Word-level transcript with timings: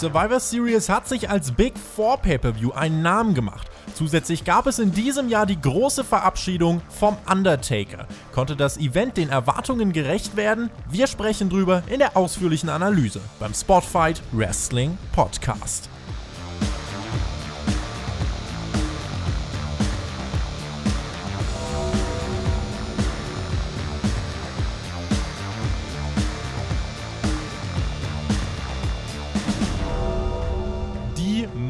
Survivor 0.00 0.40
Series 0.40 0.90
hat 0.90 1.08
sich 1.08 1.30
als 1.30 1.52
Big 1.52 1.72
Four 1.78 2.18
Pay-Per-View 2.18 2.72
einen 2.72 3.00
Namen 3.00 3.34
gemacht. 3.34 3.66
Zusätzlich 3.94 4.44
gab 4.44 4.66
es 4.66 4.78
in 4.78 4.92
diesem 4.92 5.30
Jahr 5.30 5.46
die 5.46 5.58
große 5.58 6.04
Verabschiedung 6.04 6.82
vom 6.90 7.16
Undertaker. 7.30 8.06
Konnte 8.34 8.56
das 8.56 8.76
Event 8.76 9.16
den 9.16 9.30
Erwartungen 9.30 9.94
gerecht 9.94 10.36
werden? 10.36 10.68
Wir 10.90 11.06
sprechen 11.06 11.48
drüber 11.48 11.82
in 11.86 12.00
der 12.00 12.14
ausführlichen 12.14 12.68
Analyse 12.68 13.22
beim 13.40 13.54
Spotfight 13.54 14.20
Wrestling 14.32 14.98
Podcast. 15.12 15.88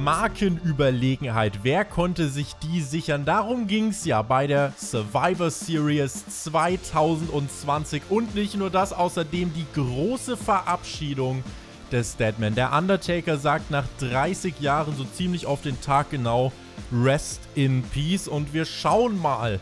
Markenüberlegenheit. 0.07 1.65
Wer 1.65 1.85
konnte 1.85 2.29
sich 2.29 2.55
die 2.63 2.81
sichern? 2.81 3.25
Darum 3.25 3.67
ging 3.67 3.89
es 3.89 4.05
ja 4.05 4.23
bei 4.23 4.47
der 4.47 4.73
Survivor 4.77 5.51
Series 5.51 6.25
2020. 6.45 8.03
Und 8.09 8.37
nicht 8.37 8.55
nur 8.55 8.71
das, 8.71 8.93
außerdem 8.93 9.53
die 9.53 9.67
große 9.75 10.37
Verabschiedung 10.37 11.43
des 11.91 12.17
Deadman. 12.17 12.55
Der 12.55 12.73
Undertaker 12.73 13.37
sagt 13.37 13.73
nach 13.73 13.87
30 13.99 14.61
Jahren 14.61 14.95
so 14.97 15.03
ziemlich 15.03 15.45
auf 15.45 15.63
den 15.63 15.81
Tag 15.81 16.11
genau 16.11 16.53
Rest 16.93 17.41
in 17.57 17.83
Peace. 17.83 18.29
Und 18.29 18.55
wir 18.55 18.65
schauen 18.65 19.21
mal, 19.21 19.59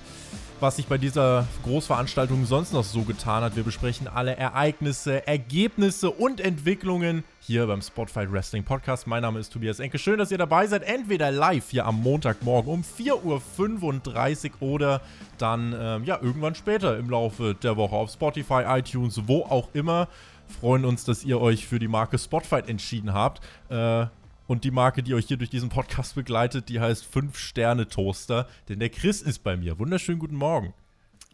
was 0.64 0.76
sich 0.76 0.86
bei 0.86 0.96
dieser 0.96 1.46
Großveranstaltung 1.64 2.46
sonst 2.46 2.72
noch 2.72 2.84
so 2.84 3.02
getan 3.02 3.42
hat. 3.42 3.54
Wir 3.54 3.64
besprechen 3.64 4.08
alle 4.08 4.34
Ereignisse, 4.34 5.26
Ergebnisse 5.26 6.10
und 6.10 6.40
Entwicklungen 6.40 7.22
hier 7.38 7.66
beim 7.66 7.82
Spotfight 7.82 8.32
Wrestling 8.32 8.64
Podcast. 8.64 9.06
Mein 9.06 9.20
Name 9.20 9.40
ist 9.40 9.52
Tobias 9.52 9.78
Enke. 9.78 9.98
Schön, 9.98 10.16
dass 10.16 10.30
ihr 10.30 10.38
dabei 10.38 10.66
seid. 10.66 10.82
Entweder 10.82 11.30
live 11.30 11.68
hier 11.68 11.84
am 11.84 12.00
Montagmorgen 12.00 12.72
um 12.72 12.80
4.35 12.80 14.52
Uhr 14.60 14.68
oder 14.70 15.02
dann 15.36 15.76
ähm, 15.78 16.04
ja 16.04 16.18
irgendwann 16.22 16.54
später 16.54 16.96
im 16.96 17.10
Laufe 17.10 17.54
der 17.54 17.76
Woche 17.76 17.96
auf 17.96 18.10
Spotify, 18.10 18.62
iTunes, 18.66 19.20
wo 19.26 19.42
auch 19.42 19.68
immer. 19.74 20.08
Freuen 20.48 20.86
uns, 20.86 21.04
dass 21.04 21.24
ihr 21.24 21.42
euch 21.42 21.66
für 21.66 21.78
die 21.78 21.88
Marke 21.88 22.16
Spotfight 22.16 22.70
entschieden 22.70 23.12
habt. 23.12 23.42
Äh, 23.68 24.06
und 24.46 24.64
die 24.64 24.70
Marke, 24.70 25.02
die 25.02 25.14
euch 25.14 25.26
hier 25.26 25.36
durch 25.36 25.50
diesen 25.50 25.68
Podcast 25.68 26.14
begleitet, 26.14 26.68
die 26.68 26.80
heißt 26.80 27.06
5-Sterne-Toaster. 27.12 28.46
Denn 28.68 28.80
der 28.80 28.90
Chris 28.90 29.22
ist 29.22 29.42
bei 29.42 29.56
mir. 29.56 29.78
Wunderschönen 29.78 30.18
guten 30.18 30.36
Morgen. 30.36 30.74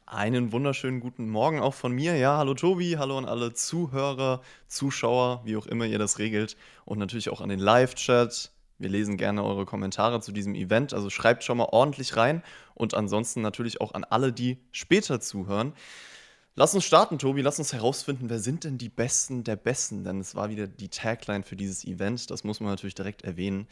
Einen 0.06 0.52
wunderschönen 0.52 1.00
guten 1.00 1.28
Morgen 1.28 1.60
auch 1.60 1.74
von 1.74 1.92
mir. 1.92 2.16
Ja, 2.16 2.38
hallo 2.38 2.54
Tobi, 2.54 2.96
hallo 2.98 3.16
an 3.16 3.26
alle 3.26 3.52
Zuhörer, 3.52 4.40
Zuschauer, 4.66 5.42
wie 5.44 5.56
auch 5.56 5.66
immer 5.66 5.86
ihr 5.86 5.98
das 5.98 6.18
regelt. 6.18 6.56
Und 6.84 6.98
natürlich 6.98 7.30
auch 7.30 7.40
an 7.40 7.48
den 7.48 7.60
Live-Chat. 7.60 8.50
Wir 8.78 8.88
lesen 8.88 9.16
gerne 9.16 9.44
eure 9.44 9.66
Kommentare 9.66 10.20
zu 10.20 10.32
diesem 10.32 10.54
Event. 10.54 10.94
Also 10.94 11.10
schreibt 11.10 11.44
schon 11.44 11.58
mal 11.58 11.68
ordentlich 11.70 12.16
rein. 12.16 12.42
Und 12.74 12.94
ansonsten 12.94 13.40
natürlich 13.40 13.80
auch 13.80 13.94
an 13.94 14.04
alle, 14.04 14.32
die 14.32 14.58
später 14.72 15.20
zuhören. 15.20 15.74
Lass 16.60 16.74
uns 16.74 16.84
starten, 16.84 17.18
Tobi. 17.18 17.40
Lass 17.40 17.58
uns 17.58 17.72
herausfinden, 17.72 18.28
wer 18.28 18.38
sind 18.38 18.64
denn 18.64 18.76
die 18.76 18.90
Besten 18.90 19.44
der 19.44 19.56
Besten? 19.56 20.04
Denn 20.04 20.20
es 20.20 20.34
war 20.34 20.50
wieder 20.50 20.66
die 20.66 20.90
Tagline 20.90 21.42
für 21.42 21.56
dieses 21.56 21.86
Event. 21.86 22.30
Das 22.30 22.44
muss 22.44 22.60
man 22.60 22.68
natürlich 22.68 22.94
direkt 22.94 23.22
erwähnen. 23.22 23.66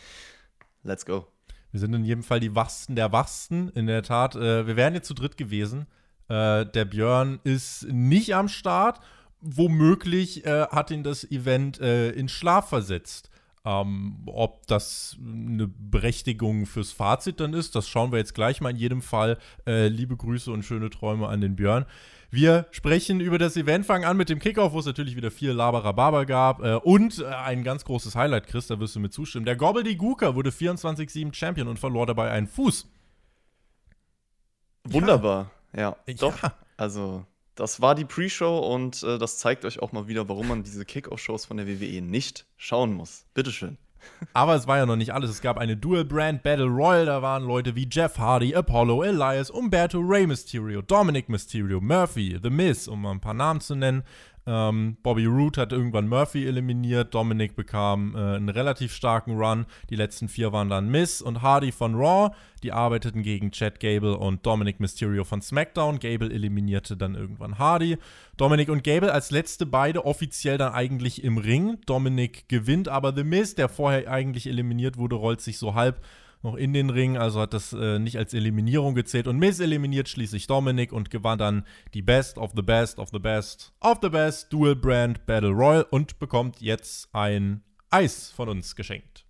Let's 0.85 1.05
go. 1.05 1.27
Wir 1.71 1.81
sind 1.81 1.93
in 1.93 2.03
jedem 2.07 2.23
Fall 2.23 2.41
die 2.41 2.55
Wachsten 2.55 2.97
der 2.97 3.13
Wachsten. 3.13 3.69
In 3.75 3.89
der 3.89 4.03
Tat, 4.03 4.37
äh, 4.37 4.67
wir 4.67 4.77
wären 4.77 4.95
jetzt 4.95 5.07
zu 5.07 5.13
dritt 5.13 5.37
gewesen. 5.37 5.87
Äh, 6.29 6.65
der 6.65 6.87
Björn 6.87 7.41
ist 7.45 7.87
nicht 7.91 8.35
am 8.35 8.49
Start. 8.49 9.01
Womöglich 9.43 10.47
äh, 10.47 10.69
hat 10.71 10.91
ihn 10.91 11.03
das 11.03 11.31
Event 11.31 11.79
äh, 11.83 12.13
in 12.13 12.31
Schlaf 12.31 12.71
versetzt. 12.71 13.29
Ähm, 13.67 14.23
ob 14.25 14.67
das 14.67 15.19
eine 15.21 15.69
Berechtigung 15.69 16.65
fürs 16.65 16.93
Fazit 16.93 17.39
dann 17.41 17.53
ist, 17.53 17.75
das 17.75 17.87
schauen 17.87 18.13
wir 18.13 18.19
jetzt 18.19 18.35
gleich 18.35 18.63
mal 18.63 18.71
in 18.71 18.77
jedem 18.77 19.03
Fall. 19.03 19.37
Äh, 19.67 19.89
liebe 19.89 20.17
Grüße 20.17 20.51
und 20.51 20.63
schöne 20.63 20.89
Träume 20.89 21.29
an 21.29 21.43
den 21.43 21.55
Björn. 21.55 21.85
Wir 22.31 22.67
sprechen 22.73 23.21
über 23.21 23.39
das 23.39 23.57
Event, 23.57 23.87
fangen 23.87 24.05
an 24.05 24.17
mit 24.17 24.29
dem 24.29 24.39
Kickoff, 24.39 24.73
wo 24.73 24.81
es 24.81 24.87
natürlich 24.87 25.17
wieder 25.17 25.31
viel 25.31 25.53
Labarababa 25.53 26.25
gab. 26.25 26.63
Äh, 26.63 26.75
und 26.75 27.21
äh, 27.21 27.27
ein 27.27 27.65
ganz 27.65 27.85
großes 27.85 28.15
Highlight, 28.15 28.47
Chris, 28.47 28.67
da 28.67 28.79
wirst 28.81 28.97
du 28.97 29.01
mir 29.01 29.09
zustimmen. 29.09 29.47
Der 29.47 29.57
Gobbledygooker 29.57 30.35
wurde 30.35 30.51
24-7 30.51 31.33
Champion 31.33 31.69
und 31.69 31.79
verlor 31.79 32.07
dabei 32.07 32.31
einen 32.31 32.47
Fuß. 32.47 32.87
Wunderbar, 34.85 35.51
ja. 35.75 35.97
ja. 36.07 36.15
Doch. 36.15 36.37
Also, 36.77 37.25
das 37.55 37.81
war 37.81 37.95
die 37.95 38.05
Pre-Show 38.05 38.59
und 38.59 39.03
äh, 39.03 39.19
das 39.19 39.39
zeigt 39.39 39.65
euch 39.65 39.81
auch 39.81 39.93
mal 39.93 40.07
wieder, 40.07 40.29
warum 40.29 40.49
man 40.49 40.63
diese 40.63 40.85
Kickoff-Shows 40.85 41.47
von 41.47 41.57
der 41.57 41.67
WWE 41.67 42.03
nicht 42.03 42.47
schauen 42.57 42.93
muss. 42.93 43.25
Bitteschön. 43.35 43.79
Aber 44.33 44.55
es 44.55 44.67
war 44.67 44.79
ja 44.79 44.87
noch 44.87 44.97
nicht 44.97 45.13
alles. 45.13 45.31
Es 45.31 45.41
gab 45.41 45.59
eine 45.59 45.77
Dual 45.77 46.05
Brand 46.05 46.43
Battle 46.43 46.67
Royal. 46.67 47.07
Da 47.07 47.23
waren 47.23 47.45
Leute 47.45 47.75
wie 47.75 47.89
Jeff 47.91 48.19
Hardy, 48.19 48.55
Apollo, 48.55 49.03
Elias, 49.03 49.51
Umberto, 49.51 50.01
Rey 50.01 50.27
Mysterio, 50.27 50.83
Dominic 50.83 51.29
Mysterio, 51.29 51.81
Murphy, 51.81 52.39
The 52.43 52.51
Miz, 52.51 52.89
um 52.89 53.03
mal 53.03 53.13
ein 53.13 53.21
paar 53.21 53.35
Namen 53.35 53.61
zu 53.61 53.75
nennen. 53.75 54.03
Ähm, 54.49 54.97
Bobby 55.03 55.27
Roode 55.27 55.61
hat 55.61 55.73
irgendwann 55.73 56.09
Murphy 56.09 56.47
eliminiert. 56.47 57.13
Dominic 57.13 57.55
bekam 57.55 58.15
äh, 58.15 58.37
einen 58.37 58.49
relativ 58.49 58.95
starken 58.95 59.37
Run. 59.37 59.67
Die 59.91 59.97
letzten 59.97 60.29
vier 60.29 60.53
waren 60.53 60.71
dann 60.71 60.89
Miss 60.89 61.21
und 61.21 61.43
Hardy 61.43 61.71
von 61.71 61.95
Raw. 61.95 62.35
Die 62.63 62.73
arbeiteten 62.73 63.23
gegen 63.23 63.51
Chad 63.51 63.79
Gable 63.79 64.17
und 64.17 64.47
Dominic 64.47 64.81
Mysterio 64.81 65.25
von 65.25 65.43
SmackDown. 65.43 65.99
Gable 65.99 66.33
eliminierte 66.33 66.97
dann 66.97 67.15
irgendwann 67.15 67.59
Hardy. 67.59 67.99
Dominic 68.39 68.71
und 68.71 68.83
Gable 68.83 69.13
als 69.13 69.31
letzte 69.31 69.67
beide 69.67 70.07
offiziell 70.07 70.57
dann 70.57 70.73
eigentlich 70.73 71.23
im 71.23 71.37
Ring. 71.37 71.77
Dominic 71.85 72.49
gewinnt, 72.49 72.89
aber 72.89 73.13
The 73.15 73.25
Miz, 73.25 73.55
der 73.55 73.69
vorher 73.69 74.11
eigentlich 74.11 74.47
eliminiert 74.47 74.97
wurde, 74.97 75.17
rollt 75.17 75.43
sich 75.43 75.59
so 75.59 75.75
halb 75.75 76.01
noch 76.43 76.55
in 76.55 76.73
den 76.73 76.91
Ring, 76.91 77.17
also 77.17 77.41
hat 77.41 77.53
das 77.53 77.73
äh, 77.73 77.99
nicht 77.99 78.17
als 78.17 78.35
Eliminierung 78.35 78.95
gezählt 78.95 79.27
und 79.27 79.39
Miz 79.39 79.59
eliminiert 79.61 80.09
schließlich 80.09 80.47
Dominic 80.47 80.93
und 80.93 81.11
gewann 81.11 81.39
dann 81.39 81.67
die 81.95 82.03
Best 82.03 82.39
of 82.39 82.53
the 82.55 82.63
Best 82.63 82.99
of 82.99 83.09
the 83.13 83.19
Best 83.19 83.73
of 83.81 83.99
the 84.03 84.09
Best 84.09 84.53
Dual 84.53 84.77
Brand 84.77 85.27
Battle 85.27 85.51
Royal 85.51 85.87
und 85.91 86.19
bekommt 86.19 86.61
jetzt 86.61 87.09
ein 87.13 87.63
Eis 87.91 88.31
von 88.31 88.49
uns 88.49 88.77
geschenkt. 88.77 89.25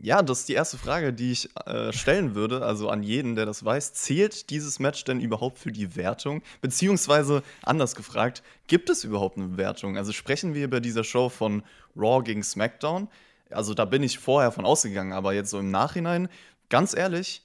Ja, 0.00 0.22
das 0.22 0.40
ist 0.40 0.48
die 0.48 0.54
erste 0.54 0.78
Frage, 0.78 1.12
die 1.12 1.32
ich 1.32 1.48
äh, 1.66 1.92
stellen 1.92 2.36
würde, 2.36 2.64
also 2.64 2.88
an 2.88 3.02
jeden, 3.02 3.34
der 3.34 3.46
das 3.46 3.64
weiß. 3.64 3.94
Zählt 3.94 4.50
dieses 4.50 4.78
Match 4.78 5.02
denn 5.02 5.18
überhaupt 5.18 5.58
für 5.58 5.72
die 5.72 5.96
Wertung? 5.96 6.42
Beziehungsweise 6.60 7.42
anders 7.62 7.96
gefragt, 7.96 8.44
gibt 8.68 8.90
es 8.90 9.02
überhaupt 9.02 9.38
eine 9.38 9.56
Wertung? 9.56 9.96
Also 9.96 10.12
sprechen 10.12 10.54
wir 10.54 10.70
bei 10.70 10.78
dieser 10.78 11.02
Show 11.02 11.30
von 11.30 11.64
Raw 11.96 12.22
gegen 12.22 12.44
SmackDown? 12.44 13.08
Also 13.50 13.74
da 13.74 13.84
bin 13.84 14.02
ich 14.02 14.18
vorher 14.18 14.52
von 14.52 14.64
ausgegangen, 14.64 15.12
aber 15.12 15.32
jetzt 15.32 15.50
so 15.50 15.58
im 15.58 15.70
Nachhinein, 15.70 16.28
ganz 16.68 16.96
ehrlich, 16.96 17.42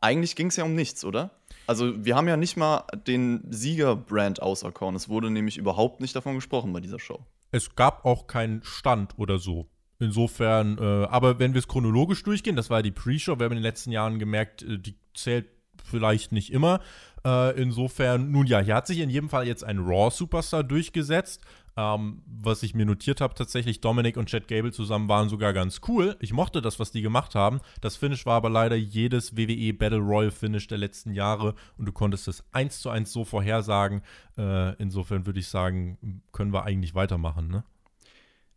eigentlich 0.00 0.36
ging 0.36 0.48
es 0.48 0.56
ja 0.56 0.64
um 0.64 0.74
nichts, 0.74 1.04
oder? 1.04 1.30
Also 1.66 2.04
wir 2.04 2.14
haben 2.16 2.28
ja 2.28 2.36
nicht 2.36 2.56
mal 2.56 2.84
den 3.06 3.42
Sieger-Brand 3.50 4.42
auserkoren. 4.42 4.94
Es 4.94 5.08
wurde 5.08 5.30
nämlich 5.30 5.56
überhaupt 5.56 6.00
nicht 6.00 6.14
davon 6.14 6.34
gesprochen 6.34 6.72
bei 6.72 6.80
dieser 6.80 6.98
Show. 6.98 7.20
Es 7.52 7.74
gab 7.74 8.04
auch 8.04 8.26
keinen 8.26 8.62
Stand 8.64 9.18
oder 9.18 9.38
so. 9.38 9.68
Insofern, 9.98 10.76
äh, 10.78 11.06
aber 11.06 11.38
wenn 11.38 11.54
wir 11.54 11.60
es 11.60 11.68
chronologisch 11.68 12.22
durchgehen, 12.22 12.56
das 12.56 12.68
war 12.68 12.82
die 12.82 12.90
Pre-Show, 12.90 13.38
wir 13.38 13.44
haben 13.44 13.52
in 13.52 13.58
den 13.58 13.62
letzten 13.62 13.92
Jahren 13.92 14.18
gemerkt, 14.18 14.62
äh, 14.62 14.78
die 14.78 14.96
zählt 15.14 15.46
vielleicht 15.82 16.32
nicht 16.32 16.52
immer. 16.52 16.80
Äh, 17.24 17.60
insofern, 17.60 18.30
nun 18.30 18.46
ja, 18.46 18.58
hier 18.60 18.74
hat 18.74 18.86
sich 18.86 18.98
in 18.98 19.08
jedem 19.08 19.30
Fall 19.30 19.46
jetzt 19.46 19.64
ein 19.64 19.78
Raw-Superstar 19.78 20.64
durchgesetzt. 20.64 21.42
Ähm, 21.76 22.22
was 22.26 22.62
ich 22.62 22.74
mir 22.74 22.86
notiert 22.86 23.20
habe, 23.20 23.34
tatsächlich 23.34 23.80
Dominic 23.80 24.16
und 24.16 24.28
Chad 24.28 24.46
Gable 24.46 24.72
zusammen 24.72 25.08
waren 25.08 25.28
sogar 25.28 25.52
ganz 25.52 25.80
cool. 25.88 26.16
Ich 26.20 26.32
mochte 26.32 26.62
das, 26.62 26.78
was 26.78 26.92
die 26.92 27.02
gemacht 27.02 27.34
haben. 27.34 27.60
Das 27.80 27.96
Finish 27.96 28.26
war 28.26 28.36
aber 28.36 28.50
leider 28.50 28.76
jedes 28.76 29.36
WWE 29.36 29.74
Battle 29.74 29.98
Royal 29.98 30.30
Finish 30.30 30.68
der 30.68 30.78
letzten 30.78 31.12
Jahre 31.12 31.54
und 31.76 31.86
du 31.86 31.92
konntest 31.92 32.28
es 32.28 32.44
eins 32.52 32.80
zu 32.80 32.90
eins 32.90 33.12
so 33.12 33.24
vorhersagen. 33.24 34.02
Äh, 34.38 34.74
insofern 34.76 35.26
würde 35.26 35.40
ich 35.40 35.48
sagen, 35.48 36.22
können 36.32 36.52
wir 36.52 36.64
eigentlich 36.64 36.94
weitermachen, 36.94 37.48
ne? 37.48 37.64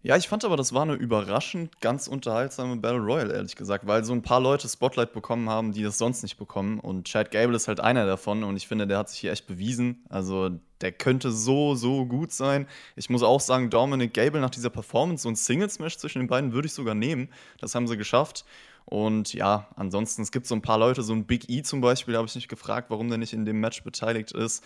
Ja, 0.03 0.15
ich 0.15 0.27
fand 0.27 0.45
aber, 0.45 0.55
das 0.55 0.73
war 0.73 0.83
eine 0.83 0.93
überraschend 0.93 1.81
ganz 1.81 2.07
unterhaltsame 2.07 2.77
Battle 2.77 3.01
Royale, 3.01 3.33
ehrlich 3.33 3.55
gesagt, 3.55 3.87
weil 3.87 4.03
so 4.03 4.13
ein 4.13 4.21
paar 4.21 4.39
Leute 4.39 4.69
Spotlight 4.69 5.11
bekommen 5.11 5.49
haben, 5.49 5.73
die 5.73 5.83
das 5.83 5.97
sonst 5.97 6.21
nicht 6.21 6.37
bekommen. 6.37 6.79
Und 6.79 7.07
Chad 7.07 7.31
Gable 7.31 7.55
ist 7.55 7.67
halt 7.67 7.79
einer 7.79 8.05
davon 8.05 8.43
und 8.43 8.55
ich 8.55 8.67
finde, 8.67 8.87
der 8.87 8.99
hat 8.99 9.09
sich 9.09 9.19
hier 9.19 9.31
echt 9.31 9.47
bewiesen. 9.47 10.05
Also, 10.07 10.59
der 10.81 10.91
könnte 10.91 11.31
so, 11.31 11.75
so 11.75 12.05
gut 12.05 12.31
sein. 12.31 12.67
Ich 12.95 13.09
muss 13.09 13.23
auch 13.23 13.41
sagen, 13.41 13.69
Dominic 13.69 14.13
Gable 14.13 14.41
nach 14.41 14.49
dieser 14.49 14.69
Performance, 14.69 15.23
so 15.23 15.29
ein 15.29 15.35
Singles-Match 15.35 15.97
zwischen 15.97 16.19
den 16.19 16.27
beiden 16.27 16.53
würde 16.53 16.67
ich 16.67 16.73
sogar 16.73 16.95
nehmen. 16.95 17.29
Das 17.59 17.75
haben 17.75 17.87
sie 17.87 17.97
geschafft. 17.97 18.45
Und 18.85 19.33
ja, 19.33 19.67
ansonsten, 19.75 20.21
es 20.21 20.31
gibt 20.31 20.47
so 20.47 20.55
ein 20.55 20.61
paar 20.61 20.77
Leute, 20.77 21.03
so 21.03 21.13
ein 21.13 21.25
Big 21.25 21.49
E 21.49 21.61
zum 21.61 21.81
Beispiel, 21.81 22.13
da 22.13 22.19
habe 22.19 22.27
ich 22.27 22.35
nicht 22.35 22.47
gefragt, 22.47 22.89
warum 22.89 23.09
der 23.09 23.17
nicht 23.17 23.33
in 23.33 23.45
dem 23.45 23.59
Match 23.59 23.83
beteiligt 23.83 24.31
ist. 24.31 24.63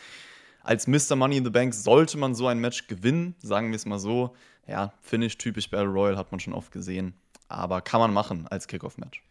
Als 0.64 0.86
Mr. 0.86 1.16
Money 1.16 1.38
in 1.38 1.44
the 1.44 1.50
Bank 1.50 1.74
sollte 1.74 2.18
man 2.18 2.36
so 2.36 2.46
ein 2.46 2.60
Match 2.60 2.88
gewinnen, 2.88 3.34
sagen 3.42 3.70
wir 3.70 3.76
es 3.76 3.88
mal 3.88 3.98
so 3.98 4.36
ja, 4.68 4.94
Finish 5.02 5.38
typisch 5.38 5.70
Battle 5.70 5.90
Royal 5.90 6.18
hat 6.18 6.32
man 6.32 6.40
schon 6.40 6.54
oft 6.54 6.72
gesehen. 6.72 7.14
Aber 7.48 7.82
kann 7.82 8.00
man 8.00 8.14
machen 8.14 8.48
als 8.48 8.68
Kickoff-Match. 8.68 9.24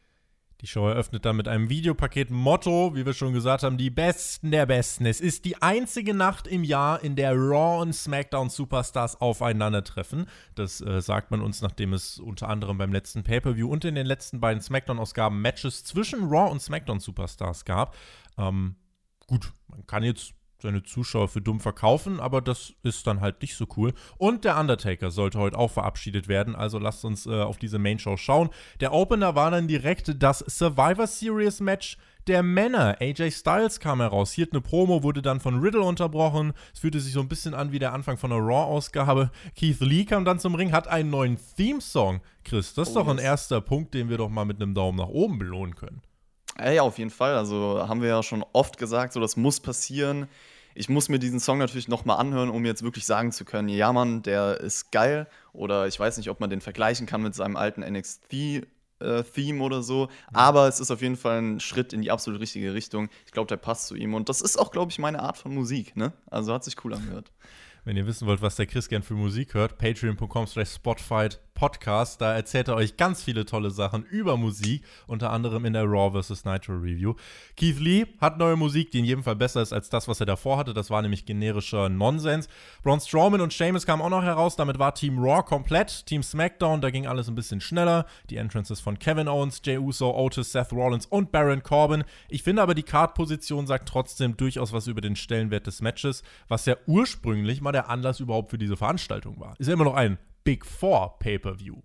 Die 0.61 0.67
Show 0.67 0.87
eröffnet 0.89 1.25
dann 1.25 1.37
mit 1.37 1.49
einem 1.49 1.71
Videopaket 1.71 2.31
Motto, 2.31 2.95
wie 2.95 3.07
wir 3.07 3.15
schon 3.15 3.33
gesagt 3.33 3.63
haben, 3.63 3.79
die 3.79 3.89
Besten 3.89 4.51
der 4.51 4.67
Besten. 4.67 5.07
Es 5.07 5.21
ist 5.21 5.47
die 5.47 5.63
einzige 5.63 6.13
Nacht 6.13 6.47
im 6.47 6.65
Jahr, 6.65 7.03
in 7.03 7.17
der 7.17 7.35
Raw 7.35 7.81
und 7.81 7.95
SmackDown 7.95 8.51
Superstars 8.51 9.21
aufeinandertreffen. 9.21 10.27
Das 10.55 10.83
äh, 10.83 11.01
sagt 11.01 11.31
man 11.31 11.41
uns, 11.41 11.63
nachdem 11.63 11.95
es 11.95 12.19
unter 12.19 12.49
anderem 12.49 12.77
beim 12.77 12.93
letzten 12.93 13.23
Pay-Per-View 13.23 13.71
und 13.71 13.87
in 13.87 13.95
den 13.95 14.07
letzten 14.07 14.41
beiden 14.41 14.61
SmackDown-Ausgaben 14.61 15.41
Matches 15.41 15.85
zwischen 15.85 16.29
Raw 16.29 16.51
und 16.51 16.61
SmackDown 16.61 17.01
Superstars 17.01 17.65
gab. 17.65 17.97
Ähm, 18.37 18.77
gut, 19.27 19.55
man 19.69 19.87
kann 19.87 20.03
jetzt 20.03 20.35
seine 20.63 20.83
Zuschauer 20.83 21.29
für 21.29 21.41
dumm 21.41 21.61
verkaufen, 21.61 22.21
aber 22.21 22.41
das 22.41 22.75
ist 22.83 23.07
dann 23.07 23.21
halt 23.21 23.43
nicht 23.43 23.57
so 23.57 23.67
cool. 23.77 23.93
Und 24.19 24.45
der 24.45 24.59
Undertaker 24.59 25.11
sollte 25.11 25.39
heute 25.39 25.59
auch 25.59 25.71
verabschiedet 25.71 26.29
werden, 26.29 26.55
also 26.55 26.79
lasst 26.79 27.05
uns 27.05 27.27
äh, 27.27 27.43
auf 27.43 27.59
diese 27.59 27.79
Main 27.79 27.99
Show 27.99 28.17
schauen. 28.17 28.51
Der 28.81 28.93
Opener 28.93 29.35
war 29.35 29.51
dann 29.51 29.69
direkt 29.69 30.23
das 30.23 30.39
Survivor 30.41 31.07
Series 31.07 31.61
Match 31.61 31.97
der 32.27 32.43
Männer. 32.43 32.97
AJ 33.01 33.33
Styles 33.33 33.81
kam 33.81 34.01
heraus, 34.01 34.33
hielt 34.33 34.53
eine 34.53 34.61
Promo, 34.61 35.03
wurde 35.03 35.23
dann 35.23 35.41
von 35.41 35.61
Riddle 35.61 35.83
unterbrochen. 35.83 36.53
Es 36.73 36.81
fühlte 36.81 37.01
sich 37.01 37.13
so 37.13 37.21
ein 37.21 37.29
bisschen 37.29 37.55
an 37.55 37.73
wie 37.73 37.79
der 37.79 37.93
Anfang 37.93 38.17
von 38.17 38.33
einer 38.33 38.41
Raw-Ausgabe. 38.41 39.31
Keith 39.57 39.81
Lee 39.81 40.05
kam 40.05 40.25
dann 40.25 40.39
zum 40.39 40.55
Ring, 40.55 40.73
hat 40.73 40.89
einen 40.89 41.11
neuen 41.11 41.39
Theme-Song. 41.57 42.21
Chris, 42.45 42.75
das 42.75 42.89
ist 42.89 42.97
oh, 42.97 43.01
doch 43.01 43.09
ein 43.09 43.19
erster 43.19 43.61
Punkt, 43.61 43.95
den 43.95 44.09
wir 44.09 44.19
doch 44.19 44.29
mal 44.29 44.45
mit 44.45 44.61
einem 44.61 44.75
Daumen 44.75 44.99
nach 44.99 45.09
oben 45.09 45.39
belohnen 45.39 45.75
können. 45.75 46.03
Ja, 46.63 46.83
auf 46.83 46.99
jeden 46.99 47.11
Fall. 47.11 47.35
Also 47.37 47.87
haben 47.87 48.03
wir 48.03 48.09
ja 48.09 48.23
schon 48.23 48.45
oft 48.53 48.79
gesagt, 48.79 49.13
so 49.13 49.21
das 49.21 49.37
muss 49.37 49.61
passieren. 49.61 50.29
Ich 50.75 50.89
muss 50.89 51.09
mir 51.09 51.19
diesen 51.19 51.41
Song 51.41 51.59
natürlich 51.59 51.89
nochmal 51.89 52.19
anhören, 52.19 52.49
um 52.49 52.65
jetzt 52.65 52.83
wirklich 52.83 53.05
sagen 53.05 53.33
zu 53.33 53.45
können, 53.45 53.69
ja 53.69 53.93
Mann, 53.93 54.23
der 54.23 54.61
ist 54.61 54.93
geil. 54.93 55.27
Oder 55.53 55.87
ich 55.87 55.99
weiß 55.99 56.17
nicht, 56.19 56.31
ob 56.31 56.41
man 56.41 56.51
den 56.51 56.61
vergleichen 56.61 57.07
kann 57.07 57.23
mit 57.23 57.35
seinem 57.35 57.57
alten 57.57 57.83
NXT. 57.83 58.67
Äh, 59.01 59.23
Theme 59.23 59.63
oder 59.63 59.83
so, 59.83 60.11
aber 60.31 60.69
es 60.69 60.79
ist 60.79 60.91
auf 60.91 61.01
jeden 61.01 61.17
Fall 61.17 61.41
ein 61.41 61.61
Schritt 61.61 61.95
in 61.95 62.03
die 62.03 62.11
absolut 62.11 62.39
richtige 62.39 62.75
Richtung. 62.75 63.09
Ich 63.25 63.33
glaube, 63.33 63.47
der 63.47 63.57
passt 63.57 63.87
zu 63.87 63.95
ihm 63.95 64.13
und 64.13 64.29
das 64.29 64.43
ist 64.43 64.59
auch, 64.59 64.71
glaube 64.71 64.93
ich, 64.93 64.99
meine 64.99 65.21
Art 65.21 65.39
von 65.39 65.55
Musik. 65.55 65.97
Ne? 65.97 66.13
Also 66.31 66.53
hat 66.53 66.65
sich 66.65 66.85
cool 66.85 66.93
angehört. 66.93 67.33
Wenn 67.85 67.97
ihr 67.97 68.07
wissen 68.07 68.27
wollt, 68.27 68.43
was 68.43 68.57
der 68.57 68.67
Chris 68.67 68.91
gern 68.91 69.03
für 69.03 69.15
Musik 69.15 69.55
hört, 69.55 69.79
patreon.com 69.79 70.47
slash 70.47 70.75
spotfight 70.75 71.41
Podcast. 71.55 72.21
Da 72.21 72.35
erzählt 72.35 72.69
er 72.69 72.77
euch 72.77 72.97
ganz 72.97 73.23
viele 73.23 73.45
tolle 73.45 73.71
Sachen 73.71 74.05
über 74.05 74.37
Musik, 74.37 74.85
unter 75.07 75.31
anderem 75.31 75.65
in 75.65 75.73
der 75.73 75.85
Raw 75.85 76.21
vs. 76.21 76.45
Nitro 76.45 76.73
Review. 76.75 77.15
Keith 77.57 77.79
Lee 77.79 78.07
hat 78.21 78.39
neue 78.39 78.57
Musik, 78.57 78.91
die 78.91 79.01
in 79.01 79.05
jedem 79.05 79.23
Fall 79.23 79.37
besser 79.37 79.63
ist 79.63 79.73
als 79.73 79.91
das, 79.91 80.09
was 80.09 80.21
er 80.21 80.27
davor 80.27 80.57
hatte. 80.57 80.75
Das 80.75 80.91
war 80.91 81.03
nämlich 81.03 81.27
generischer 81.27 81.89
Nonsens. 81.89 82.49
Braun 82.83 83.01
Strowman 83.01 83.41
und 83.41 83.53
Sheamus 83.53 83.87
kamen 83.87 84.03
auch 84.03 84.11
noch 84.11 84.23
heraus. 84.23 84.57
Damit 84.57 84.79
war 84.79 84.95
Team 84.95 85.19
Raw 85.19 85.43
komplett. 85.43 86.07
Team 86.07 86.23
SmackDown, 86.23 86.81
da 86.81 86.91
ging 86.91 87.07
alles 87.07 87.29
ein 87.29 87.35
bisschen 87.35 87.61
schneller. 87.61 88.07
Die 88.31 88.37
Entrances 88.37 88.81
von 88.81 88.99
Kevin 88.99 89.29
Owens, 89.29 89.61
Jey 89.65 89.79
Uso, 89.79 90.15
Otis, 90.17 90.53
Seth 90.53 90.73
Rollins 90.73 91.07
und 91.07 91.33
Baron 91.33 91.63
Corbin. 91.63 92.05
Ich 92.29 92.43
finde 92.43 92.63
aber, 92.63 92.75
die 92.75 92.83
Card-Position 92.83 93.67
sagt 93.67 93.89
trotzdem 93.89 94.37
durchaus 94.37 94.73
was 94.73 94.87
über 94.87 95.01
den 95.01 95.17
Stellenwert 95.17 95.67
des 95.67 95.83
Matches, 95.83 96.23
was 96.49 96.67
ja 96.67 96.77
ursprünglich 96.87 97.61
mal 97.61 97.73
der 97.73 97.89
Anlass 97.91 98.21
überhaupt 98.21 98.51
für 98.51 98.59
diese 98.59 98.77
Veranstaltung 98.77 99.39
war. 99.41 99.55
Ist 99.59 99.67
ja 99.67 99.75
immer 99.75 99.85
noch 99.85 99.95
ein 99.95 100.19
Big 100.45 100.65
Four 100.65 101.19
Pay-per-View. 101.19 101.83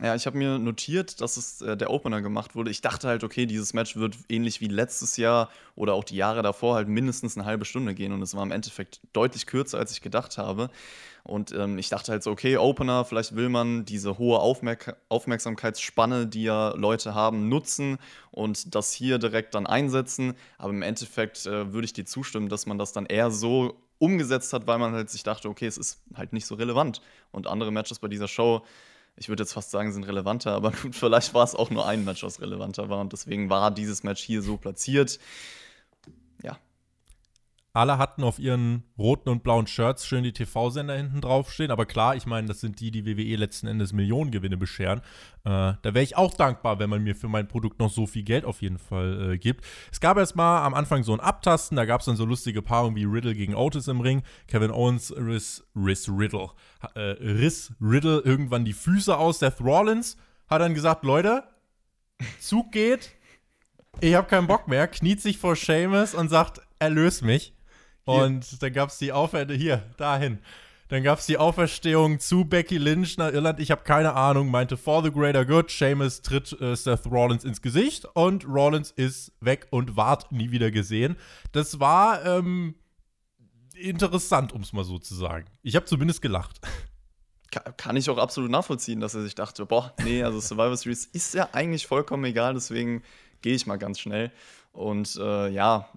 Ja, 0.00 0.14
ich 0.14 0.24
habe 0.24 0.38
mir 0.38 0.58
notiert, 0.58 1.20
dass 1.20 1.36
es 1.36 1.60
äh, 1.60 1.76
der 1.76 1.90
Opener 1.90 2.22
gemacht 2.22 2.54
wurde. 2.54 2.70
Ich 2.70 2.80
dachte 2.80 3.08
halt, 3.08 3.24
okay, 3.24 3.44
dieses 3.44 3.74
Match 3.74 3.94
wird 3.94 4.16
ähnlich 4.30 4.62
wie 4.62 4.68
letztes 4.68 5.18
Jahr 5.18 5.50
oder 5.74 5.92
auch 5.92 6.04
die 6.04 6.16
Jahre 6.16 6.40
davor 6.40 6.76
halt 6.76 6.88
mindestens 6.88 7.36
eine 7.36 7.44
halbe 7.44 7.66
Stunde 7.66 7.94
gehen 7.94 8.12
und 8.12 8.22
es 8.22 8.34
war 8.34 8.42
im 8.42 8.52
Endeffekt 8.52 9.00
deutlich 9.12 9.46
kürzer, 9.46 9.78
als 9.78 9.92
ich 9.92 10.00
gedacht 10.00 10.38
habe. 10.38 10.70
Und 11.24 11.52
ähm, 11.52 11.78
ich 11.78 11.90
dachte 11.90 12.10
halt 12.10 12.22
so, 12.22 12.30
okay, 12.30 12.56
Opener, 12.56 13.04
vielleicht 13.04 13.36
will 13.36 13.50
man 13.50 13.84
diese 13.84 14.16
hohe 14.16 14.38
Aufmerk 14.38 14.96
Aufmerksamkeitsspanne, 15.10 16.26
die 16.26 16.44
ja 16.44 16.70
Leute 16.70 17.14
haben, 17.14 17.50
nutzen 17.50 17.98
und 18.30 18.74
das 18.74 18.92
hier 18.92 19.18
direkt 19.18 19.54
dann 19.54 19.66
einsetzen. 19.66 20.34
Aber 20.56 20.72
im 20.72 20.82
Endeffekt 20.82 21.44
äh, 21.44 21.70
würde 21.72 21.84
ich 21.84 21.92
dir 21.92 22.06
zustimmen, 22.06 22.48
dass 22.48 22.64
man 22.64 22.78
das 22.78 22.92
dann 22.92 23.04
eher 23.04 23.30
so 23.30 23.76
umgesetzt 24.02 24.52
hat, 24.52 24.66
weil 24.66 24.78
man 24.78 24.92
halt 24.92 25.10
sich 25.10 25.22
dachte, 25.22 25.48
okay, 25.48 25.66
es 25.66 25.78
ist 25.78 26.02
halt 26.14 26.32
nicht 26.32 26.44
so 26.44 26.56
relevant. 26.56 27.00
Und 27.30 27.46
andere 27.46 27.70
Matches 27.70 28.00
bei 28.00 28.08
dieser 28.08 28.26
Show, 28.26 28.62
ich 29.14 29.28
würde 29.28 29.44
jetzt 29.44 29.52
fast 29.52 29.70
sagen, 29.70 29.92
sind 29.92 30.04
relevanter, 30.04 30.52
aber 30.56 30.72
gut, 30.72 30.96
vielleicht 30.96 31.34
war 31.34 31.44
es 31.44 31.54
auch 31.54 31.70
nur 31.70 31.86
ein 31.86 32.04
Match, 32.04 32.24
was 32.24 32.40
relevanter 32.40 32.88
war. 32.88 33.00
Und 33.00 33.12
deswegen 33.12 33.48
war 33.48 33.70
dieses 33.70 34.02
Match 34.02 34.20
hier 34.20 34.42
so 34.42 34.56
platziert. 34.56 35.20
Alle 37.74 37.96
hatten 37.96 38.22
auf 38.22 38.38
ihren 38.38 38.82
roten 38.98 39.30
und 39.30 39.42
blauen 39.42 39.66
Shirts 39.66 40.06
schön 40.06 40.24
die 40.24 40.34
TV-Sender 40.34 40.94
hinten 40.94 41.22
draufstehen. 41.22 41.70
Aber 41.70 41.86
klar, 41.86 42.14
ich 42.14 42.26
meine, 42.26 42.46
das 42.46 42.60
sind 42.60 42.80
die, 42.80 42.90
die 42.90 43.06
WWE 43.06 43.36
letzten 43.36 43.66
Endes 43.66 43.94
Millionengewinne 43.94 44.58
bescheren. 44.58 44.98
Äh, 45.44 45.80
da 45.80 45.82
wäre 45.82 46.02
ich 46.02 46.18
auch 46.18 46.34
dankbar, 46.34 46.78
wenn 46.78 46.90
man 46.90 47.02
mir 47.02 47.16
für 47.16 47.28
mein 47.28 47.48
Produkt 47.48 47.78
noch 47.78 47.90
so 47.90 48.06
viel 48.06 48.24
Geld 48.24 48.44
auf 48.44 48.60
jeden 48.60 48.76
Fall 48.76 49.32
äh, 49.32 49.38
gibt. 49.38 49.64
Es 49.90 50.00
gab 50.00 50.18
erst 50.18 50.36
mal 50.36 50.66
am 50.66 50.74
Anfang 50.74 51.02
so 51.02 51.14
ein 51.14 51.20
Abtasten. 51.20 51.76
Da 51.76 51.86
gab 51.86 52.00
es 52.00 52.06
dann 52.06 52.16
so 52.16 52.26
lustige 52.26 52.60
Paarungen 52.60 52.96
wie 52.96 53.04
Riddle 53.04 53.34
gegen 53.34 53.54
Otis 53.54 53.88
im 53.88 54.02
Ring. 54.02 54.22
Kevin 54.48 54.70
Owens 54.70 55.10
riss, 55.16 55.66
riss 55.74 56.10
Riddle. 56.10 56.50
Äh, 56.94 57.00
riss 57.00 57.72
Riddle 57.80 58.20
irgendwann 58.20 58.66
die 58.66 58.74
Füße 58.74 59.16
aus. 59.16 59.38
Seth 59.38 59.62
Rollins 59.62 60.18
hat 60.46 60.60
dann 60.60 60.74
gesagt: 60.74 61.04
Leute, 61.04 61.44
Zug 62.38 62.70
geht. 62.70 63.12
Ich 64.00 64.14
habe 64.14 64.28
keinen 64.28 64.46
Bock 64.46 64.68
mehr. 64.68 64.88
Kniet 64.88 65.22
sich 65.22 65.38
vor 65.38 65.56
Seamus 65.56 66.14
und 66.14 66.28
sagt: 66.28 66.60
Erlös 66.78 67.22
mich. 67.22 67.54
Und 68.04 68.62
dann 68.62 68.72
gab 68.72 68.90
es 68.90 68.98
die 68.98 69.12
Auferstehung, 69.12 69.58
hier, 69.58 69.82
dahin. 69.96 70.38
Dann 70.88 71.02
gab 71.02 71.20
es 71.20 71.26
die 71.26 71.38
Auferstehung 71.38 72.20
zu 72.20 72.44
Becky 72.44 72.76
Lynch 72.76 73.16
nach 73.16 73.32
Irland. 73.32 73.60
Ich 73.60 73.70
habe 73.70 73.82
keine 73.82 74.14
Ahnung, 74.14 74.50
meinte 74.50 74.76
for 74.76 75.02
the 75.02 75.10
greater 75.10 75.46
good. 75.46 75.70
Seamus 75.70 76.20
tritt 76.20 76.52
äh, 76.60 76.76
Seth 76.76 77.06
Rollins 77.06 77.44
ins 77.44 77.62
Gesicht 77.62 78.04
und 78.12 78.46
Rollins 78.46 78.90
ist 78.90 79.32
weg 79.40 79.68
und 79.70 79.96
ward 79.96 80.30
nie 80.32 80.50
wieder 80.50 80.70
gesehen. 80.70 81.16
Das 81.52 81.80
war 81.80 82.22
ähm, 82.26 82.74
interessant, 83.74 84.52
um 84.52 84.60
es 84.60 84.74
mal 84.74 84.84
so 84.84 84.98
zu 84.98 85.14
sagen. 85.14 85.46
Ich 85.62 85.76
habe 85.76 85.86
zumindest 85.86 86.20
gelacht. 86.20 86.60
Kann 87.78 87.96
ich 87.96 88.10
auch 88.10 88.18
absolut 88.18 88.50
nachvollziehen, 88.50 89.00
dass 89.00 89.14
er 89.14 89.22
sich 89.22 89.34
dachte, 89.34 89.64
boah, 89.64 89.94
nee, 90.04 90.22
also 90.22 90.40
Survivor 90.40 90.76
Series 90.76 91.06
ist 91.06 91.32
ja 91.34 91.48
eigentlich 91.52 91.86
vollkommen 91.86 92.24
egal, 92.24 92.52
deswegen 92.52 93.02
gehe 93.40 93.54
ich 93.54 93.66
mal 93.66 93.76
ganz 93.76 93.98
schnell. 93.98 94.30
Und 94.72 95.16
äh, 95.16 95.48
ja, 95.48 95.88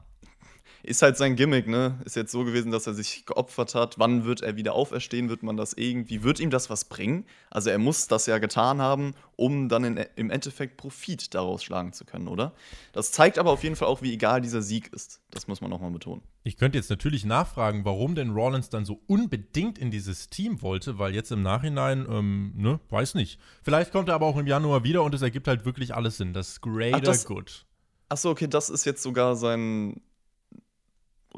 ist 0.85 1.01
halt 1.01 1.17
sein 1.17 1.35
Gimmick, 1.35 1.67
ne? 1.67 1.99
Ist 2.05 2.15
jetzt 2.15 2.31
so 2.31 2.43
gewesen, 2.43 2.71
dass 2.71 2.85
er 2.85 2.93
sich 2.93 3.25
geopfert 3.25 3.75
hat. 3.75 3.97
Wann 3.97 4.25
wird 4.25 4.41
er 4.41 4.55
wieder 4.55 4.73
auferstehen? 4.73 5.29
Wird 5.29 5.41
man 5.41 5.57
das 5.57 5.73
irgendwie, 5.73 6.23
wird 6.23 6.39
ihm 6.39 6.49
das 6.49 6.69
was 6.69 6.85
bringen? 6.85 7.25
Also 7.49 7.69
er 7.69 7.79
muss 7.79 8.07
das 8.07 8.25
ja 8.27 8.37
getan 8.37 8.81
haben, 8.81 9.15
um 9.35 9.67
dann 9.67 9.83
in, 9.83 10.05
im 10.15 10.29
Endeffekt 10.29 10.77
Profit 10.77 11.33
daraus 11.33 11.63
schlagen 11.63 11.93
zu 11.93 12.05
können, 12.05 12.27
oder? 12.27 12.53
Das 12.93 13.11
zeigt 13.11 13.39
aber 13.39 13.51
auf 13.51 13.63
jeden 13.63 13.75
Fall 13.75 13.87
auch, 13.87 14.01
wie 14.01 14.13
egal 14.13 14.41
dieser 14.41 14.61
Sieg 14.61 14.93
ist. 14.93 15.21
Das 15.31 15.47
muss 15.47 15.59
man 15.59 15.69
nochmal 15.69 15.91
betonen. 15.91 16.21
Ich 16.43 16.57
könnte 16.57 16.77
jetzt 16.77 16.89
natürlich 16.89 17.25
nachfragen, 17.25 17.83
warum 17.85 18.13
denn 18.13 18.31
Rollins 18.31 18.69
dann 18.69 18.85
so 18.85 19.01
unbedingt 19.07 19.79
in 19.79 19.89
dieses 19.89 20.29
Team 20.29 20.61
wollte, 20.61 20.99
weil 20.99 21.15
jetzt 21.15 21.31
im 21.31 21.41
Nachhinein, 21.41 22.05
ähm, 22.09 22.53
ne, 22.55 22.79
weiß 22.89 23.15
nicht. 23.15 23.39
Vielleicht 23.63 23.91
kommt 23.91 24.09
er 24.09 24.15
aber 24.15 24.27
auch 24.27 24.37
im 24.37 24.45
Januar 24.45 24.83
wieder 24.83 25.03
und 25.03 25.15
es 25.15 25.21
ergibt 25.21 25.47
halt 25.47 25.65
wirklich 25.65 25.95
alles 25.95 26.17
Sinn. 26.17 26.33
Das 26.33 26.61
Greater 26.61 26.97
Ach, 26.97 27.01
das, 27.01 27.25
Good. 27.25 27.65
Achso, 28.07 28.29
okay, 28.29 28.47
das 28.47 28.69
ist 28.69 28.85
jetzt 28.85 29.01
sogar 29.01 29.35
sein 29.35 30.01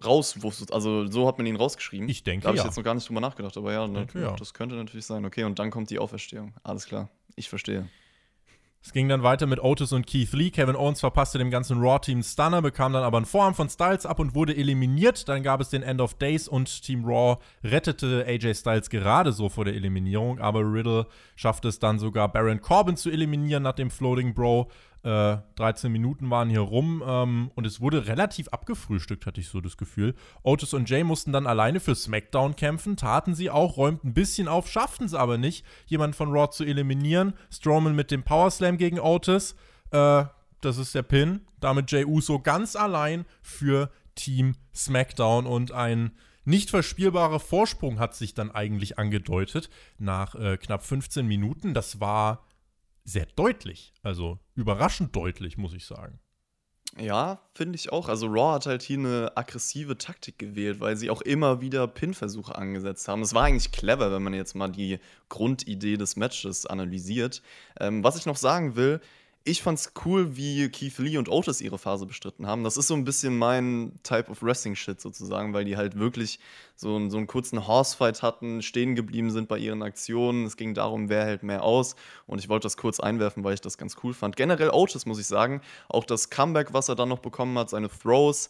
raus 0.03 0.37
Also 0.71 1.07
so 1.07 1.27
hat 1.27 1.37
man 1.37 1.47
ihn 1.47 1.55
rausgeschrieben. 1.55 2.07
Ich 2.09 2.23
denke. 2.23 2.43
Da 2.43 2.49
habe 2.49 2.57
ich 2.57 2.63
ja. 2.63 2.67
jetzt 2.67 2.77
noch 2.77 2.83
gar 2.83 2.93
nicht 2.93 3.07
drüber 3.07 3.21
nachgedacht, 3.21 3.57
aber 3.57 3.73
ja, 3.73 3.87
denke, 3.87 4.21
ja, 4.21 4.35
das 4.35 4.53
könnte 4.53 4.75
natürlich 4.75 5.05
sein. 5.05 5.25
Okay, 5.25 5.43
und 5.43 5.59
dann 5.59 5.71
kommt 5.71 5.89
die 5.89 5.99
Auferstehung. 5.99 6.53
Alles 6.63 6.85
klar. 6.85 7.09
Ich 7.35 7.49
verstehe. 7.49 7.87
Es 8.87 8.93
ging 8.93 9.09
dann 9.09 9.21
weiter 9.21 9.47
mit 9.47 9.61
Otis 9.61 9.91
und 9.91 10.07
Keith 10.07 10.31
Lee. 10.31 10.49
Kevin 10.49 10.77
Owens 10.77 11.01
verpasste 11.01 11.37
dem 11.37 11.51
ganzen 11.51 11.79
Raw-Team 11.79 12.23
Stunner, 12.23 12.61
bekam 12.61 12.93
dann 12.93 13.03
aber 13.03 13.17
einen 13.17 13.25
Vorarm 13.25 13.53
von 13.53 13.69
Styles 13.69 14.05
ab 14.05 14.17
und 14.19 14.33
wurde 14.33 14.55
eliminiert. 14.55 15.27
Dann 15.27 15.43
gab 15.43 15.59
es 15.59 15.69
den 15.69 15.83
End 15.83 15.99
of 15.99 16.13
Days 16.13 16.47
und 16.47 16.83
Team 16.83 17.03
Raw 17.03 17.37
rettete 17.65 18.25
AJ 18.25 18.53
Styles 18.55 18.89
gerade 18.89 19.33
so 19.33 19.49
vor 19.49 19.65
der 19.65 19.73
Eliminierung, 19.73 20.39
aber 20.39 20.61
Riddle 20.61 21.07
schaffte 21.35 21.67
es 21.67 21.79
dann 21.79 21.99
sogar 21.99 22.31
Baron 22.31 22.61
Corbin 22.61 22.95
zu 22.95 23.09
eliminieren 23.09 23.63
nach 23.63 23.73
dem 23.73 23.91
Floating 23.91 24.33
Bro. 24.33 24.69
13 25.07 25.87
äh, 25.87 25.89
Minuten 25.89 26.29
waren 26.29 26.49
hier 26.49 26.59
rum 26.59 27.01
ähm, 27.05 27.51
und 27.55 27.65
es 27.65 27.79
wurde 27.79 28.07
relativ 28.07 28.49
abgefrühstückt, 28.49 29.25
hatte 29.25 29.39
ich 29.39 29.47
so 29.47 29.61
das 29.61 29.77
Gefühl. 29.77 30.15
Otis 30.43 30.73
und 30.73 30.89
Jay 30.89 31.05
mussten 31.05 31.31
dann 31.31 31.47
alleine 31.47 31.79
für 31.79 31.95
SmackDown 31.95 32.57
kämpfen, 32.57 32.97
taten 32.97 33.33
sie 33.33 33.49
auch, 33.49 33.77
räumten 33.77 34.09
ein 34.09 34.13
bisschen 34.13 34.49
auf, 34.49 34.69
schafften 34.69 35.05
es 35.05 35.13
aber 35.13 35.37
nicht, 35.37 35.65
jemanden 35.85 36.13
von 36.13 36.31
Raw 36.31 36.49
zu 36.49 36.65
eliminieren. 36.65 37.33
Strowman 37.49 37.95
mit 37.95 38.11
dem 38.11 38.23
Power 38.23 38.51
Slam 38.51 38.77
gegen 38.77 38.99
Otis, 38.99 39.55
äh, 39.91 40.25
das 40.59 40.77
ist 40.77 40.93
der 40.93 41.03
Pin. 41.03 41.41
Damit 41.61 41.89
Jay 41.89 42.03
Uso 42.03 42.39
ganz 42.39 42.75
allein 42.75 43.25
für 43.41 43.89
Team 44.15 44.55
SmackDown 44.75 45.45
und 45.45 45.71
ein 45.71 46.11
nicht 46.43 46.69
verspielbarer 46.69 47.39
Vorsprung 47.39 47.99
hat 47.99 48.15
sich 48.15 48.33
dann 48.33 48.51
eigentlich 48.51 48.97
angedeutet 48.97 49.69
nach 49.99 50.35
äh, 50.35 50.57
knapp 50.57 50.83
15 50.83 51.25
Minuten. 51.25 51.73
Das 51.73 51.99
war 51.99 52.46
sehr 53.07 53.25
deutlich. 53.35 53.93
Also 54.03 54.37
überraschend 54.53 55.15
deutlich, 55.15 55.57
muss 55.57 55.73
ich 55.73 55.85
sagen. 55.85 56.19
Ja, 56.99 57.41
finde 57.53 57.75
ich 57.75 57.91
auch. 57.91 58.09
Also 58.09 58.27
Raw 58.27 58.55
hat 58.55 58.65
halt 58.65 58.81
hier 58.81 58.97
eine 58.97 59.31
aggressive 59.35 59.97
Taktik 59.97 60.39
gewählt, 60.39 60.79
weil 60.79 60.97
sie 60.97 61.09
auch 61.09 61.21
immer 61.21 61.61
wieder 61.61 61.87
Pin-Versuche 61.87 62.55
angesetzt 62.55 63.07
haben. 63.07 63.21
Es 63.21 63.33
war 63.33 63.43
eigentlich 63.43 63.71
clever, 63.71 64.11
wenn 64.11 64.23
man 64.23 64.33
jetzt 64.33 64.55
mal 64.55 64.69
die 64.69 64.99
Grundidee 65.29 65.97
des 65.97 66.15
Matches 66.15 66.65
analysiert. 66.65 67.41
Ähm, 67.79 68.03
was 68.03 68.17
ich 68.17 68.25
noch 68.25 68.37
sagen 68.37 68.75
will, 68.75 68.99
ich 69.47 69.61
fand's 69.61 69.93
cool, 70.05 70.35
wie 70.35 70.67
Keith 70.69 70.97
Lee 70.97 71.17
und 71.17 71.29
Otis 71.29 71.61
ihre 71.61 71.77
Phase 71.77 72.05
bestritten 72.05 72.45
haben. 72.47 72.63
Das 72.63 72.75
ist 72.75 72.87
so 72.87 72.93
ein 72.93 73.05
bisschen 73.05 73.37
mein 73.37 73.93
Type 74.03 74.29
of 74.29 74.43
Wrestling-Shit 74.43 74.99
sozusagen, 74.99 75.53
weil 75.53 75.63
die 75.63 75.77
halt 75.77 75.97
wirklich 75.97 76.39
so, 76.75 77.09
so 77.09 77.17
einen 77.17 77.27
kurzen 77.27 77.65
Horsefight 77.65 78.21
hatten, 78.21 78.61
stehen 78.61 78.95
geblieben 78.95 79.31
sind 79.31 79.47
bei 79.47 79.57
ihren 79.57 79.83
Aktionen. 79.83 80.45
Es 80.45 80.57
ging 80.57 80.73
darum, 80.73 81.07
wer 81.07 81.25
hält 81.25 81.43
mehr 81.43 81.63
aus. 81.63 81.95
Und 82.25 82.39
ich 82.39 82.49
wollte 82.49 82.65
das 82.65 82.75
kurz 82.75 82.99
einwerfen, 82.99 83.43
weil 83.45 83.53
ich 83.53 83.61
das 83.61 83.77
ganz 83.77 83.95
cool 84.03 84.13
fand. 84.13 84.35
Generell 84.35 84.71
Otis, 84.71 85.05
muss 85.05 85.19
ich 85.19 85.27
sagen, 85.27 85.61
auch 85.87 86.03
das 86.03 86.29
Comeback, 86.29 86.73
was 86.73 86.89
er 86.89 86.95
dann 86.95 87.09
noch 87.09 87.19
bekommen 87.19 87.57
hat, 87.57 87.69
seine 87.69 87.89
Throws, 87.89 88.49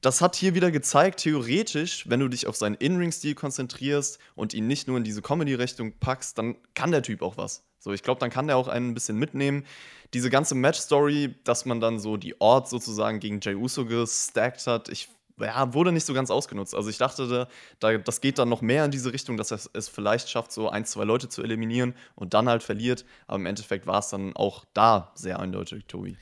das 0.00 0.20
hat 0.20 0.36
hier 0.36 0.54
wieder 0.54 0.70
gezeigt, 0.70 1.20
theoretisch, 1.20 2.08
wenn 2.08 2.20
du 2.20 2.28
dich 2.28 2.46
auf 2.46 2.56
seinen 2.56 2.74
In-Ring-Stil 2.74 3.34
konzentrierst 3.34 4.18
und 4.34 4.54
ihn 4.54 4.66
nicht 4.66 4.88
nur 4.88 4.96
in 4.98 5.04
diese 5.04 5.22
Comedy-Richtung 5.22 5.92
packst, 5.98 6.38
dann 6.38 6.56
kann 6.74 6.90
der 6.90 7.02
Typ 7.02 7.22
auch 7.22 7.36
was. 7.36 7.64
So, 7.78 7.92
ich 7.92 8.02
glaube, 8.02 8.20
dann 8.20 8.30
kann 8.30 8.46
der 8.46 8.56
auch 8.56 8.68
einen 8.68 8.90
ein 8.90 8.94
bisschen 8.94 9.16
mitnehmen. 9.16 9.64
Diese 10.12 10.30
ganze 10.30 10.54
Match-Story, 10.54 11.34
dass 11.44 11.66
man 11.66 11.80
dann 11.80 11.98
so 11.98 12.16
die 12.16 12.40
Ort 12.40 12.68
sozusagen 12.68 13.20
gegen 13.20 13.40
Jay 13.40 13.54
Uso 13.54 13.84
gestackt 13.84 14.66
hat, 14.66 14.88
ich 14.88 15.08
ja, 15.38 15.74
wurde 15.74 15.92
nicht 15.92 16.06
so 16.06 16.14
ganz 16.14 16.30
ausgenutzt. 16.30 16.74
Also 16.74 16.88
ich 16.88 16.98
dachte, 16.98 17.48
da, 17.78 17.98
das 17.98 18.20
geht 18.20 18.38
dann 18.38 18.48
noch 18.48 18.62
mehr 18.62 18.84
in 18.84 18.90
diese 18.90 19.12
Richtung, 19.12 19.36
dass 19.36 19.50
er 19.50 19.60
es 19.74 19.88
vielleicht 19.88 20.30
schafft, 20.30 20.50
so 20.50 20.68
ein, 20.68 20.84
zwei 20.84 21.04
Leute 21.04 21.28
zu 21.28 21.42
eliminieren 21.42 21.94
und 22.14 22.34
dann 22.34 22.48
halt 22.48 22.62
verliert. 22.62 23.04
Aber 23.26 23.36
im 23.36 23.46
Endeffekt 23.46 23.86
war 23.86 23.98
es 23.98 24.08
dann 24.08 24.34
auch 24.34 24.64
da 24.72 25.12
sehr 25.14 25.38
eindeutig, 25.38 25.84
Tobi. 25.86 26.16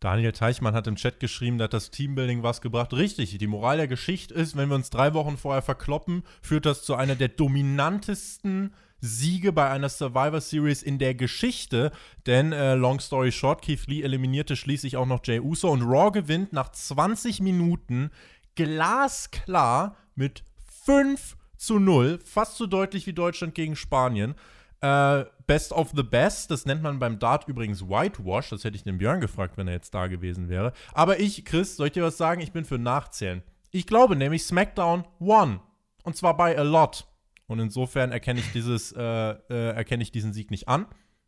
Daniel 0.00 0.32
Teichmann 0.32 0.74
hat 0.74 0.86
im 0.86 0.96
Chat 0.96 1.20
geschrieben, 1.20 1.58
dass 1.58 1.70
das 1.70 1.90
Teambuilding 1.90 2.42
was 2.42 2.60
gebracht. 2.60 2.92
Richtig, 2.92 3.36
die 3.38 3.46
Moral 3.46 3.78
der 3.78 3.88
Geschichte 3.88 4.34
ist, 4.34 4.56
wenn 4.56 4.68
wir 4.68 4.76
uns 4.76 4.90
drei 4.90 5.14
Wochen 5.14 5.36
vorher 5.36 5.62
verkloppen, 5.62 6.22
führt 6.42 6.66
das 6.66 6.82
zu 6.82 6.94
einer 6.94 7.14
der 7.14 7.28
dominantesten 7.28 8.74
Siege 9.00 9.52
bei 9.52 9.70
einer 9.70 9.88
Survivor 9.88 10.40
Series 10.40 10.82
in 10.82 10.98
der 10.98 11.14
Geschichte. 11.14 11.92
Denn, 12.26 12.52
äh, 12.52 12.74
long 12.74 13.00
story 13.00 13.32
short, 13.32 13.62
Keith 13.62 13.86
Lee 13.86 14.02
eliminierte 14.02 14.56
schließlich 14.56 14.96
auch 14.96 15.06
noch 15.06 15.20
Jay 15.24 15.40
Uso 15.40 15.70
und 15.70 15.82
Raw 15.82 16.10
gewinnt 16.10 16.52
nach 16.52 16.70
20 16.72 17.40
Minuten 17.40 18.10
glasklar 18.54 19.96
mit 20.14 20.42
5 20.84 21.36
zu 21.56 21.78
0. 21.78 22.18
Fast 22.24 22.56
so 22.56 22.66
deutlich 22.66 23.06
wie 23.06 23.12
Deutschland 23.12 23.54
gegen 23.54 23.76
Spanien. 23.76 24.34
Äh, 24.80 25.24
Best 25.46 25.72
of 25.72 25.92
the 25.94 26.02
Best, 26.02 26.50
das 26.50 26.66
nennt 26.66 26.82
man 26.82 26.98
beim 26.98 27.18
Dart 27.18 27.46
übrigens 27.46 27.82
Whitewash. 27.88 28.50
Das 28.50 28.64
hätte 28.64 28.76
ich 28.76 28.84
den 28.84 28.98
Björn 28.98 29.20
gefragt, 29.20 29.56
wenn 29.56 29.68
er 29.68 29.74
jetzt 29.74 29.94
da 29.94 30.08
gewesen 30.08 30.48
wäre. 30.48 30.72
Aber 30.92 31.20
ich, 31.20 31.44
Chris, 31.44 31.76
soll 31.76 31.88
ich 31.88 31.92
dir 31.92 32.02
was 32.02 32.16
sagen? 32.16 32.40
Ich 32.40 32.52
bin 32.52 32.64
für 32.64 32.78
Nachzählen. 32.78 33.42
Ich 33.70 33.86
glaube 33.86 34.16
nämlich, 34.16 34.44
SmackDown 34.44 35.04
won. 35.18 35.60
Und 36.02 36.16
zwar 36.16 36.36
bei 36.36 36.58
a 36.58 36.62
lot. 36.62 37.06
Und 37.46 37.60
insofern 37.60 38.12
erkenne 38.12 38.40
ich, 38.40 38.52
dieses, 38.52 38.92
äh, 38.92 39.00
äh, 39.00 39.70
erkenne 39.74 40.02
ich 40.02 40.10
diesen 40.10 40.32
Sieg 40.32 40.50
nicht 40.50 40.68
an. 40.68 40.86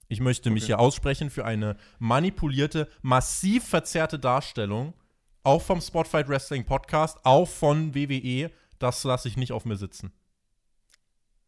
Ich 0.08 0.20
möchte 0.20 0.50
mich 0.50 0.64
okay. 0.64 0.68
hier 0.68 0.78
aussprechen 0.80 1.30
für 1.30 1.44
eine 1.44 1.76
manipulierte, 1.98 2.88
massiv 3.02 3.64
verzerrte 3.64 4.18
Darstellung, 4.18 4.94
auch 5.42 5.62
vom 5.62 5.80
Spotfight 5.80 6.28
Wrestling 6.28 6.64
Podcast, 6.64 7.18
auch 7.24 7.46
von 7.46 7.94
WWE. 7.94 8.50
Das 8.78 9.04
lasse 9.04 9.28
ich 9.28 9.36
nicht 9.36 9.52
auf 9.52 9.64
mir 9.64 9.76
sitzen. 9.76 10.12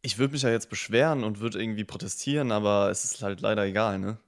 Ich 0.03 0.19
würde 0.19 0.33
mich 0.33 0.43
ja 0.43 0.51
jetzt 0.51 0.71
beschweren 0.71 1.25
und 1.25 1.41
würde 1.41 1.61
irgendwie 1.61 1.85
protestieren, 1.85 2.53
aber 2.53 2.91
es 2.91 3.05
ist 3.05 3.23
halt 3.23 3.41
leider 3.41 3.65
egal, 3.65 3.99
ne? 3.99 4.19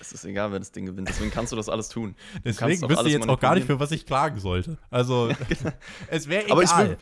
Es 0.00 0.12
ist 0.12 0.24
egal, 0.24 0.52
wer 0.52 0.58
das 0.58 0.72
Ding 0.72 0.86
gewinnt. 0.86 1.08
Deswegen 1.08 1.30
kannst 1.30 1.52
du 1.52 1.56
das 1.56 1.68
alles 1.68 1.88
tun. 1.88 2.16
Du 2.34 2.40
Deswegen 2.44 2.88
wüsste 2.88 3.06
ich 3.06 3.14
jetzt 3.14 3.28
auch 3.28 3.40
gar 3.40 3.54
nicht, 3.54 3.66
für 3.66 3.80
was 3.80 3.90
ich 3.92 4.04
klagen 4.04 4.38
sollte. 4.38 4.78
Also, 4.90 5.30
genau. 5.48 5.72
es 6.08 6.28
wäre 6.28 6.44
egal. 6.44 6.52
Aber 6.52 6.62
ich 6.62 6.76
will, 6.76 6.98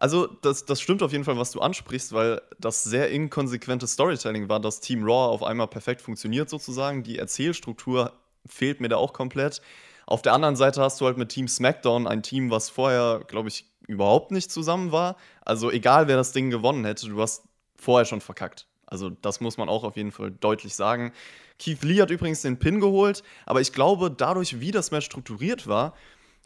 also, 0.00 0.26
das, 0.26 0.64
das 0.64 0.80
stimmt 0.80 1.02
auf 1.02 1.12
jeden 1.12 1.24
Fall, 1.24 1.36
was 1.36 1.50
du 1.50 1.60
ansprichst, 1.60 2.14
weil 2.14 2.40
das 2.58 2.82
sehr 2.82 3.10
inkonsequente 3.10 3.86
Storytelling 3.86 4.48
war, 4.48 4.58
dass 4.58 4.80
Team 4.80 5.02
Raw 5.02 5.30
auf 5.30 5.42
einmal 5.42 5.68
perfekt 5.68 6.00
funktioniert, 6.00 6.48
sozusagen. 6.48 7.02
Die 7.02 7.18
Erzählstruktur 7.18 8.14
fehlt 8.46 8.80
mir 8.80 8.88
da 8.88 8.96
auch 8.96 9.12
komplett. 9.12 9.60
Auf 10.06 10.22
der 10.22 10.32
anderen 10.32 10.56
Seite 10.56 10.80
hast 10.80 11.00
du 11.02 11.06
halt 11.06 11.18
mit 11.18 11.28
Team 11.28 11.46
SmackDown 11.48 12.06
ein 12.06 12.22
Team, 12.22 12.50
was 12.50 12.70
vorher, 12.70 13.22
glaube 13.28 13.48
ich, 13.48 13.66
überhaupt 13.86 14.30
nicht 14.30 14.50
zusammen 14.50 14.90
war. 14.90 15.16
Also, 15.42 15.70
egal 15.70 16.08
wer 16.08 16.16
das 16.16 16.32
Ding 16.32 16.48
gewonnen 16.48 16.86
hätte, 16.86 17.06
du 17.06 17.20
hast 17.20 17.44
vorher 17.80 18.04
schon 18.04 18.20
verkackt. 18.20 18.66
Also, 18.86 19.10
das 19.10 19.40
muss 19.40 19.56
man 19.56 19.68
auch 19.68 19.84
auf 19.84 19.96
jeden 19.96 20.10
Fall 20.10 20.32
deutlich 20.32 20.74
sagen. 20.74 21.12
Keith 21.58 21.82
Lee 21.82 22.00
hat 22.00 22.10
übrigens 22.10 22.42
den 22.42 22.58
Pin 22.58 22.80
geholt, 22.80 23.22
aber 23.46 23.60
ich 23.60 23.72
glaube, 23.72 24.10
dadurch, 24.10 24.60
wie 24.60 24.72
das 24.72 24.90
Match 24.90 25.06
strukturiert 25.06 25.68
war, 25.68 25.94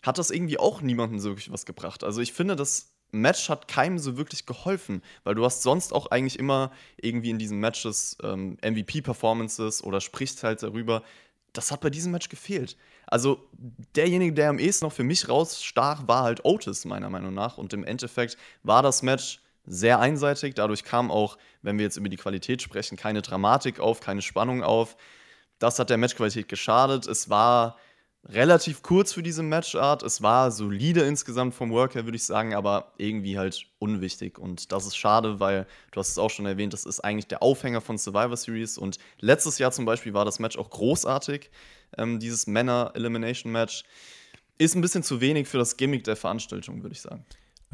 hat 0.03 0.19
das 0.19 0.31
irgendwie 0.31 0.59
auch 0.59 0.83
niemandem 0.83 1.19
so 1.19 1.31
wirklich 1.31 1.51
was 1.51 1.65
gebracht. 1.65 2.05
Also, 2.05 2.21
ich 2.21 2.35
finde, 2.35 2.55
das 2.55 2.95
Match 3.15 3.49
hat 3.49 3.69
keinem 3.69 3.99
so 3.99 4.17
wirklich 4.19 4.45
geholfen, 4.45 5.03
weil 5.23 5.35
du 5.35 5.45
hast 5.45 5.63
sonst 5.63 5.93
auch 5.93 6.11
eigentlich 6.11 6.39
immer 6.39 6.71
irgendwie 7.01 7.31
in 7.31 7.39
diesen 7.39 7.61
Matches 7.61 8.19
ähm, 8.23 8.59
MVP-Performances 8.63 9.83
oder 9.83 10.01
sprichst 10.01 10.43
halt 10.43 10.63
darüber. 10.63 11.03
Das 11.53 11.71
hat 11.71 11.81
bei 11.81 11.91
diesem 11.91 12.13
Match 12.13 12.29
gefehlt. 12.29 12.77
Also 13.07 13.49
derjenige, 13.95 14.33
der 14.33 14.51
am 14.51 14.59
ehesten 14.59 14.87
noch 14.87 14.93
für 14.93 15.05
mich 15.05 15.29
rausstach, 15.29 16.09
war 16.09 16.25
halt 16.25 16.45
Otis, 16.45 16.85
meiner 16.85 17.09
Meinung 17.09 17.33
nach. 17.33 17.57
Und 17.57 17.73
im 17.73 17.85
Endeffekt 17.85 18.37
war 18.65 18.83
das 18.83 19.03
Match 19.03 19.41
sehr 19.67 20.01
einseitig. 20.01 20.55
Dadurch 20.55 20.85
kam 20.85 21.11
auch, 21.11 21.39
wenn 21.63 21.79
wir 21.79 21.85
jetzt 21.85 21.97
über 21.97 22.09
die 22.09 22.17
Qualität 22.17 22.63
sprechen, 22.63 22.97
keine 22.97 23.23
Dramatik 23.23 23.81
auf, 23.81 24.01
keine 24.01 24.23
Spannung 24.23 24.63
auf. 24.63 24.97
Das 25.59 25.79
hat 25.79 25.91
der 25.91 25.97
Matchqualität 25.97 26.49
geschadet. 26.49 27.07
Es 27.07 27.31
war 27.31 27.77
relativ 28.27 28.83
kurz 28.83 29.13
für 29.13 29.23
diese 29.23 29.43
Matchart. 29.43 30.03
Es 30.03 30.23
war 30.23 30.51
solide 30.51 31.03
insgesamt 31.03 31.55
vom 31.55 31.71
Work 31.71 31.95
her, 31.95 32.05
würde 32.05 32.17
ich 32.17 32.25
sagen, 32.25 32.55
aber 32.55 32.93
irgendwie 32.97 33.39
halt 33.39 33.67
unwichtig. 33.79 34.39
Und 34.39 34.73
das 34.73 34.87
ist 34.87 34.97
schade, 34.97 35.41
weil 35.41 35.67
du 35.93 36.01
hast 36.01 36.11
es 36.11 36.19
auch 36.19 36.31
schon 36.31 36.47
erwähnt, 36.47 36.73
das 36.73 36.85
ist 36.85 37.01
eigentlich 37.01 37.29
der 37.29 37.43
Aufhänger 37.43 37.81
von 37.81 37.99
Survivor 37.99 38.37
Series. 38.37 38.79
Und 38.79 38.99
letztes 39.21 39.59
Jahr 39.59 39.73
zum 39.73 39.85
Beispiel 39.85 40.15
war 40.15 40.25
das 40.25 40.39
Match 40.39 40.57
auch 40.59 40.71
großartig, 40.71 41.51
ähm, 41.99 42.19
dieses 42.19 42.47
Männer-Elimination-Match. 42.47 43.85
Ist 44.57 44.77
ein 44.77 44.83
bisschen 44.83 45.03
zu 45.03 45.21
wenig 45.21 45.49
für 45.49 45.59
das 45.59 45.77
Gimmick 45.77 46.05
der 46.05 46.17
Veranstaltung, 46.17 46.83
würde 46.83 46.95
ich 46.95 47.01
sagen 47.01 47.25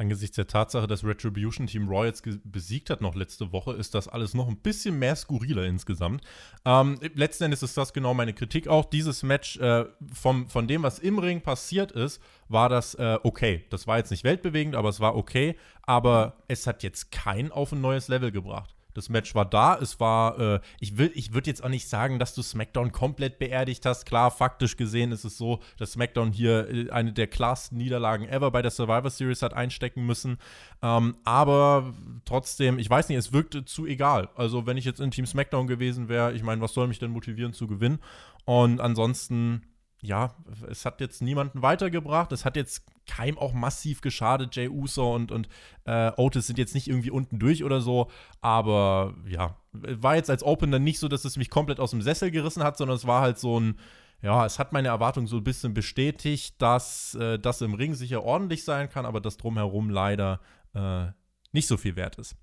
angesichts 0.01 0.35
der 0.35 0.47
Tatsache, 0.47 0.87
dass 0.87 1.05
Retribution 1.05 1.67
Team 1.67 1.87
Royals 1.87 2.21
besiegt 2.43 2.89
hat 2.89 2.99
noch 3.01 3.15
letzte 3.15 3.51
Woche, 3.53 3.73
ist 3.73 3.95
das 3.95 4.07
alles 4.07 4.33
noch 4.33 4.47
ein 4.47 4.57
bisschen 4.57 4.99
mehr 4.99 5.15
skurriler 5.15 5.63
insgesamt. 5.63 6.23
Ähm, 6.65 6.99
letzten 7.13 7.45
Endes 7.45 7.63
ist 7.63 7.77
das 7.77 7.93
genau 7.93 8.13
meine 8.13 8.33
Kritik 8.33 8.67
auch. 8.67 8.85
Dieses 8.85 9.23
Match 9.23 9.57
äh, 9.57 9.85
vom, 10.11 10.49
von 10.49 10.67
dem, 10.67 10.83
was 10.83 10.99
im 10.99 11.19
Ring 11.19 11.41
passiert 11.41 11.91
ist, 11.91 12.21
war 12.49 12.67
das 12.67 12.95
äh, 12.95 13.19
okay. 13.23 13.63
Das 13.69 13.87
war 13.87 13.97
jetzt 13.97 14.11
nicht 14.11 14.23
weltbewegend, 14.23 14.75
aber 14.75 14.89
es 14.89 14.99
war 14.99 15.15
okay. 15.15 15.55
Aber 15.83 16.37
es 16.47 16.67
hat 16.67 16.83
jetzt 16.83 17.11
kein 17.11 17.51
auf 17.51 17.71
ein 17.71 17.81
neues 17.81 18.07
Level 18.07 18.31
gebracht. 18.31 18.75
Das 18.93 19.09
Match 19.09 19.35
war 19.35 19.45
da. 19.45 19.77
Es 19.77 19.99
war, 19.99 20.39
äh, 20.39 20.59
ich, 20.79 20.99
ich 20.99 21.33
würde 21.33 21.49
jetzt 21.49 21.63
auch 21.63 21.69
nicht 21.69 21.87
sagen, 21.87 22.19
dass 22.19 22.33
du 22.35 22.41
SmackDown 22.41 22.91
komplett 22.91 23.39
beerdigt 23.39 23.85
hast. 23.85 24.05
Klar, 24.05 24.31
faktisch 24.31 24.77
gesehen 24.77 25.11
ist 25.11 25.23
es 25.23 25.37
so, 25.37 25.59
dass 25.77 25.93
SmackDown 25.93 26.31
hier 26.31 26.69
äh, 26.69 26.89
eine 26.89 27.13
der 27.13 27.27
klarsten 27.27 27.77
Niederlagen 27.77 28.27
ever 28.27 28.51
bei 28.51 28.61
der 28.61 28.71
Survivor 28.71 29.09
Series 29.09 29.41
hat 29.41 29.53
einstecken 29.53 30.05
müssen. 30.05 30.37
Ähm, 30.81 31.15
aber 31.23 31.93
trotzdem, 32.25 32.79
ich 32.79 32.89
weiß 32.89 33.09
nicht, 33.09 33.17
es 33.17 33.33
wirkte 33.33 33.65
zu 33.65 33.85
egal. 33.85 34.29
Also, 34.35 34.65
wenn 34.65 34.77
ich 34.77 34.85
jetzt 34.85 34.99
in 34.99 35.11
Team 35.11 35.25
SmackDown 35.25 35.67
gewesen 35.67 36.09
wäre, 36.09 36.33
ich 36.33 36.43
meine, 36.43 36.61
was 36.61 36.73
soll 36.73 36.87
mich 36.87 36.99
denn 36.99 37.11
motivieren 37.11 37.53
zu 37.53 37.67
gewinnen? 37.67 37.99
Und 38.45 38.81
ansonsten 38.81 39.61
ja, 40.01 40.35
es 40.67 40.83
hat 40.85 40.99
jetzt 40.99 41.21
niemanden 41.21 41.61
weitergebracht. 41.61 42.31
Es 42.31 42.43
hat 42.43 42.55
jetzt 42.55 42.83
keinem 43.07 43.37
auch 43.37 43.53
massiv 43.53 44.01
geschadet. 44.01 44.55
Jay 44.55 44.67
Uso 44.67 45.13
und, 45.13 45.31
und 45.31 45.47
äh, 45.85 46.11
Otis 46.17 46.47
sind 46.47 46.57
jetzt 46.57 46.73
nicht 46.73 46.87
irgendwie 46.87 47.11
unten 47.11 47.37
durch 47.37 47.63
oder 47.63 47.81
so. 47.81 48.09
Aber 48.41 49.13
ja, 49.27 49.57
war 49.71 50.15
jetzt 50.15 50.31
als 50.31 50.43
Opener 50.43 50.79
nicht 50.79 50.99
so, 50.99 51.07
dass 51.07 51.23
es 51.23 51.37
mich 51.37 51.51
komplett 51.51 51.79
aus 51.79 51.91
dem 51.91 52.01
Sessel 52.01 52.31
gerissen 52.31 52.63
hat, 52.63 52.77
sondern 52.77 52.97
es 52.97 53.05
war 53.05 53.21
halt 53.21 53.37
so 53.37 53.59
ein, 53.59 53.79
ja, 54.23 54.43
es 54.45 54.57
hat 54.57 54.73
meine 54.73 54.87
Erwartung 54.87 55.27
so 55.27 55.37
ein 55.37 55.43
bisschen 55.43 55.75
bestätigt, 55.75 56.59
dass 56.59 57.13
äh, 57.15 57.37
das 57.37 57.61
im 57.61 57.75
Ring 57.75 57.93
sicher 57.93 58.23
ordentlich 58.23 58.63
sein 58.63 58.89
kann, 58.89 59.05
aber 59.05 59.21
das 59.21 59.37
drumherum 59.37 59.91
leider 59.91 60.39
äh, 60.73 61.07
nicht 61.51 61.67
so 61.67 61.77
viel 61.77 61.95
wert 61.95 62.17
ist. 62.17 62.35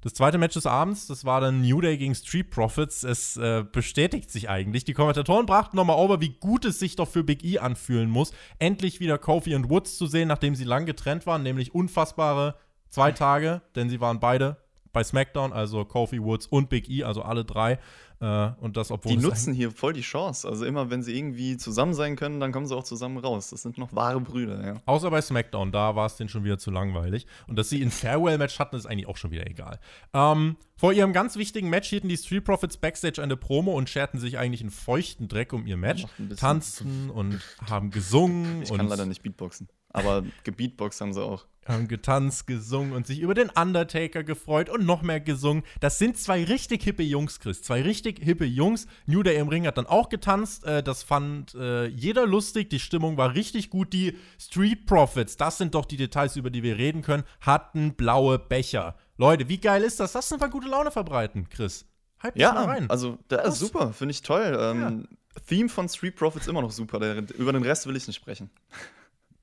Das 0.00 0.14
zweite 0.14 0.38
Match 0.38 0.54
des 0.54 0.66
Abends, 0.66 1.08
das 1.08 1.24
war 1.24 1.40
dann 1.40 1.60
New 1.60 1.80
Day 1.80 1.98
gegen 1.98 2.14
Street 2.14 2.50
Profits. 2.50 3.02
Es 3.02 3.36
äh, 3.36 3.64
bestätigt 3.70 4.30
sich 4.30 4.48
eigentlich. 4.48 4.84
Die 4.84 4.92
Kommentatoren 4.92 5.44
brachten 5.44 5.76
nochmal 5.76 5.96
over, 5.96 6.20
wie 6.20 6.36
gut 6.38 6.64
es 6.64 6.78
sich 6.78 6.94
doch 6.94 7.08
für 7.08 7.24
Big 7.24 7.44
E 7.44 7.58
anfühlen 7.58 8.08
muss, 8.08 8.32
endlich 8.60 9.00
wieder 9.00 9.18
Kofi 9.18 9.56
und 9.56 9.68
Woods 9.70 9.98
zu 9.98 10.06
sehen, 10.06 10.28
nachdem 10.28 10.54
sie 10.54 10.64
lang 10.64 10.86
getrennt 10.86 11.26
waren, 11.26 11.42
nämlich 11.42 11.74
unfassbare 11.74 12.54
zwei 12.90 13.10
Tage, 13.10 13.60
denn 13.74 13.90
sie 13.90 14.00
waren 14.00 14.20
beide 14.20 14.58
bei 14.92 15.02
SmackDown, 15.02 15.52
also 15.52 15.84
Kofi 15.84 16.22
Woods 16.22 16.46
und 16.46 16.68
Big 16.68 16.88
E, 16.88 17.04
also 17.04 17.22
alle 17.22 17.44
drei. 17.44 17.78
Äh, 18.20 18.50
und 18.60 18.76
das, 18.76 18.90
obwohl 18.90 19.12
die 19.12 19.18
nutzen 19.18 19.54
hier 19.54 19.70
voll 19.70 19.92
die 19.92 20.00
Chance. 20.00 20.48
Also 20.48 20.64
immer, 20.64 20.90
wenn 20.90 21.02
sie 21.02 21.16
irgendwie 21.16 21.56
zusammen 21.56 21.94
sein 21.94 22.16
können, 22.16 22.40
dann 22.40 22.52
kommen 22.52 22.66
sie 22.66 22.76
auch 22.76 22.84
zusammen 22.84 23.18
raus. 23.18 23.50
Das 23.50 23.62
sind 23.62 23.78
noch 23.78 23.94
wahre 23.94 24.20
Brüder, 24.20 24.64
ja. 24.66 24.74
Außer 24.86 25.10
bei 25.10 25.20
SmackDown, 25.20 25.70
da 25.70 25.94
war 25.94 26.06
es 26.06 26.16
denen 26.16 26.28
schon 26.28 26.44
wieder 26.44 26.58
zu 26.58 26.70
langweilig. 26.70 27.26
Und 27.46 27.56
dass 27.56 27.68
sie 27.68 27.80
ein 27.82 27.90
Farewell-Match 27.90 28.58
hatten, 28.58 28.76
ist 28.76 28.86
eigentlich 28.86 29.06
auch 29.06 29.16
schon 29.16 29.30
wieder 29.30 29.46
egal. 29.46 29.78
Ähm, 30.12 30.56
vor 30.76 30.92
ihrem 30.92 31.12
ganz 31.12 31.36
wichtigen 31.36 31.70
Match 31.70 31.88
hielten 31.88 32.08
die 32.08 32.16
Street 32.16 32.44
Profits 32.44 32.76
Backstage 32.76 33.22
eine 33.22 33.36
Promo 33.36 33.72
und 33.72 33.88
scherten 33.88 34.18
sich 34.18 34.38
eigentlich 34.38 34.62
einen 34.62 34.70
feuchten 34.70 35.28
Dreck 35.28 35.52
um 35.52 35.66
ihr 35.66 35.76
Match. 35.76 36.04
Tanzten 36.36 37.10
und 37.10 37.40
haben 37.68 37.90
gesungen. 37.90 38.62
Ich 38.62 38.72
kann 38.72 38.88
leider 38.88 39.06
nicht 39.06 39.22
Beatboxen. 39.22 39.68
Aber 39.90 40.24
Gebeatbox 40.44 41.00
haben 41.00 41.12
sie 41.12 41.22
auch. 41.22 41.46
Haben 41.66 41.86
getanzt, 41.86 42.46
gesungen 42.46 42.92
und 42.94 43.06
sich 43.06 43.20
über 43.20 43.34
den 43.34 43.50
Undertaker 43.50 44.24
gefreut 44.24 44.70
und 44.70 44.86
noch 44.86 45.02
mehr 45.02 45.20
gesungen. 45.20 45.64
Das 45.80 45.98
sind 45.98 46.16
zwei 46.16 46.44
richtig 46.44 46.82
hippe 46.82 47.02
Jungs, 47.02 47.40
Chris. 47.40 47.60
Zwei 47.60 47.82
richtig 47.82 48.20
hippe 48.22 48.46
Jungs. 48.46 48.86
New 49.04 49.22
Day 49.22 49.36
im 49.36 49.48
Ring 49.48 49.66
hat 49.66 49.76
dann 49.76 49.86
auch 49.86 50.08
getanzt. 50.08 50.64
Äh, 50.64 50.82
das 50.82 51.02
fand 51.02 51.54
äh, 51.54 51.86
jeder 51.86 52.26
lustig. 52.26 52.70
Die 52.70 52.80
Stimmung 52.80 53.18
war 53.18 53.34
richtig 53.34 53.68
gut. 53.68 53.92
Die 53.92 54.16
Street 54.38 54.86
Profits, 54.86 55.36
das 55.36 55.58
sind 55.58 55.74
doch 55.74 55.84
die 55.84 55.98
Details, 55.98 56.36
über 56.36 56.48
die 56.48 56.62
wir 56.62 56.78
reden 56.78 57.02
können, 57.02 57.24
hatten 57.40 57.94
blaue 57.94 58.38
Becher. 58.38 58.96
Leute, 59.18 59.48
wie 59.50 59.58
geil 59.58 59.82
ist 59.82 60.00
das? 60.00 60.12
Das 60.12 60.28
sind 60.28 60.40
wir 60.40 60.48
gute 60.48 60.68
Laune 60.68 60.90
verbreiten, 60.90 61.50
Chris. 61.50 61.84
Hype 62.22 62.36
ja, 62.36 62.52
mal 62.52 62.64
rein. 62.64 62.90
also 62.90 63.18
der 63.30 63.44
ist 63.44 63.58
super, 63.58 63.92
finde 63.92 64.12
ich 64.12 64.22
toll. 64.22 64.56
Ähm, 64.58 64.80
ja. 64.80 65.42
Theme 65.46 65.68
von 65.68 65.88
Street 65.88 66.16
Profits 66.16 66.46
immer 66.48 66.62
noch 66.62 66.72
super. 66.72 66.98
Der, 66.98 67.18
über 67.36 67.52
den 67.52 67.62
Rest 67.62 67.86
will 67.86 67.96
ich 67.96 68.06
nicht 68.06 68.16
sprechen. 68.16 68.50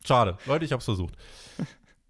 Schade. 0.05 0.37
Leute, 0.45 0.65
ich 0.65 0.71
hab's 0.71 0.85
versucht. 0.85 1.15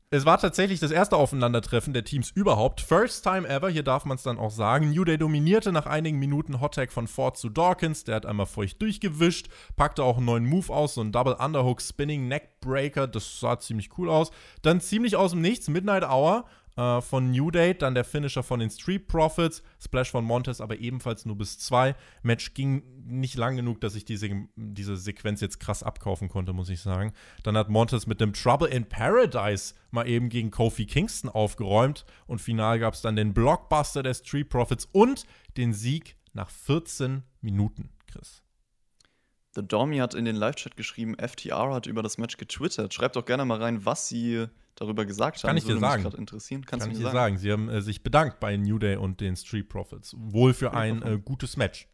es 0.10 0.25
war 0.25 0.38
tatsächlich 0.38 0.80
das 0.80 0.92
erste 0.92 1.16
Aufeinandertreffen 1.16 1.94
der 1.94 2.04
Teams 2.04 2.30
überhaupt. 2.32 2.82
First 2.82 3.24
time 3.24 3.48
ever, 3.48 3.70
hier 3.70 3.84
darf 3.84 4.06
man 4.06 4.18
es 4.18 4.24
dann 4.24 4.38
auch 4.38 4.52
sagen. 4.52 4.92
New 4.92 5.06
Day 5.06 5.18
dominierte 5.18 5.72
nach 5.72 5.86
einigen 5.86 6.20
Minuten 6.20 6.60
Hottag 6.62 6.92
von 6.92 7.08
Ford 7.08 7.38
zu 7.38 7.50
Dawkins. 7.50 8.04
Der 8.04 8.16
hat 8.16 8.25
einmal 8.25 8.46
feucht 8.46 8.82
durchgewischt, 8.82 9.48
packte 9.75 10.04
auch 10.04 10.18
einen 10.18 10.25
neuen 10.25 10.46
Move 10.46 10.72
aus, 10.74 10.96
so 10.96 11.02
ein 11.02 11.12
Double 11.12 11.34
Underhook 11.34 11.82
Spinning 11.82 12.28
Neckbreaker. 12.28 13.08
Das 13.08 13.40
sah 13.40 13.60
ziemlich 13.60 13.98
cool 13.98 14.10
aus. 14.10 14.32
Dann 14.62 14.82
ziemlich 14.82 15.16
aus 15.16 15.32
dem 15.32 15.42
Nichts, 15.42 15.70
Midnight 15.70 16.04
Hour 16.04 16.46
äh, 16.75 17.01
von 17.01 17.32
New 17.32 17.51
Date, 17.51 17.82
dann 17.82 17.96
der 17.96 18.03
Finisher 18.03 18.44
von 18.44 18.60
den 18.60 18.70
Street 18.70 19.08
Profits, 19.08 19.63
Splash 19.79 20.12
von 20.12 20.25
Montes 20.25 20.62
aber 20.62 20.77
ebenfalls 20.77 21.25
nur 21.25 21.38
bis 21.38 21.58
zwei. 21.58 21.96
Match 22.22 22.53
ging 22.53 22.84
nicht 23.05 23.36
lang 23.36 23.55
genug, 23.55 23.82
dass 23.82 23.96
ich 23.96 24.05
diese, 24.05 24.29
diese 24.55 24.98
Sequenz 24.98 25.41
jetzt 25.41 25.60
krass 25.60 25.84
abkaufen 25.84 26.29
konnte, 26.29 26.53
muss 26.53 26.70
ich 26.70 26.82
sagen. 26.82 27.13
Dann 27.44 27.58
hat 27.58 27.70
Montes 27.70 28.08
mit 28.08 28.20
dem 28.20 28.34
Trouble 28.34 28.67
in 28.67 28.86
Paradise 28.86 29.74
mal 29.91 30.08
eben 30.08 30.29
gegen 30.29 30.51
Kofi 30.51 30.86
Kingston 30.86 31.29
aufgeräumt 31.29 32.05
und 32.27 32.39
final 32.41 32.79
gab 32.79 32.94
es 32.94 33.01
dann 33.01 33.15
den 33.15 33.34
Blockbuster 33.34 34.03
der 34.03 34.13
Street 34.13 34.50
Profits 34.50 34.88
und 34.91 35.25
den 35.58 35.74
Sieg 35.74 36.17
nach 36.34 36.50
14 36.50 37.24
Minuten, 37.41 37.89
Chris. 38.08 38.44
The 39.55 39.65
Dormy 39.65 40.00
hat 40.00 40.13
in 40.13 40.25
den 40.25 40.36
Live-Chat 40.36 40.75
geschrieben, 40.75 41.15
FTR 41.15 41.74
hat 41.74 41.88
über 41.88 42.03
das 42.03 42.17
Match 42.17 42.36
getwittert. 42.36 42.94
Schreibt 42.94 43.15
doch 43.15 43.24
gerne 43.24 43.46
mal 43.46 43.62
rein, 43.62 43.86
was 43.86 44.10
sie 44.10 44.48
darüber 44.75 45.05
gesagt 45.05 45.38
haben. 45.38 45.48
Kann 45.48 45.58
ich 45.58 45.65
dir 45.65 45.79
sagen. 45.79 46.05
interessieren. 46.17 46.65
Kannst 46.65 46.86
Kann 46.86 46.91
ich 46.91 46.98
dir 46.98 47.05
sagen? 47.05 47.15
sagen. 47.15 47.38
Sie 47.38 47.51
haben 47.51 47.70
äh, 47.70 47.82
sich 47.82 48.03
bedankt 48.03 48.39
bei 48.39 48.58
New 48.58 48.77
Day 48.77 48.98
und 48.98 49.22
den 49.22 49.36
Street 49.36 49.70
Profits. 49.70 50.15
Wohl 50.17 50.53
für 50.53 50.74
ein 50.74 51.01
äh, 51.01 51.20
gutes 51.24 51.58
Match. 51.58 51.88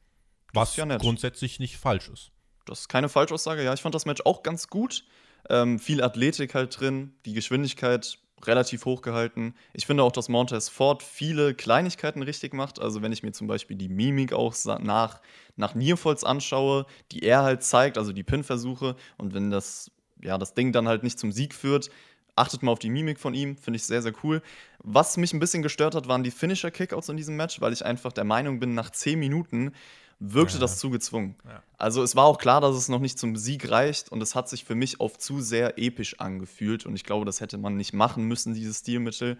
Was 0.54 0.76
ja 0.76 0.86
grundsätzlich 0.98 1.60
nicht 1.60 1.78
falsch 1.78 2.10
ist. 2.10 2.32
Das 2.66 2.82
ist 2.82 2.90
keine 2.90 3.10
Falschaussage. 3.10 3.64
Ja, 3.64 3.74
ich 3.74 3.82
fand 3.82 3.96
das 3.96 4.06
Match 4.06 4.22
auch 4.26 4.44
ganz 4.44 4.68
gut. 4.68 5.06
Ähm, 5.50 5.80
viel 5.80 6.04
Athletik 6.04 6.54
halt 6.54 6.80
drin, 6.80 7.14
die 7.26 7.34
Geschwindigkeit 7.34 8.20
relativ 8.46 8.86
hoch 8.86 9.02
gehalten. 9.02 9.54
Ich 9.74 9.86
finde 9.86 10.04
auch, 10.04 10.12
dass 10.12 10.30
Montez 10.30 10.70
Ford 10.70 11.04
viele 11.04 11.54
Kleinigkeiten 11.54 12.22
richtig 12.22 12.54
macht. 12.54 12.80
Also 12.80 13.02
wenn 13.02 13.12
ich 13.12 13.24
mir 13.24 13.32
zum 13.32 13.48
Beispiel 13.48 13.78
die 13.78 13.90
Mimik 13.90 14.34
auch 14.34 14.56
nach, 14.80 15.22
nach 15.56 15.76
Nearfalls 15.76 16.24
anschaue, 16.24 16.86
die 17.12 17.24
er 17.24 17.44
halt 17.44 17.64
zeigt, 17.64 17.98
also 17.98 18.14
die 18.14 18.24
Pin-Versuche, 18.24 18.96
und 19.18 19.34
wenn 19.34 19.52
das, 19.52 19.92
ja, 20.22 20.38
das 20.38 20.54
Ding 20.54 20.72
dann 20.72 20.88
halt 20.88 21.04
nicht 21.04 21.20
zum 21.20 21.32
Sieg 21.32 21.54
führt, 21.54 21.90
Achtet 22.36 22.64
mal 22.64 22.72
auf 22.72 22.80
die 22.80 22.90
Mimik 22.90 23.20
von 23.20 23.34
ihm, 23.34 23.58
finde 23.58 23.78
ich 23.78 23.84
sehr, 23.84 24.02
sehr 24.02 24.14
cool. 24.24 24.42
Was 24.80 25.18
mich 25.18 25.34
ein 25.34 25.40
bisschen 25.40 25.62
gestört 25.62 25.96
hat, 25.96 26.08
waren 26.08 26.24
die 26.24 26.32
Finisher-Kickouts 26.32 27.10
in 27.10 27.18
diesem 27.18 27.36
Match, 27.36 27.62
weil 27.62 27.74
ich 27.74 27.86
einfach 27.86 28.14
der 28.14 28.24
Meinung 28.24 28.60
bin, 28.60 28.74
nach 28.74 28.90
10 28.90 29.20
Minuten 29.20 29.74
wirkte 30.22 30.56
ja. 30.56 30.62
das 30.62 30.78
zu 30.78 30.92
gezwungen. 30.92 31.36
Ja. 31.46 31.64
Also 31.78 32.04
es 32.04 32.16
war 32.16 32.26
auch 32.26 32.38
klar, 32.38 32.62
dass 32.62 32.76
es 32.76 32.90
noch 32.90 33.00
nicht 33.00 33.18
zum 33.18 33.36
Sieg 33.36 33.70
reicht 33.70 34.12
und 34.12 34.22
es 34.22 34.36
hat 34.36 34.48
sich 34.48 34.64
für 34.64 34.76
mich 34.76 35.00
auf 35.00 35.18
zu 35.18 35.42
sehr 35.42 35.80
episch 35.80 36.20
angefühlt 36.20 36.86
und 36.86 36.96
ich 36.96 37.04
glaube, 37.04 37.26
das 37.26 37.42
hätte 37.42 37.58
man 37.58 37.76
nicht 37.76 37.94
machen 37.94 38.26
müssen, 38.26 38.54
dieses 38.54 38.80
Stilmittel. 38.80 39.38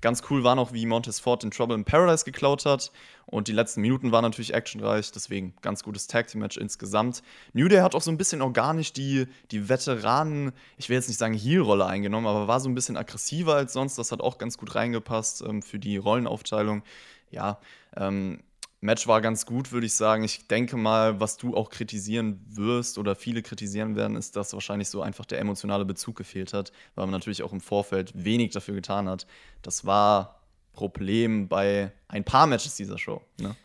Ganz 0.00 0.22
cool 0.30 0.44
war 0.44 0.54
noch, 0.54 0.72
wie 0.72 0.86
Montez 0.86 1.18
Ford 1.18 1.42
den 1.42 1.50
Trouble 1.50 1.74
in 1.74 1.84
Paradise 1.84 2.24
geklaut 2.24 2.64
hat. 2.66 2.92
Und 3.26 3.48
die 3.48 3.52
letzten 3.52 3.80
Minuten 3.80 4.12
waren 4.12 4.22
natürlich 4.22 4.54
actionreich, 4.54 5.10
deswegen 5.12 5.54
ganz 5.60 5.82
gutes 5.82 6.06
Tag 6.06 6.28
Team 6.28 6.40
Match 6.40 6.56
insgesamt. 6.56 7.22
New 7.52 7.68
Day 7.68 7.80
hat 7.80 7.94
auch 7.94 8.00
so 8.00 8.10
ein 8.10 8.16
bisschen 8.16 8.40
organisch 8.40 8.92
die, 8.92 9.26
die 9.50 9.68
Veteranen, 9.68 10.52
ich 10.76 10.88
will 10.88 10.96
jetzt 10.96 11.08
nicht 11.08 11.18
sagen 11.18 11.34
Heel-Rolle 11.34 11.84
eingenommen, 11.84 12.26
aber 12.26 12.48
war 12.48 12.60
so 12.60 12.68
ein 12.68 12.74
bisschen 12.74 12.96
aggressiver 12.96 13.54
als 13.54 13.72
sonst. 13.72 13.98
Das 13.98 14.12
hat 14.12 14.20
auch 14.20 14.38
ganz 14.38 14.56
gut 14.56 14.74
reingepasst 14.74 15.42
ähm, 15.42 15.62
für 15.62 15.78
die 15.78 15.96
Rollenaufteilung. 15.96 16.82
Ja, 17.30 17.58
ähm, 17.96 18.40
Match 18.80 19.08
war 19.08 19.20
ganz 19.20 19.44
gut, 19.44 19.72
würde 19.72 19.86
ich 19.86 19.94
sagen. 19.94 20.22
Ich 20.22 20.46
denke 20.46 20.76
mal, 20.76 21.18
was 21.20 21.36
du 21.36 21.56
auch 21.56 21.70
kritisieren 21.70 22.40
wirst 22.48 22.96
oder 22.98 23.16
viele 23.16 23.42
kritisieren 23.42 23.96
werden, 23.96 24.16
ist, 24.16 24.36
dass 24.36 24.52
wahrscheinlich 24.52 24.88
so 24.88 25.02
einfach 25.02 25.26
der 25.26 25.40
emotionale 25.40 25.84
Bezug 25.84 26.16
gefehlt 26.16 26.52
hat, 26.52 26.72
weil 26.94 27.06
man 27.06 27.12
natürlich 27.12 27.42
auch 27.42 27.52
im 27.52 27.60
Vorfeld 27.60 28.12
wenig 28.14 28.52
dafür 28.52 28.74
getan 28.74 29.08
hat. 29.08 29.26
Das 29.62 29.84
war 29.84 30.42
Problem 30.72 31.48
bei 31.48 31.92
ein 32.06 32.22
paar 32.22 32.46
Matches 32.46 32.76
dieser 32.76 32.98
Show. 32.98 33.20
Ne? 33.40 33.56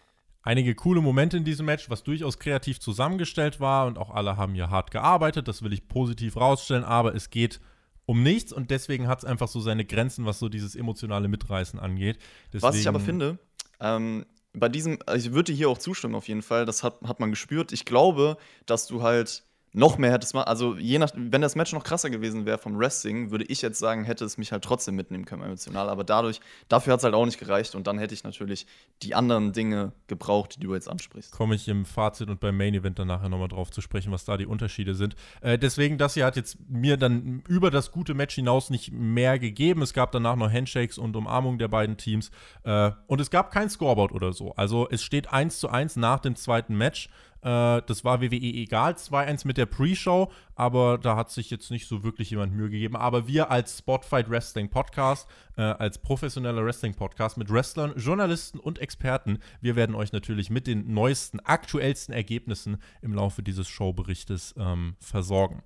Einige 0.41 0.73
coole 0.73 0.99
Momente 0.99 1.37
in 1.37 1.45
diesem 1.45 1.67
Match, 1.67 1.89
was 1.91 2.03
durchaus 2.03 2.39
kreativ 2.39 2.79
zusammengestellt 2.79 3.59
war 3.59 3.85
und 3.85 3.99
auch 3.99 4.09
alle 4.09 4.35
haben 4.35 4.55
hier 4.55 4.71
hart 4.71 4.89
gearbeitet. 4.89 5.47
Das 5.47 5.61
will 5.61 5.73
ich 5.73 5.87
positiv 5.87 6.37
rausstellen, 6.37 6.83
aber 6.83 7.13
es 7.13 7.29
geht 7.29 7.61
um 8.05 8.23
nichts 8.23 8.51
und 8.51 8.71
deswegen 8.71 9.07
hat 9.07 9.19
es 9.19 9.25
einfach 9.25 9.47
so 9.47 9.61
seine 9.61 9.85
Grenzen, 9.85 10.25
was 10.25 10.39
so 10.39 10.49
dieses 10.49 10.75
emotionale 10.75 11.27
Mitreißen 11.27 11.79
angeht. 11.79 12.17
Deswegen, 12.51 12.63
was 12.63 12.75
ich 12.77 12.87
aber 12.87 12.99
finde, 12.99 13.37
ähm, 13.79 14.25
bei 14.53 14.69
diesem, 14.69 14.99
also 15.05 15.29
ich 15.29 15.33
würde 15.33 15.51
hier 15.51 15.69
auch 15.69 15.77
zustimmen 15.77 16.15
auf 16.15 16.27
jeden 16.27 16.41
Fall, 16.41 16.65
das 16.65 16.83
hat, 16.83 17.01
hat 17.03 17.19
man 17.19 17.31
gespürt. 17.31 17.71
Ich 17.71 17.85
glaube, 17.85 18.37
dass 18.65 18.87
du 18.87 19.01
halt 19.01 19.43
noch 19.73 19.97
mehr 19.97 20.11
hättest 20.11 20.35
mal, 20.35 20.43
also 20.43 20.75
je 20.75 20.99
nach, 20.99 21.11
wenn 21.15 21.41
das 21.41 21.55
Match 21.55 21.73
noch 21.73 21.83
krasser 21.83 22.11
gewesen 22.11 22.45
wäre 22.45 22.59
vom 22.59 22.77
Wrestling, 22.77 23.31
würde 23.31 23.43
ich 23.45 23.61
jetzt 23.63 23.79
sagen, 23.79 24.03
hätte 24.03 24.23
es 24.23 24.37
mich 24.37 24.51
halt 24.51 24.63
trotzdem 24.63 24.95
mitnehmen 24.95 25.25
können 25.25 25.41
emotional, 25.41 25.89
aber 25.89 26.03
dadurch, 26.03 26.39
dafür 26.69 26.93
hat 26.93 26.99
es 26.99 27.03
halt 27.03 27.15
auch 27.15 27.25
nicht 27.25 27.39
gereicht 27.39 27.73
und 27.73 27.87
dann 27.87 27.97
hätte 27.97 28.13
ich 28.13 28.23
natürlich 28.23 28.67
die 29.01 29.15
anderen 29.15 29.51
Dinge 29.51 29.91
gebraucht, 30.07 30.55
die 30.55 30.59
du 30.59 30.75
jetzt 30.75 30.87
ansprichst. 30.87 31.31
Komme 31.31 31.55
ich 31.55 31.67
im 31.67 31.85
Fazit 31.85 32.29
und 32.29 32.39
beim 32.39 32.55
Main 32.55 32.75
Event 32.75 32.99
dann 32.99 33.07
nachher 33.07 33.29
nochmal 33.29 33.47
drauf 33.47 33.71
zu 33.71 33.81
sprechen, 33.81 34.11
was 34.11 34.25
da 34.25 34.37
die 34.37 34.45
Unterschiede 34.45 34.93
sind. 34.93 35.15
Äh, 35.41 35.57
deswegen, 35.57 35.97
das 35.97 36.13
hier 36.13 36.25
hat 36.25 36.35
jetzt 36.35 36.57
mir 36.69 36.97
dann 36.97 37.43
über 37.47 37.71
das 37.71 37.91
gute 37.91 38.13
Match 38.13 38.35
hinaus 38.35 38.69
nicht 38.69 38.91
mehr 38.91 39.39
gegeben. 39.39 39.81
Es 39.81 39.93
gab 39.93 40.11
danach 40.11 40.35
noch 40.35 40.51
Handshakes 40.51 40.99
und 40.99 41.15
Umarmungen 41.15 41.57
der 41.57 41.67
beiden 41.67 41.97
Teams 41.97 42.29
äh, 42.63 42.91
und 43.07 43.19
es 43.19 43.31
gab 43.31 43.51
kein 43.51 43.69
Scoreboard 43.69 44.11
oder 44.11 44.33
so. 44.33 44.53
Also 44.53 44.87
es 44.89 45.01
steht 45.01 45.33
1 45.33 45.59
zu 45.59 45.69
1 45.69 45.95
nach 45.95 46.19
dem 46.19 46.35
zweiten 46.35 46.77
Match. 46.77 47.09
Äh, 47.43 47.81
das 47.85 48.05
war 48.05 48.21
WWE 48.21 48.35
egal, 48.35 48.93
2-1 48.93 49.45
mit 49.45 49.57
der 49.57 49.65
Pre-Show, 49.65 50.31
aber 50.55 50.97
da 50.97 51.15
hat 51.15 51.29
sich 51.29 51.49
jetzt 51.49 51.71
nicht 51.71 51.87
so 51.87 52.03
wirklich 52.03 52.29
jemand 52.29 52.53
Mühe 52.53 52.69
gegeben. 52.69 52.95
Aber 52.95 53.27
wir 53.27 53.51
als 53.51 53.79
Spotfight 53.79 54.29
Wrestling 54.29 54.69
Podcast, 54.69 55.27
äh, 55.57 55.61
als 55.61 55.97
professioneller 55.97 56.63
Wrestling 56.63 56.95
Podcast 56.95 57.37
mit 57.37 57.51
Wrestlern, 57.51 57.93
Journalisten 57.97 58.59
und 58.59 58.79
Experten, 58.79 59.39
wir 59.59 59.75
werden 59.75 59.95
euch 59.95 60.13
natürlich 60.13 60.49
mit 60.49 60.67
den 60.67 60.93
neuesten, 60.93 61.41
aktuellsten 61.41 62.13
Ergebnissen 62.13 62.77
im 63.01 63.13
Laufe 63.13 63.43
dieses 63.43 63.67
Showberichtes 63.67 64.55
ähm, 64.57 64.95
versorgen. 64.99 65.63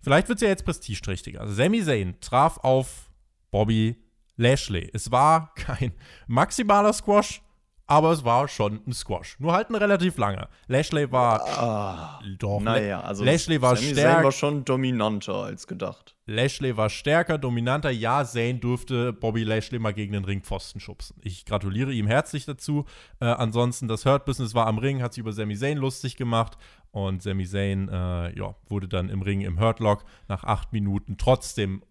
Vielleicht 0.00 0.28
wird 0.28 0.38
es 0.38 0.42
ja 0.42 0.48
jetzt 0.48 0.64
prestigeträchtiger. 0.64 1.42
Also 1.42 1.52
Sami 1.54 1.82
Zayn 1.84 2.16
traf 2.20 2.58
auf 2.58 3.10
Bobby 3.50 3.96
Lashley. 4.36 4.90
Es 4.92 5.10
war 5.10 5.54
kein 5.54 5.92
maximaler 6.26 6.92
Squash, 6.92 7.41
aber 7.86 8.12
es 8.12 8.24
war 8.24 8.48
schon 8.48 8.80
ein 8.86 8.92
Squash. 8.92 9.36
Nur 9.38 9.52
halt 9.52 9.70
ein 9.70 9.74
relativ 9.74 10.16
langer. 10.16 10.48
Lashley 10.68 11.10
war. 11.10 11.40
Ah, 11.58 12.20
doch. 12.38 12.60
Naja, 12.60 13.00
also 13.00 13.24
Lashley 13.24 13.60
war 13.60 13.76
Sami 13.76 13.92
stärker. 13.92 14.24
war 14.24 14.32
schon 14.32 14.64
dominanter 14.64 15.34
als 15.34 15.66
gedacht. 15.66 16.16
Lashley 16.26 16.76
war 16.76 16.88
stärker, 16.88 17.38
dominanter. 17.38 17.90
Ja, 17.90 18.24
Zane 18.24 18.54
durfte 18.54 19.12
Bobby 19.12 19.42
Lashley 19.42 19.78
mal 19.78 19.92
gegen 19.92 20.12
den 20.12 20.24
Ringpfosten 20.24 20.80
schubsen. 20.80 21.16
Ich 21.22 21.44
gratuliere 21.44 21.92
ihm 21.92 22.06
herzlich 22.06 22.44
dazu. 22.44 22.84
Äh, 23.20 23.26
ansonsten, 23.26 23.88
das 23.88 24.06
Hurt 24.06 24.24
Business 24.24 24.54
war 24.54 24.66
am 24.66 24.78
Ring, 24.78 25.02
hat 25.02 25.14
sich 25.14 25.20
über 25.20 25.32
Sami 25.32 25.56
Zayn 25.56 25.78
lustig 25.78 26.16
gemacht. 26.16 26.56
Und 26.92 27.22
Sami 27.22 27.46
Zayn 27.46 27.88
äh, 27.88 28.36
ja, 28.38 28.54
wurde 28.68 28.86
dann 28.86 29.08
im 29.08 29.22
Ring 29.22 29.40
im 29.40 29.58
Hurtlock 29.58 30.04
nach 30.28 30.44
acht 30.44 30.72
Minuten 30.72 31.16
trotzdem 31.18 31.82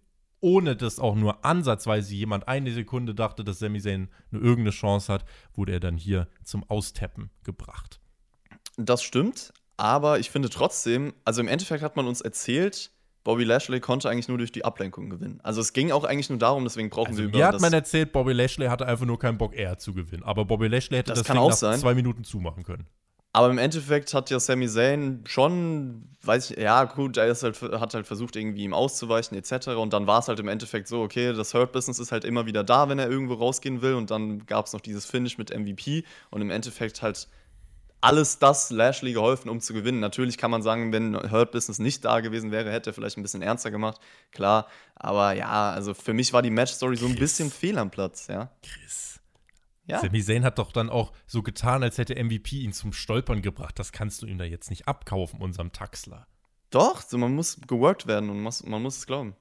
ohne 0.41 0.75
dass 0.75 0.99
auch 0.99 1.15
nur 1.15 1.45
ansatzweise 1.45 2.13
jemand 2.13 2.47
eine 2.47 2.71
Sekunde 2.71 3.15
dachte, 3.15 3.43
dass 3.43 3.59
Sami 3.59 3.79
Zayn 3.79 4.09
eine 4.31 4.41
irgendeine 4.41 4.71
Chance 4.71 5.13
hat, 5.13 5.25
wurde 5.53 5.73
er 5.73 5.79
dann 5.79 5.97
hier 5.97 6.27
zum 6.43 6.69
Austeppen 6.69 7.29
gebracht. 7.43 7.99
Das 8.77 9.03
stimmt, 9.03 9.53
aber 9.77 10.19
ich 10.19 10.29
finde 10.29 10.49
trotzdem, 10.49 11.13
also 11.23 11.41
im 11.41 11.47
Endeffekt 11.47 11.83
hat 11.83 11.95
man 11.95 12.07
uns 12.07 12.21
erzählt, 12.21 12.91
Bobby 13.23 13.43
Lashley 13.43 13.79
konnte 13.79 14.09
eigentlich 14.09 14.27
nur 14.27 14.39
durch 14.39 14.51
die 14.51 14.65
Ablenkung 14.65 15.09
gewinnen. 15.09 15.39
Also 15.43 15.61
es 15.61 15.73
ging 15.73 15.91
auch 15.91 16.03
eigentlich 16.03 16.29
nur 16.29 16.39
darum, 16.39 16.63
deswegen 16.63 16.89
brauchen 16.89 17.09
also 17.09 17.19
wir 17.19 17.29
über 17.29 17.37
Mir 17.37 17.47
hat 17.47 17.61
man 17.61 17.71
erzählt, 17.71 18.11
Bobby 18.11 18.33
Lashley 18.33 18.67
hatte 18.67 18.87
einfach 18.87 19.05
nur 19.05 19.19
keinen 19.19 19.37
Bock, 19.37 19.55
er 19.55 19.77
zu 19.77 19.93
gewinnen. 19.93 20.23
Aber 20.23 20.45
Bobby 20.45 20.67
Lashley 20.67 20.97
hätte 20.97 21.11
das, 21.11 21.19
das 21.19 21.27
Ding 21.27 21.35
nach 21.35 21.51
sein. 21.53 21.79
zwei 21.79 21.93
Minuten 21.93 22.23
zumachen 22.23 22.63
können. 22.63 22.87
Aber 23.33 23.49
im 23.49 23.57
Endeffekt 23.57 24.13
hat 24.13 24.29
ja 24.29 24.39
Sami 24.41 24.67
Zayn 24.67 25.23
schon, 25.25 26.09
weiß 26.23 26.51
ich, 26.51 26.57
ja, 26.57 26.83
gut, 26.83 27.15
er 27.15 27.33
halt, 27.33 27.61
hat 27.61 27.93
halt 27.93 28.05
versucht, 28.05 28.35
irgendwie 28.35 28.63
ihm 28.63 28.73
auszuweichen, 28.73 29.37
etc. 29.37 29.69
Und 29.69 29.93
dann 29.93 30.05
war 30.05 30.19
es 30.19 30.27
halt 30.27 30.39
im 30.41 30.49
Endeffekt 30.49 30.89
so, 30.89 31.01
okay, 31.01 31.31
das 31.31 31.53
Hurt-Business 31.53 31.99
ist 31.99 32.11
halt 32.11 32.25
immer 32.25 32.45
wieder 32.45 32.65
da, 32.65 32.89
wenn 32.89 32.99
er 32.99 33.09
irgendwo 33.09 33.35
rausgehen 33.35 33.81
will. 33.81 33.93
Und 33.93 34.11
dann 34.11 34.45
gab 34.47 34.65
es 34.65 34.73
noch 34.73 34.81
dieses 34.81 35.05
Finish 35.05 35.37
mit 35.37 35.57
MVP. 35.57 36.03
Und 36.29 36.41
im 36.41 36.49
Endeffekt 36.49 37.01
halt 37.01 37.29
alles 38.01 38.39
das 38.39 38.69
Lashley 38.71 39.13
geholfen, 39.13 39.49
um 39.49 39.61
zu 39.61 39.73
gewinnen. 39.73 39.99
Natürlich 39.99 40.37
kann 40.37 40.51
man 40.51 40.61
sagen, 40.61 40.91
wenn 40.91 41.15
Hurt 41.31 41.51
Business 41.51 41.79
nicht 41.79 42.03
da 42.03 42.19
gewesen 42.19 42.51
wäre, 42.51 42.69
hätte 42.71 42.89
er 42.89 42.93
vielleicht 42.93 43.17
ein 43.17 43.21
bisschen 43.21 43.43
ernster 43.43 43.71
gemacht, 43.71 44.01
klar. 44.31 44.67
Aber 44.95 45.33
ja, 45.33 45.71
also 45.71 45.93
für 45.93 46.13
mich 46.13 46.33
war 46.33 46.41
die 46.41 46.49
Match-Story 46.49 46.97
so 46.97 47.05
ein 47.05 47.15
bisschen 47.15 47.49
fehl 47.51 47.77
am 47.77 47.91
Platz, 47.91 48.27
ja. 48.27 48.49
Chris. 48.63 49.20
Ja. 49.91 49.99
Sami 49.99 50.23
Zayn 50.23 50.45
hat 50.45 50.57
doch 50.57 50.71
dann 50.71 50.89
auch 50.89 51.11
so 51.27 51.43
getan, 51.43 51.83
als 51.83 51.97
hätte 51.97 52.15
MVP 52.15 52.61
ihn 52.61 52.71
zum 52.71 52.93
Stolpern 52.93 53.41
gebracht. 53.41 53.77
Das 53.77 53.91
kannst 53.91 54.21
du 54.21 54.25
ihm 54.25 54.37
da 54.37 54.45
jetzt 54.45 54.69
nicht 54.69 54.87
abkaufen, 54.87 55.41
unserem 55.41 55.73
Taxler. 55.73 56.27
Doch, 56.69 57.01
so 57.01 57.17
man 57.17 57.35
muss 57.35 57.59
geworkt 57.67 58.07
werden 58.07 58.29
und 58.29 58.41
muss, 58.41 58.63
man 58.63 58.81
muss 58.81 58.99
es 58.99 59.05
glauben. 59.05 59.35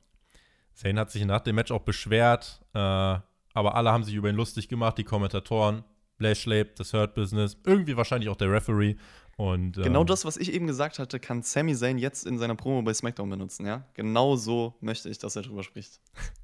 Zayn 0.74 0.98
hat 0.98 1.12
sich 1.12 1.24
nach 1.24 1.40
dem 1.40 1.54
Match 1.54 1.70
auch 1.70 1.82
beschwert, 1.82 2.60
äh, 2.74 2.78
aber 2.78 3.74
alle 3.76 3.92
haben 3.92 4.02
sich 4.02 4.14
über 4.14 4.28
ihn 4.28 4.34
lustig 4.34 4.68
gemacht, 4.68 4.98
die 4.98 5.04
Kommentatoren. 5.04 5.84
Lashley, 6.18 6.66
das 6.76 6.92
Hurt 6.92 7.14
Business, 7.14 7.56
irgendwie 7.64 7.96
wahrscheinlich 7.96 8.28
auch 8.28 8.36
der 8.36 8.50
Referee. 8.50 8.96
Und, 9.36 9.78
ähm, 9.78 9.84
genau 9.84 10.02
das, 10.02 10.24
was 10.24 10.36
ich 10.36 10.52
eben 10.52 10.66
gesagt 10.66 10.98
hatte, 10.98 11.20
kann 11.20 11.42
Sami 11.42 11.76
Zayn 11.76 11.96
jetzt 11.96 12.26
in 12.26 12.38
seiner 12.38 12.56
Promo 12.56 12.82
bei 12.82 12.92
SmackDown 12.92 13.30
benutzen, 13.30 13.66
ja? 13.66 13.84
Genau 13.94 14.34
so 14.36 14.74
möchte 14.80 15.08
ich, 15.08 15.18
dass 15.18 15.36
er 15.36 15.42
drüber 15.42 15.62
spricht. 15.62 16.00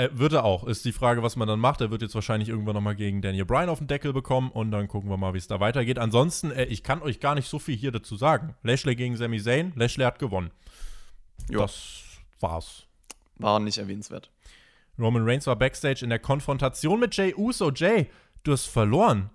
äh, 0.00 0.18
wird 0.18 0.32
er 0.32 0.44
auch. 0.44 0.64
Ist 0.64 0.84
die 0.84 0.92
Frage, 0.92 1.22
was 1.22 1.36
man 1.36 1.46
dann 1.46 1.60
macht. 1.60 1.80
Er 1.80 1.90
wird 1.90 2.02
jetzt 2.02 2.14
wahrscheinlich 2.14 2.48
irgendwann 2.48 2.74
nochmal 2.74 2.96
gegen 2.96 3.20
Daniel 3.20 3.44
Bryan 3.44 3.68
auf 3.68 3.78
den 3.78 3.86
Deckel 3.86 4.12
bekommen 4.12 4.50
und 4.50 4.70
dann 4.70 4.88
gucken 4.88 5.10
wir 5.10 5.16
mal, 5.16 5.34
wie 5.34 5.38
es 5.38 5.46
da 5.46 5.60
weitergeht. 5.60 5.98
Ansonsten, 5.98 6.50
äh, 6.50 6.64
ich 6.64 6.82
kann 6.82 7.02
euch 7.02 7.20
gar 7.20 7.34
nicht 7.34 7.48
so 7.48 7.58
viel 7.58 7.76
hier 7.76 7.92
dazu 7.92 8.16
sagen. 8.16 8.54
Lashley 8.62 8.96
gegen 8.96 9.16
Sami 9.16 9.40
Zayn, 9.40 9.72
Lashley 9.76 10.04
hat 10.04 10.18
gewonnen. 10.18 10.50
Jo. 11.48 11.60
Das 11.60 12.02
war's. 12.40 12.86
War 13.36 13.60
nicht 13.60 13.78
erwähnenswert. 13.78 14.30
Roman 14.98 15.24
Reigns 15.24 15.46
war 15.46 15.56
backstage 15.56 16.00
in 16.02 16.10
der 16.10 16.18
Konfrontation 16.18 17.00
mit 17.00 17.16
Jay 17.16 17.34
Uso. 17.34 17.70
Jay, 17.70 18.10
du 18.42 18.52
hast 18.52 18.66
verloren. 18.66 19.30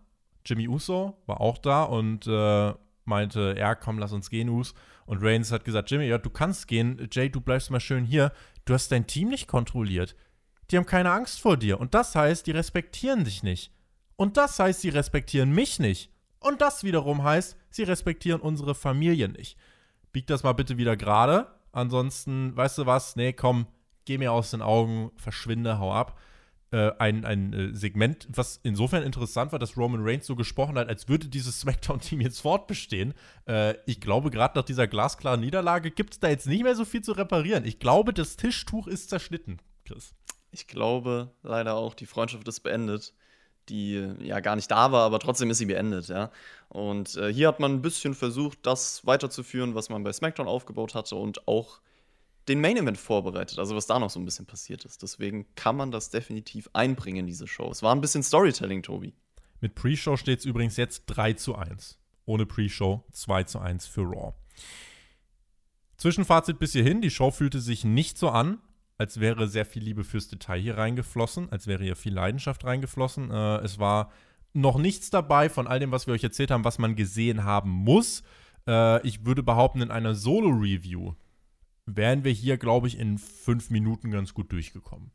Jimmy 0.45 0.67
Uso 0.67 1.17
war 1.25 1.41
auch 1.41 1.57
da 1.57 1.83
und 1.83 2.27
äh, 2.27 2.73
meinte, 3.05 3.55
ja, 3.57 3.73
komm, 3.73 3.97
lass 3.97 4.13
uns 4.13 4.29
gehen, 4.29 4.49
Us. 4.49 4.73
Und 5.05 5.23
Reigns 5.23 5.51
hat 5.51 5.65
gesagt, 5.65 5.89
Jimmy, 5.89 6.05
ja, 6.05 6.17
du 6.17 6.29
kannst 6.29 6.67
gehen. 6.67 7.07
Jay, 7.11 7.29
du 7.29 7.41
bleibst 7.41 7.71
mal 7.71 7.79
schön 7.79 8.05
hier. 8.05 8.31
Du 8.65 8.73
hast 8.73 8.91
dein 8.91 9.07
Team 9.07 9.29
nicht 9.29 9.47
kontrolliert. 9.47 10.15
Die 10.71 10.77
haben 10.77 10.85
keine 10.85 11.11
Angst 11.11 11.39
vor 11.39 11.57
dir. 11.57 11.79
Und 11.79 11.93
das 11.93 12.15
heißt, 12.15 12.47
die 12.47 12.51
respektieren 12.51 13.23
dich 13.23 13.43
nicht. 13.43 13.71
Und 14.15 14.37
das 14.37 14.59
heißt, 14.59 14.81
sie 14.81 14.89
respektieren 14.89 15.51
mich 15.51 15.79
nicht. 15.79 16.09
Und 16.39 16.61
das 16.61 16.83
wiederum 16.83 17.23
heißt, 17.23 17.57
sie 17.69 17.83
respektieren 17.83 18.41
unsere 18.41 18.75
Familie 18.75 19.29
nicht. 19.29 19.57
Bieg 20.11 20.27
das 20.27 20.43
mal 20.43 20.53
bitte 20.53 20.77
wieder 20.77 20.95
gerade. 20.95 21.47
Ansonsten, 21.71 22.55
weißt 22.55 22.77
du 22.77 22.85
was? 22.85 23.15
Nee, 23.15 23.33
komm, 23.33 23.67
geh 24.05 24.17
mir 24.17 24.31
aus 24.31 24.51
den 24.51 24.61
Augen, 24.61 25.11
verschwinde, 25.17 25.79
hau 25.79 25.93
ab 25.93 26.17
äh, 26.75 26.91
ein, 26.99 27.25
ein 27.25 27.53
äh, 27.53 27.73
Segment, 27.73 28.27
was 28.29 28.59
insofern 28.63 29.03
interessant 29.03 29.51
war, 29.51 29.59
dass 29.59 29.77
Roman 29.77 30.01
Reigns 30.03 30.25
so 30.25 30.35
gesprochen 30.35 30.77
hat, 30.77 30.89
als 30.89 31.07
würde 31.07 31.27
dieses 31.27 31.59
SmackDown-Team 31.61 32.21
jetzt 32.21 32.41
fortbestehen. 32.41 33.13
Äh, 33.47 33.75
ich 33.85 34.01
glaube, 34.01 34.29
gerade 34.29 34.57
nach 34.57 34.65
dieser 34.65 34.87
glasklaren 34.87 35.39
Niederlage 35.39 35.91
gibt 35.91 36.13
es 36.13 36.19
da 36.19 36.27
jetzt 36.27 36.47
nicht 36.47 36.63
mehr 36.63 36.75
so 36.75 36.83
viel 36.83 37.01
zu 37.01 37.13
reparieren. 37.13 37.65
Ich 37.65 37.79
glaube, 37.79 38.13
das 38.13 38.35
Tischtuch 38.35 38.87
ist 38.87 39.09
zerschnitten, 39.09 39.59
Chris. 39.85 40.13
Ich 40.55 40.67
glaube 40.67 41.31
leider 41.43 41.75
auch, 41.75 41.93
die 41.93 42.05
Freundschaft 42.05 42.47
ist 42.47 42.61
beendet 42.61 43.13
die 43.69 44.13
ja 44.21 44.39
gar 44.39 44.55
nicht 44.55 44.69
da 44.69 44.91
war, 44.91 45.03
aber 45.05 45.19
trotzdem 45.19 45.49
ist 45.49 45.57
sie 45.57 45.65
beendet, 45.65 46.07
ja. 46.07 46.31
Und 46.69 47.15
äh, 47.15 47.33
hier 47.33 47.47
hat 47.47 47.59
man 47.59 47.73
ein 47.73 47.81
bisschen 47.81 48.13
versucht, 48.13 48.59
das 48.63 49.05
weiterzuführen, 49.05 49.75
was 49.75 49.89
man 49.89 50.03
bei 50.03 50.13
SmackDown 50.13 50.47
aufgebaut 50.47 50.93
hatte 50.95 51.15
und 51.15 51.47
auch 51.47 51.79
den 52.47 52.61
Main 52.61 52.77
Event 52.77 52.97
vorbereitet, 52.97 53.57
also 53.57 53.75
was 53.75 53.87
da 53.87 53.97
noch 53.97 54.09
so 54.09 54.19
ein 54.19 54.25
bisschen 54.25 54.45
passiert 54.45 54.85
ist. 54.85 55.01
Deswegen 55.01 55.47
kann 55.55 55.75
man 55.75 55.91
das 55.91 56.11
definitiv 56.11 56.69
einbringen 56.73 57.19
in 57.19 57.27
diese 57.27 57.47
Show. 57.47 57.69
Es 57.71 57.81
war 57.81 57.95
ein 57.95 58.01
bisschen 58.01 58.21
Storytelling, 58.21 58.83
Tobi. 58.83 59.13
Mit 59.61 59.73
Pre-Show 59.73 60.17
steht 60.17 60.39
es 60.39 60.45
übrigens 60.45 60.77
jetzt 60.77 61.05
3 61.07 61.33
zu 61.33 61.55
1. 61.55 61.97
Ohne 62.25 62.45
Pre-Show 62.45 63.03
2 63.11 63.43
zu 63.45 63.59
1 63.59 63.87
für 63.87 64.01
Raw. 64.01 64.33
Zwischenfazit 65.97 66.59
bis 66.59 66.73
hierhin, 66.73 67.01
die 67.01 67.09
Show 67.09 67.31
fühlte 67.31 67.59
sich 67.59 67.83
nicht 67.83 68.17
so 68.17 68.29
an, 68.29 68.59
als 68.97 69.19
wäre 69.19 69.47
sehr 69.47 69.65
viel 69.65 69.83
Liebe 69.83 70.03
fürs 70.03 70.27
Detail 70.27 70.59
hier 70.59 70.77
reingeflossen, 70.77 71.49
als 71.51 71.67
wäre 71.67 71.83
hier 71.83 71.95
viel 71.95 72.13
Leidenschaft 72.13 72.63
reingeflossen. 72.63 73.31
Äh, 73.31 73.57
es 73.57 73.79
war 73.79 74.11
noch 74.53 74.77
nichts 74.77 75.09
dabei 75.09 75.49
von 75.49 75.67
all 75.67 75.79
dem, 75.79 75.91
was 75.91 76.07
wir 76.07 76.13
euch 76.13 76.23
erzählt 76.23 76.51
haben, 76.51 76.63
was 76.63 76.79
man 76.79 76.95
gesehen 76.95 77.43
haben 77.43 77.69
muss. 77.69 78.23
Äh, 78.67 79.05
ich 79.05 79.25
würde 79.25 79.43
behaupten, 79.43 79.81
in 79.81 79.91
einer 79.91 80.15
Solo-Review 80.15 81.13
wären 81.85 82.23
wir 82.23 82.31
hier, 82.31 82.57
glaube 82.57 82.87
ich, 82.87 82.97
in 82.97 83.17
fünf 83.17 83.69
Minuten 83.69 84.11
ganz 84.11 84.33
gut 84.33 84.51
durchgekommen. 84.51 85.11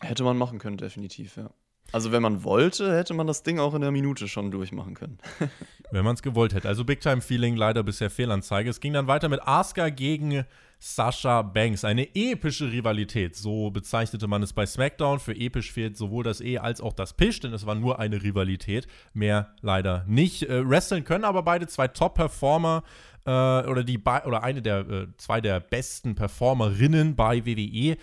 Hätte 0.00 0.24
man 0.24 0.36
machen 0.36 0.58
können, 0.58 0.76
definitiv, 0.76 1.36
ja. 1.36 1.50
Also, 1.92 2.12
wenn 2.12 2.22
man 2.22 2.44
wollte, 2.44 2.96
hätte 2.96 3.14
man 3.14 3.26
das 3.26 3.42
Ding 3.42 3.58
auch 3.58 3.74
in 3.74 3.80
der 3.80 3.90
Minute 3.90 4.28
schon 4.28 4.50
durchmachen 4.50 4.94
können. 4.94 5.18
wenn 5.90 6.04
man 6.04 6.14
es 6.14 6.22
gewollt 6.22 6.54
hätte. 6.54 6.68
Also, 6.68 6.84
Big 6.84 7.00
Time 7.00 7.20
Feeling 7.20 7.56
leider 7.56 7.82
bisher 7.82 8.10
Fehlanzeige. 8.10 8.70
Es 8.70 8.80
ging 8.80 8.92
dann 8.92 9.06
weiter 9.06 9.28
mit 9.28 9.40
Asuka 9.46 9.88
gegen 9.90 10.44
Sasha 10.78 11.42
Banks. 11.42 11.84
Eine 11.84 12.14
epische 12.14 12.70
Rivalität. 12.70 13.36
So 13.36 13.70
bezeichnete 13.70 14.26
man 14.26 14.42
es 14.42 14.52
bei 14.52 14.66
SmackDown. 14.66 15.20
Für 15.20 15.34
episch 15.34 15.72
fehlt 15.72 15.96
sowohl 15.96 16.24
das 16.24 16.40
E 16.40 16.58
als 16.58 16.80
auch 16.80 16.92
das 16.92 17.14
Pisch, 17.14 17.40
denn 17.40 17.52
es 17.52 17.66
war 17.66 17.74
nur 17.74 17.98
eine 17.98 18.22
Rivalität. 18.22 18.86
Mehr 19.14 19.54
leider 19.62 20.04
nicht. 20.06 20.42
Äh, 20.42 20.68
wresteln 20.68 21.04
können 21.04 21.24
aber 21.24 21.42
beide 21.42 21.66
zwei 21.66 21.88
Top-Performer 21.88 22.82
äh, 23.24 23.30
oder 23.30 23.84
die 23.84 23.98
oder 23.98 24.42
eine 24.42 24.62
der 24.62 24.78
äh, 24.88 25.06
zwei 25.16 25.40
der 25.40 25.60
besten 25.60 26.14
Performerinnen 26.14 27.16
bei 27.16 27.44
WWE 27.46 27.96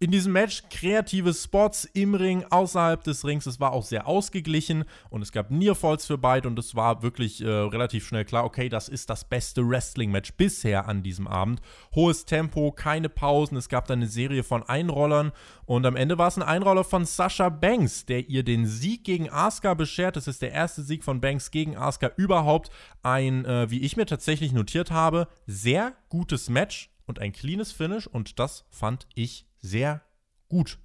in 0.00 0.12
diesem 0.12 0.32
Match 0.32 0.62
kreative 0.70 1.34
Spots 1.34 1.84
im 1.84 2.14
Ring, 2.14 2.44
außerhalb 2.48 3.02
des 3.02 3.24
Rings. 3.24 3.46
Es 3.46 3.58
war 3.58 3.72
auch 3.72 3.84
sehr 3.84 4.06
ausgeglichen 4.06 4.84
und 5.10 5.22
es 5.22 5.32
gab 5.32 5.50
Nearfalls 5.50 6.06
für 6.06 6.18
beide 6.18 6.48
und 6.48 6.58
es 6.58 6.76
war 6.76 7.02
wirklich 7.02 7.40
äh, 7.40 7.48
relativ 7.48 8.06
schnell 8.06 8.24
klar, 8.24 8.44
okay, 8.44 8.68
das 8.68 8.88
ist 8.88 9.10
das 9.10 9.24
beste 9.24 9.68
Wrestling-Match 9.68 10.34
bisher 10.34 10.86
an 10.86 11.02
diesem 11.02 11.26
Abend. 11.26 11.60
Hohes 11.94 12.24
Tempo, 12.24 12.70
keine 12.70 13.08
Pausen, 13.08 13.56
es 13.56 13.68
gab 13.68 13.86
dann 13.88 13.98
eine 13.98 14.08
Serie 14.08 14.44
von 14.44 14.62
Einrollern 14.62 15.32
und 15.66 15.84
am 15.84 15.96
Ende 15.96 16.16
war 16.16 16.28
es 16.28 16.36
ein 16.36 16.42
Einroller 16.42 16.84
von 16.84 17.04
Sasha 17.04 17.48
Banks, 17.48 18.06
der 18.06 18.28
ihr 18.28 18.44
den 18.44 18.66
Sieg 18.66 19.02
gegen 19.04 19.28
Asuka 19.30 19.74
beschert. 19.74 20.16
Das 20.16 20.28
ist 20.28 20.42
der 20.42 20.52
erste 20.52 20.82
Sieg 20.82 21.02
von 21.02 21.20
Banks 21.20 21.50
gegen 21.50 21.76
Asuka 21.76 22.12
überhaupt. 22.16 22.70
Ein, 23.02 23.44
äh, 23.44 23.70
wie 23.70 23.80
ich 23.80 23.96
mir 23.96 24.06
tatsächlich 24.06 24.52
notiert 24.52 24.92
habe, 24.92 25.26
sehr 25.46 25.94
gutes 26.08 26.48
Match 26.48 26.90
und 27.06 27.18
ein 27.18 27.32
cleanes 27.32 27.72
Finish 27.72 28.06
und 28.06 28.38
das 28.38 28.64
fand 28.70 29.08
ich 29.14 29.47
sehr 29.68 30.02
gut. 30.48 30.78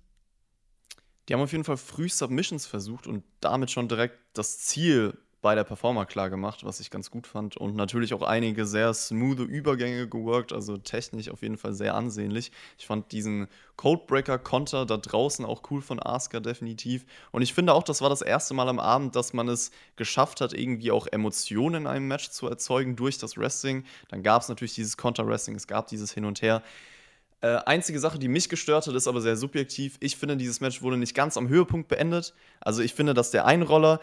Die 1.28 1.34
haben 1.34 1.42
auf 1.42 1.52
jeden 1.52 1.64
Fall 1.64 1.78
früh 1.78 2.10
Submissions 2.10 2.66
versucht 2.66 3.08
und 3.08 3.24
damit 3.40 3.72
schon 3.72 3.88
direkt 3.88 4.20
das 4.34 4.60
Ziel 4.60 5.18
bei 5.44 5.56
der 5.56 5.66
Performer 5.66 6.06
klar 6.06 6.30
gemacht, 6.30 6.64
was 6.64 6.80
ich 6.80 6.90
ganz 6.90 7.12
gut 7.12 7.28
fand. 7.28 7.58
Und 7.58 7.76
natürlich 7.76 8.14
auch 8.14 8.22
einige 8.22 8.66
sehr 8.66 8.94
smooth 8.94 9.40
Übergänge 9.40 10.08
geworkt, 10.08 10.54
also 10.54 10.78
technisch 10.78 11.30
auf 11.30 11.42
jeden 11.42 11.58
Fall 11.58 11.74
sehr 11.74 11.96
ansehnlich. 11.96 12.52
Ich 12.78 12.88
fand 12.88 13.12
diesen 13.12 13.48
Codebreaker-Konter 13.76 14.86
da 14.86 14.98
draußen 14.98 15.44
auch 15.44 15.64
cool 15.70 15.82
von 15.82 16.02
Asuka 16.02 16.40
definitiv. 16.40 17.06
Und 17.32 17.42
ich 17.42 17.54
finde 17.54 17.74
auch, 17.74 17.84
das 17.84 18.02
war 18.02 18.10
das 18.10 18.22
erste 18.22 18.54
Mal 18.54 18.70
am 18.70 18.80
Abend, 18.80 19.18
dass 19.18 19.34
man 19.34 19.50
es 19.50 19.72
geschafft 19.98 20.40
hat, 20.40 20.54
irgendwie 20.54 20.92
auch 20.92 21.08
Emotionen 21.12 21.84
in 21.84 21.88
einem 21.88 22.08
Match 22.08 22.30
zu 22.30 22.48
erzeugen 22.48 22.96
durch 22.96 23.18
das 23.18 23.38
Wrestling. 23.38 23.84
Dann 24.08 24.24
gab 24.24 24.44
es 24.44 24.48
natürlich 24.48 24.76
dieses 24.76 24.96
Konter-Wrestling, 24.96 25.58
es 25.58 25.68
gab 25.68 25.88
dieses 25.88 26.14
Hin 26.14 26.24
und 26.24 26.42
Her. 26.42 26.64
Äh, 27.44 27.62
einzige 27.66 28.00
Sache, 28.00 28.20
die 28.20 28.30
mich 28.30 28.48
gestört 28.48 28.88
hat, 28.88 28.96
ist 28.96 29.06
aber 29.06 29.20
sehr 29.20 29.36
subjektiv. 29.36 29.98
Ich 30.00 30.16
finde, 30.16 30.38
dieses 30.38 30.62
Match 30.62 30.82
wurde 30.82 30.96
nicht 30.96 31.14
ganz 31.14 31.36
am 31.36 31.50
Höhepunkt 31.50 31.90
beendet. 31.90 32.34
Also 32.62 32.82
ich 32.82 32.94
finde, 32.94 33.14
dass 33.14 33.32
der 33.32 33.46
Einroller, 33.46 34.00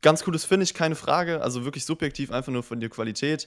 ganz 0.00 0.24
cooles 0.24 0.46
Finish, 0.46 0.72
keine 0.72 0.94
Frage, 0.94 1.42
also 1.42 1.66
wirklich 1.66 1.84
subjektiv, 1.84 2.32
einfach 2.32 2.50
nur 2.50 2.62
von 2.62 2.80
der 2.80 2.88
Qualität, 2.88 3.46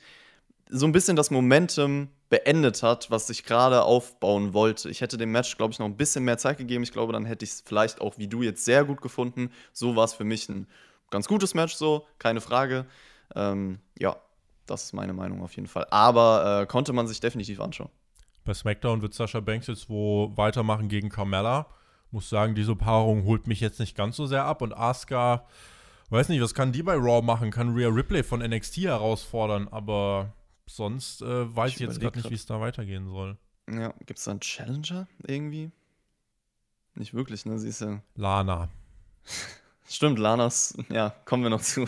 so 0.69 0.85
ein 0.85 0.91
bisschen 0.91 1.15
das 1.15 1.31
Momentum 1.31 2.09
beendet 2.29 2.83
hat, 2.83 3.09
was 3.09 3.31
ich 3.31 3.43
gerade 3.43 3.81
aufbauen 3.81 4.53
wollte. 4.53 4.91
Ich 4.91 5.01
hätte 5.01 5.17
dem 5.17 5.31
Match, 5.31 5.57
glaube 5.57 5.73
ich, 5.73 5.79
noch 5.79 5.87
ein 5.87 5.97
bisschen 5.97 6.23
mehr 6.23 6.37
Zeit 6.37 6.59
gegeben. 6.59 6.83
Ich 6.83 6.91
glaube, 6.91 7.11
dann 7.11 7.25
hätte 7.25 7.43
ich 7.43 7.49
es 7.49 7.63
vielleicht 7.65 7.99
auch 7.99 8.19
wie 8.19 8.27
du 8.27 8.43
jetzt 8.43 8.63
sehr 8.63 8.85
gut 8.85 9.01
gefunden. 9.01 9.49
So 9.73 9.95
war 9.95 10.05
es 10.05 10.13
für 10.13 10.23
mich 10.23 10.49
ein 10.49 10.67
ganz 11.09 11.27
gutes 11.27 11.55
Match, 11.55 11.73
so, 11.73 12.05
keine 12.19 12.41
Frage. 12.41 12.85
Ähm, 13.33 13.79
ja, 13.97 14.17
das 14.67 14.83
ist 14.83 14.93
meine 14.93 15.13
Meinung 15.13 15.41
auf 15.41 15.55
jeden 15.55 15.67
Fall. 15.67 15.87
Aber 15.89 16.61
äh, 16.61 16.65
konnte 16.67 16.93
man 16.93 17.07
sich 17.07 17.19
definitiv 17.19 17.59
anschauen. 17.59 17.89
Bei 18.43 18.53
SmackDown 18.53 19.01
wird 19.01 19.13
Sascha 19.13 19.39
Banks 19.39 19.67
jetzt 19.67 19.89
wo 19.89 20.31
weitermachen 20.35 20.89
gegen 20.89 21.09
Carmella. 21.09 21.67
Muss 22.11 22.29
sagen, 22.29 22.55
diese 22.55 22.75
Paarung 22.75 23.23
holt 23.23 23.47
mich 23.47 23.59
jetzt 23.59 23.79
nicht 23.79 23.95
ganz 23.95 24.15
so 24.17 24.25
sehr 24.25 24.45
ab. 24.45 24.61
Und 24.61 24.73
Asuka, 24.73 25.47
weiß 26.09 26.29
nicht, 26.29 26.41
was 26.41 26.53
kann 26.53 26.71
die 26.71 26.83
bei 26.83 26.95
Raw 26.95 27.21
machen? 27.21 27.51
Kann 27.51 27.73
Rhea 27.73 27.87
Ripley 27.87 28.23
von 28.23 28.41
NXT 28.41 28.77
herausfordern, 28.77 29.67
aber 29.69 30.33
sonst 30.65 31.21
äh, 31.21 31.55
weiß 31.55 31.71
ich, 31.71 31.75
ich 31.75 31.81
jetzt 31.81 31.99
gerade 31.99 32.17
nicht, 32.17 32.29
wie 32.29 32.35
es 32.35 32.45
da 32.45 32.59
weitergehen 32.59 33.07
soll. 33.07 33.37
Ja, 33.69 33.93
gibt 34.05 34.19
es 34.19 34.25
da 34.25 34.31
einen 34.31 34.41
Challenger 34.41 35.07
irgendwie? 35.25 35.71
Nicht 36.95 37.13
wirklich, 37.13 37.45
ne? 37.45 37.57
Sie 37.59 37.69
ist 37.69 37.81
ja. 37.81 38.01
Lana. 38.15 38.69
Stimmt, 39.87 40.19
Lanas, 40.19 40.77
ja, 40.89 41.09
kommen 41.25 41.43
wir 41.43 41.49
noch 41.49 41.61
zu. 41.61 41.85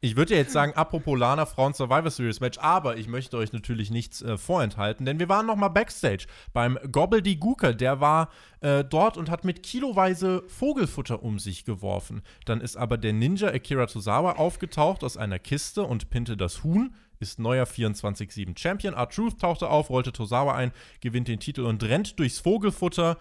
Ich 0.00 0.14
würde 0.14 0.34
ja 0.34 0.40
jetzt 0.40 0.52
sagen, 0.52 0.74
apropos 0.74 1.18
Lana 1.18 1.44
Frauen 1.44 1.74
Survivor 1.74 2.10
Series 2.10 2.38
Match, 2.38 2.56
aber 2.58 2.98
ich 2.98 3.08
möchte 3.08 3.36
euch 3.36 3.52
natürlich 3.52 3.90
nichts 3.90 4.22
äh, 4.22 4.38
vorenthalten, 4.38 5.04
denn 5.04 5.18
wir 5.18 5.28
waren 5.28 5.46
noch 5.46 5.56
mal 5.56 5.70
Backstage 5.70 6.26
beim 6.52 6.78
Gobbledygooker. 6.92 7.74
Der 7.74 8.00
war 8.00 8.28
äh, 8.60 8.84
dort 8.84 9.16
und 9.16 9.28
hat 9.28 9.44
mit 9.44 9.64
kiloweise 9.64 10.44
Vogelfutter 10.46 11.24
um 11.24 11.40
sich 11.40 11.64
geworfen. 11.64 12.22
Dann 12.44 12.60
ist 12.60 12.76
aber 12.76 12.96
der 12.96 13.12
Ninja 13.12 13.48
Akira 13.48 13.86
Tozawa 13.86 14.34
aufgetaucht 14.34 15.02
aus 15.02 15.16
einer 15.16 15.40
Kiste 15.40 15.82
und 15.82 16.10
pinte 16.10 16.36
das 16.36 16.62
Huhn 16.62 16.94
ist 17.20 17.40
neuer 17.40 17.64
24-7 17.64 18.56
Champion. 18.56 18.94
R-Truth 18.94 19.40
tauchte 19.40 19.68
auf, 19.68 19.90
rollte 19.90 20.12
Tozawa 20.12 20.54
ein, 20.54 20.70
gewinnt 21.00 21.26
den 21.26 21.40
Titel 21.40 21.62
und 21.62 21.82
rennt 21.82 22.20
durchs 22.20 22.38
Vogelfutter. 22.38 23.16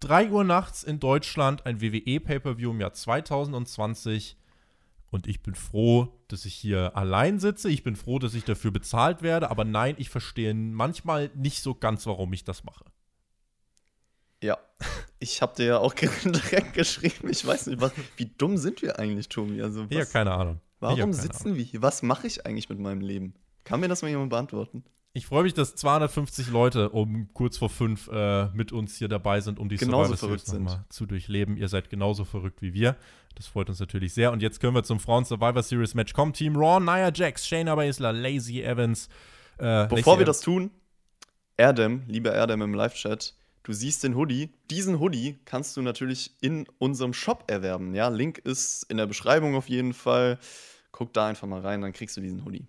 3 0.00 0.30
Uhr 0.30 0.44
nachts 0.44 0.82
in 0.82 0.98
Deutschland, 0.98 1.66
ein 1.66 1.82
WWE-Pay-Per-View 1.82 2.70
im 2.70 2.80
Jahr 2.80 2.94
2020. 2.94 4.38
Und 5.12 5.26
ich 5.26 5.42
bin 5.42 5.54
froh, 5.54 6.08
dass 6.28 6.46
ich 6.46 6.54
hier 6.54 6.96
allein 6.96 7.38
sitze. 7.38 7.68
Ich 7.68 7.82
bin 7.82 7.96
froh, 7.96 8.18
dass 8.18 8.32
ich 8.32 8.44
dafür 8.44 8.70
bezahlt 8.70 9.20
werde. 9.20 9.50
Aber 9.50 9.62
nein, 9.64 9.94
ich 9.98 10.08
verstehe 10.08 10.54
manchmal 10.54 11.30
nicht 11.34 11.62
so 11.62 11.74
ganz, 11.74 12.06
warum 12.06 12.32
ich 12.32 12.44
das 12.44 12.64
mache. 12.64 12.86
Ja, 14.42 14.56
ich 15.18 15.42
habe 15.42 15.54
dir 15.54 15.66
ja 15.66 15.78
auch 15.78 15.92
direkt 16.24 16.72
geschrieben. 16.72 17.28
Ich 17.28 17.46
weiß 17.46 17.66
nicht, 17.66 17.82
was, 17.82 17.92
wie 18.16 18.24
dumm 18.24 18.56
sind 18.56 18.80
wir 18.80 18.98
eigentlich, 18.98 19.28
Tobi? 19.28 19.60
Also, 19.60 19.84
was, 19.84 19.94
ja, 19.94 20.06
keine 20.06 20.32
Ahnung. 20.32 20.60
Warum 20.80 20.98
keine 20.98 21.12
sitzen 21.12 21.48
Ahnung. 21.48 21.58
wir 21.58 21.64
hier? 21.64 21.82
Was 21.82 22.02
mache 22.02 22.26
ich 22.26 22.46
eigentlich 22.46 22.70
mit 22.70 22.78
meinem 22.78 23.02
Leben? 23.02 23.34
Kann 23.64 23.80
mir 23.80 23.88
das 23.88 24.00
mal 24.00 24.08
jemand 24.08 24.30
beantworten? 24.30 24.82
Ich 25.12 25.26
freue 25.26 25.42
mich, 25.42 25.52
dass 25.52 25.74
250 25.74 26.48
Leute 26.48 26.88
um 26.88 27.28
kurz 27.34 27.58
vor 27.58 27.68
fünf 27.68 28.08
äh, 28.08 28.46
mit 28.54 28.72
uns 28.72 28.96
hier 28.96 29.08
dabei 29.08 29.42
sind, 29.42 29.58
um 29.58 29.68
die 29.68 29.76
genauso 29.76 30.14
Survivor 30.16 30.38
Series 30.38 30.64
nochmal 30.64 30.84
zu 30.88 31.04
durchleben. 31.04 31.58
Ihr 31.58 31.68
seid 31.68 31.90
genauso 31.90 32.24
verrückt 32.24 32.62
wie 32.62 32.72
wir. 32.72 32.96
Das 33.34 33.46
freut 33.46 33.68
uns 33.68 33.80
natürlich 33.80 34.14
sehr. 34.14 34.32
Und 34.32 34.42
jetzt 34.42 34.60
können 34.60 34.74
wir 34.74 34.84
zum 34.84 35.00
Frauen 35.00 35.24
Survivor 35.24 35.62
Series 35.62 35.94
Match 35.94 36.12
kommen. 36.12 36.32
Team 36.32 36.56
Raw, 36.56 36.80
Nia 36.80 37.10
Jax, 37.12 37.46
Shayna 37.46 37.74
Baszler, 37.74 38.12
Lazy 38.12 38.62
Evans. 38.62 39.08
Äh, 39.58 39.86
Bevor 39.88 40.14
Lacey 40.14 40.18
wir 40.18 40.26
das 40.26 40.40
tun, 40.40 40.70
Erdem, 41.56 42.02
lieber 42.08 42.32
Erdem 42.32 42.62
im 42.62 42.74
Live-Chat, 42.74 43.34
du 43.62 43.72
siehst 43.72 44.04
den 44.04 44.16
Hoodie. 44.16 44.50
Diesen 44.70 45.00
Hoodie 45.00 45.38
kannst 45.44 45.76
du 45.76 45.82
natürlich 45.82 46.32
in 46.40 46.66
unserem 46.78 47.12
Shop 47.12 47.44
erwerben. 47.46 47.94
Ja, 47.94 48.08
Link 48.08 48.38
ist 48.38 48.84
in 48.88 48.96
der 48.96 49.06
Beschreibung 49.06 49.54
auf 49.54 49.68
jeden 49.68 49.92
Fall. 49.92 50.38
Guck 50.90 51.12
da 51.12 51.26
einfach 51.26 51.46
mal 51.46 51.60
rein, 51.60 51.80
dann 51.80 51.92
kriegst 51.92 52.16
du 52.16 52.20
diesen 52.20 52.44
Hoodie. 52.44 52.66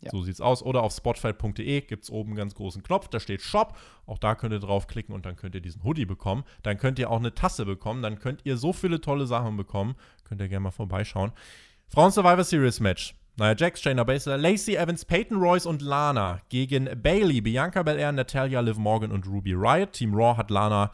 Ja. 0.00 0.10
So 0.10 0.22
sieht's 0.22 0.40
aus. 0.40 0.62
Oder 0.62 0.82
auf 0.82 0.92
spotfight.de 0.92 1.80
gibt 1.82 2.04
es 2.04 2.10
oben 2.10 2.30
einen 2.30 2.36
ganz 2.36 2.54
großen 2.54 2.82
Knopf, 2.82 3.08
da 3.08 3.20
steht 3.20 3.42
Shop. 3.42 3.76
Auch 4.06 4.18
da 4.18 4.34
könnt 4.34 4.52
ihr 4.52 4.60
draufklicken 4.60 5.14
und 5.14 5.26
dann 5.26 5.36
könnt 5.36 5.54
ihr 5.54 5.60
diesen 5.60 5.82
Hoodie 5.84 6.04
bekommen. 6.04 6.44
Dann 6.62 6.78
könnt 6.78 6.98
ihr 6.98 7.10
auch 7.10 7.18
eine 7.18 7.34
Tasse 7.34 7.64
bekommen. 7.64 8.02
Dann 8.02 8.18
könnt 8.18 8.40
ihr 8.44 8.56
so 8.56 8.72
viele 8.72 9.00
tolle 9.00 9.26
Sachen 9.26 9.56
bekommen. 9.56 9.96
Könnt 10.24 10.40
ihr 10.40 10.48
gerne 10.48 10.64
mal 10.64 10.70
vorbeischauen. 10.70 11.32
Frauen 11.88 12.12
Survivor 12.12 12.44
Series 12.44 12.80
Match. 12.80 13.14
Naja, 13.38 13.54
Jax, 13.56 13.82
Shayna 13.82 14.02
Baszler, 14.04 14.38
Lacey 14.38 14.76
Evans, 14.76 15.04
Peyton 15.04 15.36
Royce 15.36 15.66
und 15.66 15.82
Lana 15.82 16.40
gegen 16.48 16.88
Bailey, 17.02 17.42
Bianca 17.42 17.82
Belair, 17.82 18.10
Natalia, 18.10 18.60
Liv 18.60 18.78
Morgan 18.78 19.12
und 19.12 19.26
Ruby 19.26 19.52
Riot. 19.52 19.92
Team 19.92 20.14
Raw 20.14 20.38
hat 20.38 20.50
Lana 20.50 20.90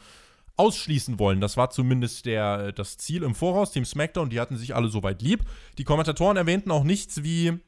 ausschließen 0.57 1.19
wollen. 1.19 1.41
Das 1.41 1.57
war 1.57 1.71
zumindest 1.71 2.27
der, 2.27 2.73
das 2.73 2.99
Ziel 2.99 3.23
im 3.23 3.35
Voraus. 3.35 3.71
Team 3.71 3.85
SmackDown, 3.85 4.29
die 4.29 4.41
hatten 4.41 4.57
sich 4.57 4.75
alle 4.75 4.89
soweit 4.89 5.23
lieb. 5.23 5.45
Die 5.79 5.85
Kommentatoren 5.85 6.37
erwähnten 6.37 6.71
auch 6.73 6.85
nichts 6.85 7.23
wie 7.23 7.61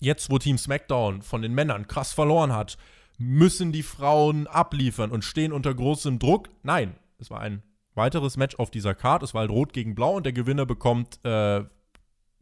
jetzt, 0.00 0.30
wo 0.30 0.38
Team 0.38 0.58
SmackDown 0.58 1.22
von 1.22 1.42
den 1.42 1.54
Männern 1.54 1.86
krass 1.86 2.12
verloren 2.12 2.52
hat, 2.52 2.76
müssen 3.18 3.72
die 3.72 3.82
Frauen 3.82 4.46
abliefern 4.46 5.10
und 5.10 5.24
stehen 5.24 5.52
unter 5.52 5.74
großem 5.74 6.18
Druck. 6.18 6.50
Nein, 6.62 6.96
es 7.18 7.30
war 7.30 7.40
ein 7.40 7.62
weiteres 7.94 8.36
Match 8.36 8.56
auf 8.56 8.70
dieser 8.70 8.94
Card. 8.94 9.22
Es 9.22 9.34
war 9.34 9.40
halt 9.40 9.50
Rot 9.50 9.72
gegen 9.72 9.94
Blau 9.94 10.16
und 10.16 10.26
der 10.26 10.32
Gewinner 10.32 10.66
bekommt, 10.66 11.18
äh, 11.24 11.64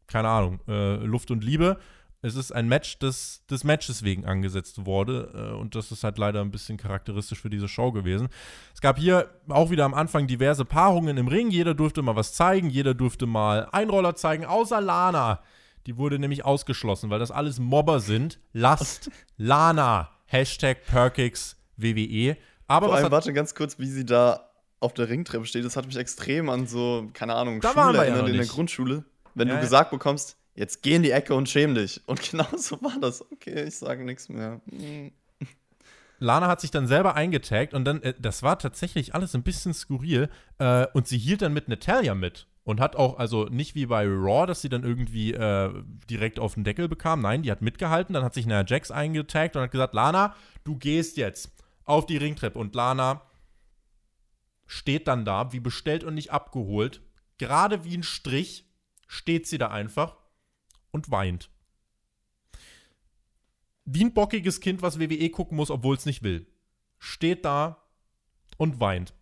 keine 0.06 0.28
Ahnung, 0.28 0.60
äh, 0.68 0.96
Luft 0.96 1.30
und 1.30 1.44
Liebe. 1.44 1.78
Es 2.22 2.36
ist 2.36 2.52
ein 2.52 2.68
Match, 2.68 2.98
das 2.98 3.44
des 3.50 3.64
Matches 3.64 4.02
wegen 4.02 4.24
angesetzt 4.24 4.86
wurde. 4.86 5.30
Äh, 5.34 5.56
und 5.56 5.74
das 5.74 5.92
ist 5.92 6.04
halt 6.04 6.18
leider 6.18 6.40
ein 6.40 6.50
bisschen 6.50 6.76
charakteristisch 6.76 7.40
für 7.40 7.50
diese 7.50 7.68
Show 7.68 7.92
gewesen. 7.92 8.28
Es 8.74 8.80
gab 8.80 8.98
hier 8.98 9.30
auch 9.48 9.70
wieder 9.70 9.84
am 9.84 9.94
Anfang 9.94 10.26
diverse 10.26 10.64
Paarungen 10.64 11.18
im 11.18 11.28
Ring. 11.28 11.50
Jeder 11.50 11.74
durfte 11.74 12.02
mal 12.02 12.16
was 12.16 12.32
zeigen. 12.32 12.70
Jeder 12.70 12.94
durfte 12.94 13.26
mal 13.26 13.68
Einroller 13.72 14.16
zeigen, 14.16 14.44
außer 14.44 14.80
Lana. 14.80 15.40
Die 15.86 15.96
wurde 15.96 16.18
nämlich 16.18 16.44
ausgeschlossen, 16.44 17.10
weil 17.10 17.18
das 17.18 17.30
alles 17.30 17.58
Mobber 17.58 18.00
sind. 18.00 18.38
Lasst 18.52 19.10
Lana. 19.36 20.10
Hashtag 20.26 20.86
Perkix 20.86 21.56
WWE. 21.76 22.36
Aber 22.66 22.86
Vor 22.86 22.96
allem, 22.96 23.10
warte 23.10 23.32
ganz 23.32 23.54
kurz, 23.54 23.78
wie 23.78 23.86
sie 23.86 24.06
da 24.06 24.50
auf 24.80 24.94
der 24.94 25.08
Ringtreppe 25.08 25.44
steht. 25.46 25.64
Das 25.64 25.76
hat 25.76 25.86
mich 25.86 25.96
extrem 25.96 26.48
an 26.48 26.66
so, 26.66 27.08
keine 27.12 27.34
Ahnung, 27.34 27.60
da 27.60 27.72
Schule 27.72 27.98
erinnert 27.98 28.22
ja 28.22 28.32
in 28.32 28.36
der 28.36 28.46
Grundschule. 28.46 29.04
Wenn 29.34 29.48
ja, 29.48 29.54
du 29.54 29.60
gesagt 29.60 29.90
bekommst, 29.90 30.36
jetzt 30.54 30.82
geh 30.82 30.94
in 30.94 31.02
die 31.02 31.10
Ecke 31.10 31.34
und 31.34 31.48
schäm 31.48 31.74
dich. 31.74 32.00
Und 32.06 32.22
genau 32.30 32.46
so 32.56 32.80
war 32.82 32.98
das. 33.00 33.22
Okay, 33.32 33.64
ich 33.64 33.76
sage 33.76 34.04
nichts 34.04 34.28
mehr. 34.28 34.60
Hm. 34.70 35.12
Lana 36.20 36.46
hat 36.46 36.60
sich 36.60 36.70
dann 36.70 36.86
selber 36.86 37.14
eingetaggt 37.14 37.74
und 37.74 37.84
dann, 37.84 38.02
äh, 38.02 38.14
das 38.18 38.42
war 38.42 38.58
tatsächlich 38.58 39.14
alles 39.14 39.34
ein 39.34 39.42
bisschen 39.42 39.74
skurril. 39.74 40.30
Äh, 40.58 40.86
und 40.94 41.08
sie 41.08 41.18
hielt 41.18 41.42
dann 41.42 41.52
mit 41.52 41.68
Natalia 41.68 42.14
mit. 42.14 42.46
Und 42.64 42.80
hat 42.80 42.96
auch, 42.96 43.18
also 43.18 43.44
nicht 43.44 43.74
wie 43.74 43.86
bei 43.86 44.06
Raw, 44.06 44.46
dass 44.46 44.62
sie 44.62 44.70
dann 44.70 44.84
irgendwie 44.84 45.34
äh, 45.34 45.70
direkt 46.08 46.38
auf 46.38 46.54
den 46.54 46.64
Deckel 46.64 46.88
bekam. 46.88 47.20
Nein, 47.20 47.42
die 47.42 47.50
hat 47.50 47.60
mitgehalten. 47.60 48.14
Dann 48.14 48.24
hat 48.24 48.32
sich 48.32 48.46
Nia 48.46 48.64
Jax 48.66 48.90
eingetaggt 48.90 49.54
und 49.54 49.62
hat 49.62 49.70
gesagt: 49.70 49.92
Lana, 49.92 50.34
du 50.64 50.76
gehst 50.76 51.18
jetzt 51.18 51.52
auf 51.84 52.06
die 52.06 52.16
Ringtreppe. 52.16 52.58
Und 52.58 52.74
Lana 52.74 53.22
steht 54.66 55.08
dann 55.08 55.26
da, 55.26 55.52
wie 55.52 55.60
bestellt 55.60 56.04
und 56.04 56.14
nicht 56.14 56.32
abgeholt. 56.32 57.02
Gerade 57.36 57.84
wie 57.84 57.96
ein 57.96 58.02
Strich 58.02 58.66
steht 59.06 59.46
sie 59.46 59.58
da 59.58 59.68
einfach 59.68 60.16
und 60.90 61.10
weint. 61.10 61.50
Wie 63.84 64.04
ein 64.04 64.14
bockiges 64.14 64.60
Kind, 64.60 64.80
was 64.80 64.98
WWE 64.98 65.28
gucken 65.30 65.56
muss, 65.56 65.70
obwohl 65.70 65.96
es 65.96 66.06
nicht 66.06 66.22
will. 66.22 66.46
Steht 66.98 67.44
da 67.44 67.84
und 68.56 68.80
weint. 68.80 69.12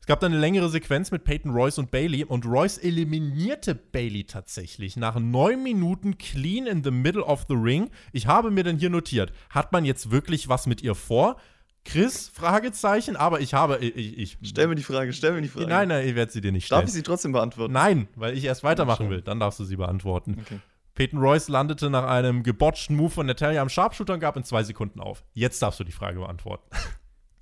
Es 0.00 0.06
gab 0.06 0.20
dann 0.20 0.32
eine 0.32 0.40
längere 0.40 0.68
Sequenz 0.70 1.10
mit 1.10 1.24
Peyton 1.24 1.52
Royce 1.52 1.78
und 1.78 1.90
Bailey 1.90 2.24
und 2.24 2.46
Royce 2.46 2.78
eliminierte 2.78 3.74
Bailey 3.74 4.24
tatsächlich 4.24 4.96
nach 4.96 5.18
neun 5.18 5.62
Minuten 5.62 6.16
clean 6.18 6.66
in 6.66 6.82
the 6.82 6.90
middle 6.90 7.22
of 7.22 7.44
the 7.48 7.54
ring. 7.54 7.90
Ich 8.12 8.26
habe 8.26 8.50
mir 8.50 8.64
dann 8.64 8.78
hier 8.78 8.90
notiert, 8.90 9.32
hat 9.50 9.72
man 9.72 9.84
jetzt 9.84 10.10
wirklich 10.10 10.48
was 10.48 10.66
mit 10.66 10.82
ihr 10.82 10.94
vor? 10.94 11.36
Chris? 11.84 12.30
Fragezeichen, 12.34 13.16
aber 13.16 13.40
ich 13.40 13.54
habe. 13.54 13.78
Ich, 13.78 14.18
ich, 14.18 14.38
stell 14.42 14.68
mir 14.68 14.74
die 14.74 14.82
Frage, 14.82 15.12
stell 15.12 15.32
mir 15.32 15.42
die 15.42 15.48
Frage. 15.48 15.66
Nein, 15.66 15.88
nein, 15.88 16.06
ich 16.06 16.14
werde 16.14 16.30
sie 16.30 16.40
dir 16.40 16.52
nicht 16.52 16.66
stellen. 16.66 16.80
Darf 16.80 16.88
ich 16.88 16.94
sie 16.94 17.02
trotzdem 17.02 17.32
beantworten? 17.32 17.72
Nein, 17.72 18.08
weil 18.16 18.36
ich 18.36 18.44
erst 18.44 18.64
weitermachen 18.64 19.08
will. 19.08 19.22
Dann 19.22 19.40
darfst 19.40 19.60
du 19.60 19.64
sie 19.64 19.76
beantworten. 19.76 20.38
Okay. 20.40 20.60
Peyton 20.94 21.18
Royce 21.18 21.48
landete 21.48 21.88
nach 21.88 22.04
einem 22.04 22.42
gebotchten 22.42 22.96
Move 22.96 23.10
von 23.10 23.26
Natalia 23.26 23.62
am 23.62 23.68
Sharpshooter 23.68 24.14
und 24.14 24.20
gab 24.20 24.36
in 24.36 24.44
zwei 24.44 24.62
Sekunden 24.62 25.00
auf. 25.00 25.24
Jetzt 25.32 25.62
darfst 25.62 25.80
du 25.80 25.84
die 25.84 25.92
Frage 25.92 26.18
beantworten. 26.18 26.68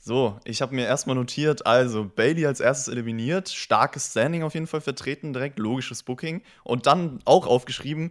So, 0.08 0.40
ich 0.44 0.62
habe 0.62 0.74
mir 0.74 0.86
erstmal 0.86 1.16
notiert, 1.16 1.66
also 1.66 2.10
Bailey 2.16 2.46
als 2.46 2.60
erstes 2.60 2.88
eliminiert, 2.88 3.50
starkes 3.50 4.12
Standing 4.12 4.42
auf 4.42 4.54
jeden 4.54 4.66
Fall 4.66 4.80
vertreten, 4.80 5.34
direkt 5.34 5.58
logisches 5.58 6.02
Booking. 6.02 6.40
Und 6.64 6.86
dann 6.86 7.18
auch 7.26 7.46
aufgeschrieben, 7.46 8.10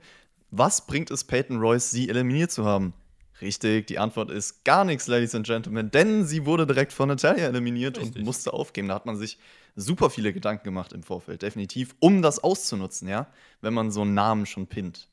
was 0.52 0.86
bringt 0.86 1.10
es 1.10 1.24
Peyton 1.24 1.58
Royce, 1.58 1.90
sie 1.90 2.08
eliminiert 2.08 2.52
zu 2.52 2.66
haben? 2.66 2.94
Richtig, 3.42 3.88
die 3.88 3.98
Antwort 3.98 4.30
ist 4.30 4.64
gar 4.64 4.86
nichts, 4.86 5.08
Ladies 5.08 5.34
and 5.34 5.48
Gentlemen, 5.48 5.90
denn 5.90 6.24
sie 6.24 6.46
wurde 6.46 6.68
direkt 6.68 6.94
von 6.94 7.10
Natalia 7.10 7.48
eliminiert 7.48 7.98
Richtig. 7.98 8.18
und 8.18 8.26
musste 8.26 8.54
aufgeben. 8.54 8.90
Da 8.90 8.94
hat 8.94 9.08
man 9.08 9.18
sich 9.18 9.40
super 9.76 10.12
viele 10.12 10.34
Gedanken 10.34 10.66
gemacht 10.66 10.94
im 10.94 11.02
Vorfeld, 11.02 11.42
definitiv, 11.42 11.96
um 11.98 12.22
das 12.22 12.38
auszunutzen, 12.38 13.08
ja, 13.08 13.26
wenn 13.62 13.74
man 13.74 13.90
so 13.90 14.04
einen 14.04 14.14
Namen 14.14 14.46
schon 14.46 14.68
pinnt. 14.68 15.08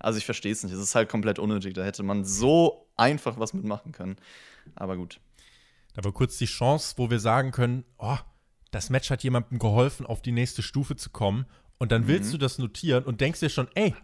Also 0.00 0.18
ich 0.18 0.24
verstehe 0.24 0.50
es 0.50 0.64
nicht, 0.64 0.72
es 0.72 0.80
ist 0.80 0.96
halt 0.96 1.08
komplett 1.08 1.38
unnötig, 1.38 1.74
da 1.74 1.84
hätte 1.84 2.02
man 2.02 2.24
so 2.24 2.88
einfach 2.96 3.38
was 3.38 3.54
mitmachen 3.54 3.92
können. 3.92 4.16
Aber 4.74 4.96
gut. 4.96 5.20
Da 5.94 6.04
war 6.04 6.12
kurz 6.12 6.36
die 6.36 6.46
Chance, 6.46 6.94
wo 6.98 7.08
wir 7.08 7.20
sagen 7.20 7.50
können, 7.52 7.84
oh, 7.98 8.18
das 8.70 8.90
Match 8.90 9.10
hat 9.10 9.22
jemandem 9.22 9.58
geholfen, 9.58 10.04
auf 10.04 10.20
die 10.20 10.32
nächste 10.32 10.62
Stufe 10.62 10.96
zu 10.96 11.10
kommen. 11.10 11.46
Und 11.78 11.92
dann 11.92 12.06
willst 12.06 12.28
mhm. 12.28 12.32
du 12.32 12.38
das 12.38 12.58
notieren 12.58 13.04
und 13.04 13.20
denkst 13.20 13.40
dir 13.40 13.48
schon, 13.48 13.68
ey, 13.74 13.94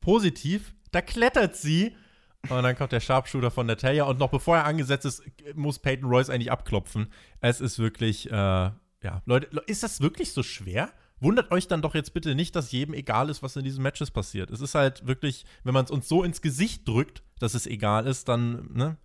positiv, 0.00 0.74
da 0.92 1.00
klettert 1.00 1.56
sie. 1.56 1.96
Und 2.48 2.62
dann 2.62 2.76
kommt 2.76 2.92
der 2.92 3.00
Sharpshooter 3.00 3.50
von 3.50 3.66
Natalia. 3.66 4.04
Und 4.04 4.18
noch 4.18 4.30
bevor 4.30 4.58
er 4.58 4.64
angesetzt 4.64 5.06
ist, 5.06 5.22
muss 5.54 5.78
Peyton 5.78 6.08
Royce 6.08 6.30
eigentlich 6.30 6.52
abklopfen. 6.52 7.10
Es 7.40 7.60
ist 7.60 7.78
wirklich, 7.78 8.30
äh, 8.30 8.32
ja, 8.32 9.22
Leute, 9.24 9.48
ist 9.66 9.82
das 9.82 10.00
wirklich 10.00 10.32
so 10.32 10.42
schwer? 10.42 10.92
Wundert 11.20 11.50
euch 11.50 11.66
dann 11.66 11.82
doch 11.82 11.94
jetzt 11.94 12.14
bitte 12.14 12.34
nicht, 12.34 12.54
dass 12.54 12.70
jedem 12.70 12.94
egal 12.94 13.28
ist, 13.28 13.42
was 13.42 13.56
in 13.56 13.64
diesen 13.64 13.82
Matches 13.82 14.10
passiert. 14.10 14.50
Es 14.50 14.60
ist 14.60 14.74
halt 14.74 15.06
wirklich, 15.06 15.46
wenn 15.64 15.74
man 15.74 15.84
es 15.84 15.90
uns 15.90 16.08
so 16.08 16.22
ins 16.22 16.42
Gesicht 16.42 16.86
drückt, 16.86 17.22
dass 17.40 17.54
es 17.54 17.66
egal 17.66 18.06
ist, 18.06 18.28
dann, 18.28 18.72
ne, 18.72 18.98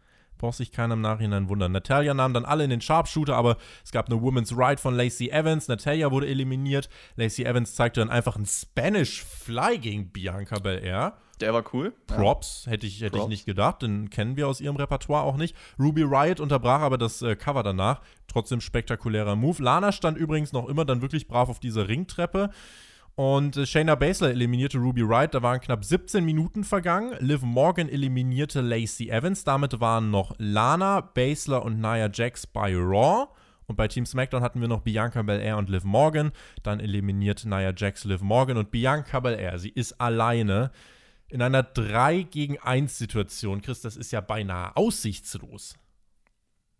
braucht 0.44 0.58
sich 0.58 0.74
keiner 0.74 0.96
im 0.96 1.02
Nachhinein 1.02 1.48
wundern. 1.48 1.72
Natalia 1.72 2.14
nahm 2.14 2.34
dann 2.34 2.44
alle 2.44 2.66
in 2.66 2.70
den 2.70 2.82
Sharpshooter, 2.82 3.34
aber 3.34 3.56
es 3.82 3.94
gab 3.94 4.08
eine 4.08 4.22
Women's 4.22 4.52
Ride 4.52 4.78
von 4.78 4.94
Lacey 4.94 5.30
Evans. 5.30 5.70
Natalia 5.70 6.12
wurde 6.12 6.28
eliminiert. 6.28 6.90
Lacey 7.16 7.46
Evans 7.46 7.76
zeigte 7.76 8.02
dann 8.02 8.10
einfach 8.10 8.36
einen 8.36 8.46
Spanish 8.46 9.24
Fly 9.24 9.78
gegen 9.78 10.12
Bianca 10.12 10.60
Belair. 10.60 11.14
Der 11.40 11.54
war 11.54 11.64
cool. 11.74 11.94
Props, 12.08 12.66
hätte 12.68 12.86
ich, 12.86 13.00
hätte 13.00 13.12
Props. 13.12 13.24
ich 13.24 13.30
nicht 13.30 13.46
gedacht. 13.46 13.84
Den 13.84 14.10
kennen 14.10 14.36
wir 14.36 14.50
aus 14.50 14.60
ihrem 14.60 14.76
Repertoire 14.76 15.24
auch 15.24 15.38
nicht. 15.38 15.56
Ruby 15.80 16.04
Riot 16.04 16.42
unterbrach 16.42 16.82
aber 16.82 16.98
das 16.98 17.22
äh, 17.22 17.38
Cover 17.38 17.64
danach. 17.64 18.02
Trotzdem 18.28 18.60
spektakulärer 18.60 19.38
Move. 19.38 19.64
Lana 19.64 19.94
stand 19.94 20.18
übrigens 20.18 20.52
noch 20.52 20.68
immer 20.68 20.84
dann 20.84 21.02
wirklich 21.02 21.30
brav 21.30 21.48
auf 21.48 21.62
dieser 21.62 21.88
Ringtreppe. 21.88 22.50
Und 23.16 23.58
äh, 23.58 23.66
Shayna 23.66 23.96
Baszler 23.96 24.32
eliminierte 24.32 24.80
Ruby 24.80 25.08
Wright, 25.08 25.34
da 25.34 25.44
waren 25.44 25.60
knapp 25.60 25.86
17 25.86 26.26
Minuten 26.26 26.64
vergangen. 26.64 27.16
Liv 27.20 27.44
Morgan 27.44 27.88
eliminierte 27.88 28.62
Lacey 28.62 29.10
Evans, 29.10 29.44
damit 29.44 29.80
waren 29.80 30.10
noch 30.10 30.34
Lana, 30.40 31.02
Baszler 31.02 31.64
und 31.64 31.80
Nia 31.80 32.10
Jax 32.12 32.48
bei 32.48 32.76
Raw. 32.76 33.28
Und 33.68 33.76
bei 33.76 33.88
Team 33.88 34.06
SmackDown 34.06 34.42
hatten 34.42 34.62
wir 34.62 34.68
noch 34.68 34.82
Bianca 34.82 35.22
Belair 35.22 35.58
und 35.58 35.70
Liv 35.70 35.84
Morgan. 35.84 36.32
Dann 36.64 36.80
eliminiert 36.80 37.46
Nia 37.46 37.74
Jax 37.76 38.04
Liv 38.04 38.22
Morgan 38.22 38.58
und 38.58 38.72
Bianca 38.72 39.20
Belair. 39.20 39.60
Sie 39.60 39.70
ist 39.70 40.02
alleine 40.02 40.72
in 41.30 41.42
einer 41.42 41.64
3 41.64 42.24
gegen 42.24 42.60
1 42.60 42.98
Situation. 42.98 43.62
Chris, 43.62 43.82
das 43.82 43.96
ist 43.96 44.12
ja 44.12 44.22
beinahe 44.22 44.76
aussichtslos. 44.76 45.76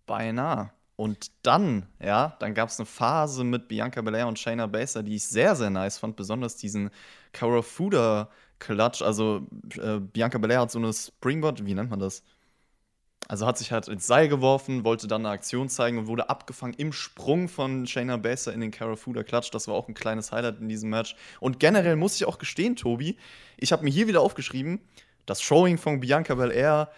Beinahe. 0.06 0.72
Und 0.96 1.32
dann, 1.42 1.88
ja, 2.00 2.36
dann 2.40 2.54
gab 2.54 2.70
es 2.70 2.80
eine 2.80 2.86
Phase 2.86 3.44
mit 3.44 3.68
Bianca 3.68 4.02
Belair 4.02 4.28
und 4.28 4.38
Shayna 4.38 4.68
Baszler, 4.68 5.04
die 5.04 5.16
ich 5.16 5.28
sehr, 5.28 5.56
sehr 5.56 5.70
nice 5.70 5.98
fand. 5.98 6.16
Besonders 6.16 6.56
diesen 6.56 6.92
Karafuda-Klatsch. 7.34 9.02
Also 9.02 9.48
äh, 9.82 10.00
Bianca 10.00 10.38
Belair 10.38 10.62
hat 10.62 10.72
so 10.72 10.80
eine 10.80 10.94
Springboard, 10.94 11.66
wie 11.66 11.74
nennt 11.74 11.90
man 11.90 12.00
das? 12.00 12.24
Also 13.28 13.48
hat 13.48 13.58
sich 13.58 13.72
halt 13.72 13.88
ins 13.88 14.06
Seil 14.06 14.28
geworfen, 14.28 14.84
wollte 14.84 15.08
dann 15.08 15.26
eine 15.26 15.34
Aktion 15.34 15.70
zeigen 15.70 15.98
und 15.98 16.08
wurde 16.08 16.30
abgefangen 16.30 16.76
im 16.78 16.92
Sprung 16.92 17.48
von 17.48 17.88
Shayna 17.88 18.18
Baszler 18.18 18.54
in 18.54 18.62
den 18.62 18.72
Karafuda-Klatsch. 18.72 19.50
Das 19.52 19.68
war 19.68 19.76
auch 19.76 19.88
ein 19.88 19.94
kleines 19.94 20.32
Highlight 20.32 20.60
in 20.60 20.70
diesem 20.70 20.90
Match. 20.90 21.16
Und 21.40 21.60
generell 21.60 21.96
muss 21.96 22.16
ich 22.16 22.26
auch 22.26 22.38
gestehen, 22.38 22.76
Tobi, 22.76 23.18
ich 23.58 23.72
habe 23.72 23.84
mir 23.84 23.92
hier 23.92 24.08
wieder 24.08 24.22
aufgeschrieben, 24.22 24.82
das 25.26 25.42
Showing 25.42 25.78
von 25.78 26.02
Bianca 26.02 26.36
Belair 26.36 26.92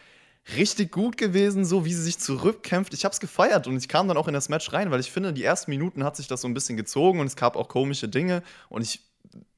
richtig 0.58 0.92
gut 0.92 1.18
gewesen, 1.18 1.66
so 1.66 1.86
wie 1.86 1.94
sie 1.94 2.04
sich 2.04 2.20
zurückkämpft. 2.20 2.94
Ich 2.94 3.04
habe 3.04 3.14
es 3.14 3.20
gefeiert 3.20 3.68
und 3.68 3.78
ich 3.78 3.88
kam 3.88 4.08
dann 4.08 4.18
auch 4.18 4.28
in 4.28 4.34
das 4.34 4.50
Match 4.50 4.72
rein, 4.74 4.92
weil 4.92 5.00
ich 5.00 5.12
finde, 5.12 5.34
die 5.34 5.44
ersten 5.44 5.72
Minuten 5.72 6.04
hat 6.04 6.16
sich 6.16 6.28
das 6.28 6.42
so 6.42 6.48
ein 6.48 6.54
bisschen 6.54 6.78
gezogen 6.78 7.20
und 7.20 7.28
es 7.28 7.36
gab 7.36 7.56
auch 7.56 7.68
komische 7.68 8.08
Dinge 8.08 8.44
und 8.70 8.82
ich 8.82 9.02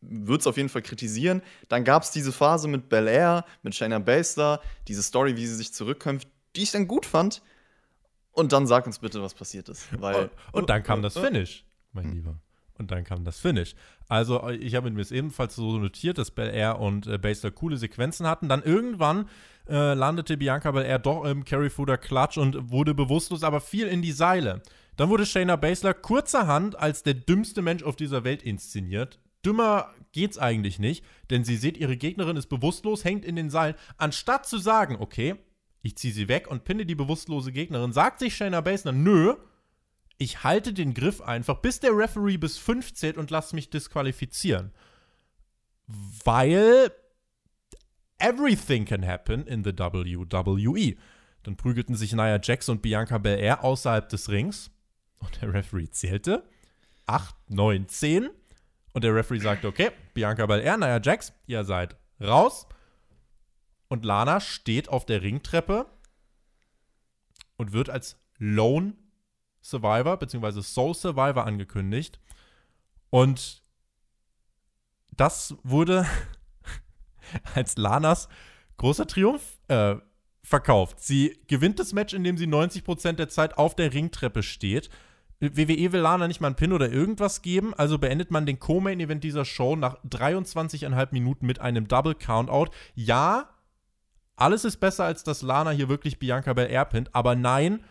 würde 0.02 0.41
es 0.41 0.47
auf 0.47 0.58
jeden 0.58 0.69
Fall 0.69 0.82
kritisieren. 0.82 1.41
Dann 1.67 1.84
gab 1.84 2.04
es 2.04 2.12
diese 2.12 2.32
Phase 2.32 2.67
mit 2.67 2.89
Bel 2.89 3.08
Air, 3.08 3.45
mit 3.63 3.76
Shayna 3.76 4.00
Baszler, 4.00 4.62
diese 4.88 5.04
Story, 5.04 5.36
wie 5.36 5.45
sie 5.45 5.56
sich 5.56 5.73
zurückkämpft, 5.73 6.28
die 6.56 6.63
ich 6.63 6.71
dann 6.71 6.88
gut 6.88 7.06
fand. 7.06 7.41
Und 8.32 8.54
dann 8.54 8.67
sag 8.67 8.86
uns 8.86 9.00
bitte, 9.00 9.21
was 9.21 9.34
passiert 9.34 9.67
ist. 9.67 9.88
Weil, 10.00 10.30
und, 10.52 10.62
und 10.62 10.69
dann 10.69 10.84
kam 10.84 11.02
das 11.02 11.17
Finish, 11.17 11.65
mein 11.91 12.06
hm. 12.06 12.13
Lieber. 12.13 12.39
Und 12.78 12.91
dann 12.91 13.04
kam 13.04 13.23
das 13.23 13.39
Finish. 13.39 13.73
Also, 14.08 14.47
ich 14.50 14.76
habe 14.76 14.91
mir 14.91 15.02
es 15.02 15.12
ebenfalls 15.12 15.56
so 15.56 15.80
notiert, 15.80 16.19
dass 16.19 16.30
Bel 16.30 16.54
Air 16.54 16.80
und 16.80 17.08
äh, 17.08 17.17
Baszler 17.17 17.50
coole 17.50 17.78
Sequenzen 17.78 18.28
hatten. 18.28 18.47
Dann 18.47 18.62
irgendwann 18.62 19.28
äh, 19.69 19.93
landete 19.93 20.38
Bianca 20.38 20.71
Belair 20.71 20.99
doch 20.99 21.25
im 21.25 21.43
Carry 21.43 21.69
Fooder 21.69 21.97
Clutch 21.97 22.38
und 22.38 22.71
wurde 22.71 22.93
bewusstlos, 22.93 23.43
aber 23.43 23.62
fiel 23.62 23.88
in 23.88 24.01
die 24.01 24.12
Seile. 24.12 24.62
Dann 24.95 25.10
wurde 25.10 25.25
Shayna 25.25 25.56
Baszler 25.56 25.93
kurzerhand 25.93 26.77
als 26.77 27.03
der 27.03 27.13
dümmste 27.13 27.62
Mensch 27.62 27.84
auf 27.84 27.95
dieser 27.95 28.23
Welt 28.23 28.41
inszeniert. 28.41 29.19
Dümmer 29.45 29.93
geht's 30.12 30.38
eigentlich 30.38 30.80
nicht, 30.80 31.06
denn 31.30 31.43
sie 31.43 31.58
sieht, 31.58 31.77
ihre 31.77 31.97
Gegnerin 31.97 32.38
ist 32.38 32.47
bewusstlos, 32.47 33.06
hängt 33.06 33.23
in 33.23 33.36
den 33.36 33.49
Seilen. 33.49 33.75
Anstatt 33.97 34.47
zu 34.47 34.58
sagen, 34.58 34.97
okay, 34.99 35.36
ich 35.84 35.95
ziehe 35.97 36.13
sie 36.13 36.27
weg 36.27 36.47
und 36.49 36.63
pinne 36.63 36.86
die 36.86 36.95
bewusstlose 36.95 37.51
Gegnerin, 37.51 37.93
sagt 37.93 38.19
sich 38.19 38.36
Shayna 38.36 38.62
Baszler, 38.62 38.91
nö, 38.91 39.36
ich 40.17 40.43
halte 40.43 40.73
den 40.73 40.93
Griff 40.93 41.21
einfach, 41.21 41.58
bis 41.58 41.80
der 41.80 41.95
Referee 41.95 42.38
bis 42.38 42.58
5 42.58 42.93
zählt 42.93 43.17
und 43.17 43.30
lass 43.30 43.53
mich 43.53 43.69
disqualifizieren. 43.69 44.71
Weil 46.25 46.91
everything 48.19 48.86
can 48.86 49.06
happen 49.06 49.45
in 49.45 49.63
the 49.63 49.71
WWE. 49.71 50.95
Dann 51.43 51.56
prügelten 51.56 51.95
sich 51.95 52.13
Nia 52.13 52.39
Jax 52.41 52.69
und 52.69 52.82
Bianca 52.82 53.17
Belair 53.17 53.63
außerhalb 53.63 54.10
des 54.10 54.30
Rings 54.30 54.71
und 55.19 55.41
der 55.41 55.53
Referee 55.53 55.89
zählte 55.89 56.43
8, 57.06 57.36
9, 57.49 57.88
10 57.88 58.30
und 58.93 59.03
der 59.03 59.15
Referee 59.15 59.39
sagte, 59.39 59.67
okay, 59.67 59.91
Bianca 60.13 60.45
Belair, 60.45 60.77
Nia 60.77 60.99
Jax, 61.01 61.34
ihr 61.45 61.63
seid 61.63 61.95
raus. 62.21 62.67
Und 63.88 64.03
Lana 64.03 64.41
steht 64.41 64.89
auf 64.89 65.06
der 65.06 65.21
Ringtreppe 65.21 65.86
und 67.56 67.71
wird 67.71 67.89
als 67.89 68.19
Lone 68.38 68.93
Survivor 69.62 70.17
bzw. 70.17 70.62
Soul 70.62 70.93
Survivor 70.93 71.45
angekündigt. 71.45 72.19
Und 73.10 73.63
das 75.15 75.56
wurde 75.63 76.06
als 77.56 77.78
Lanas 77.78 78.30
großer 78.78 79.08
Triumph 79.08 79.58
äh, 79.68 79.96
verkauft. 80.44 81.02
Sie 81.02 81.40
gewinnt 81.48 81.80
das 81.80 81.94
Match, 81.94 82.13
indem 82.13 82.38
sie 82.38 82.48
90% 82.48 83.13
der 83.13 83.30
Zeit 83.30 83.58
auf 83.58 83.76
der 83.76 83.94
Ringtreppe 83.94 84.44
steht. 84.44 84.90
WWE 85.40 85.92
will 85.92 86.00
Lana 86.00 86.28
nicht 86.28 86.42
mal 86.42 86.48
einen 86.48 86.56
Pin 86.56 86.74
oder 86.74 86.92
irgendwas 86.92 87.44
geben, 87.44 87.74
also 87.76 88.00
beendet 88.00 88.32
man 88.32 88.48
den 88.48 88.60
Co-Main-Event 88.60 89.24
dieser 89.24 89.46
Show 89.46 89.76
nach 89.76 89.98
23,5 90.04 91.10
Minuten 91.12 91.46
mit 91.46 91.60
einem 91.60 91.88
Double 91.88 92.16
Countout. 92.16 92.72
Ja, 92.96 93.50
alles 94.36 94.66
ist 94.66 94.78
besser, 94.78 95.04
als 95.04 95.24
dass 95.24 95.44
Lana 95.44 95.72
hier 95.72 95.90
wirklich 95.90 96.18
Bianca 96.18 96.54
Belair 96.54 96.86
pinnt, 96.86 97.13
aber 97.13 97.36
nein, 97.36 97.84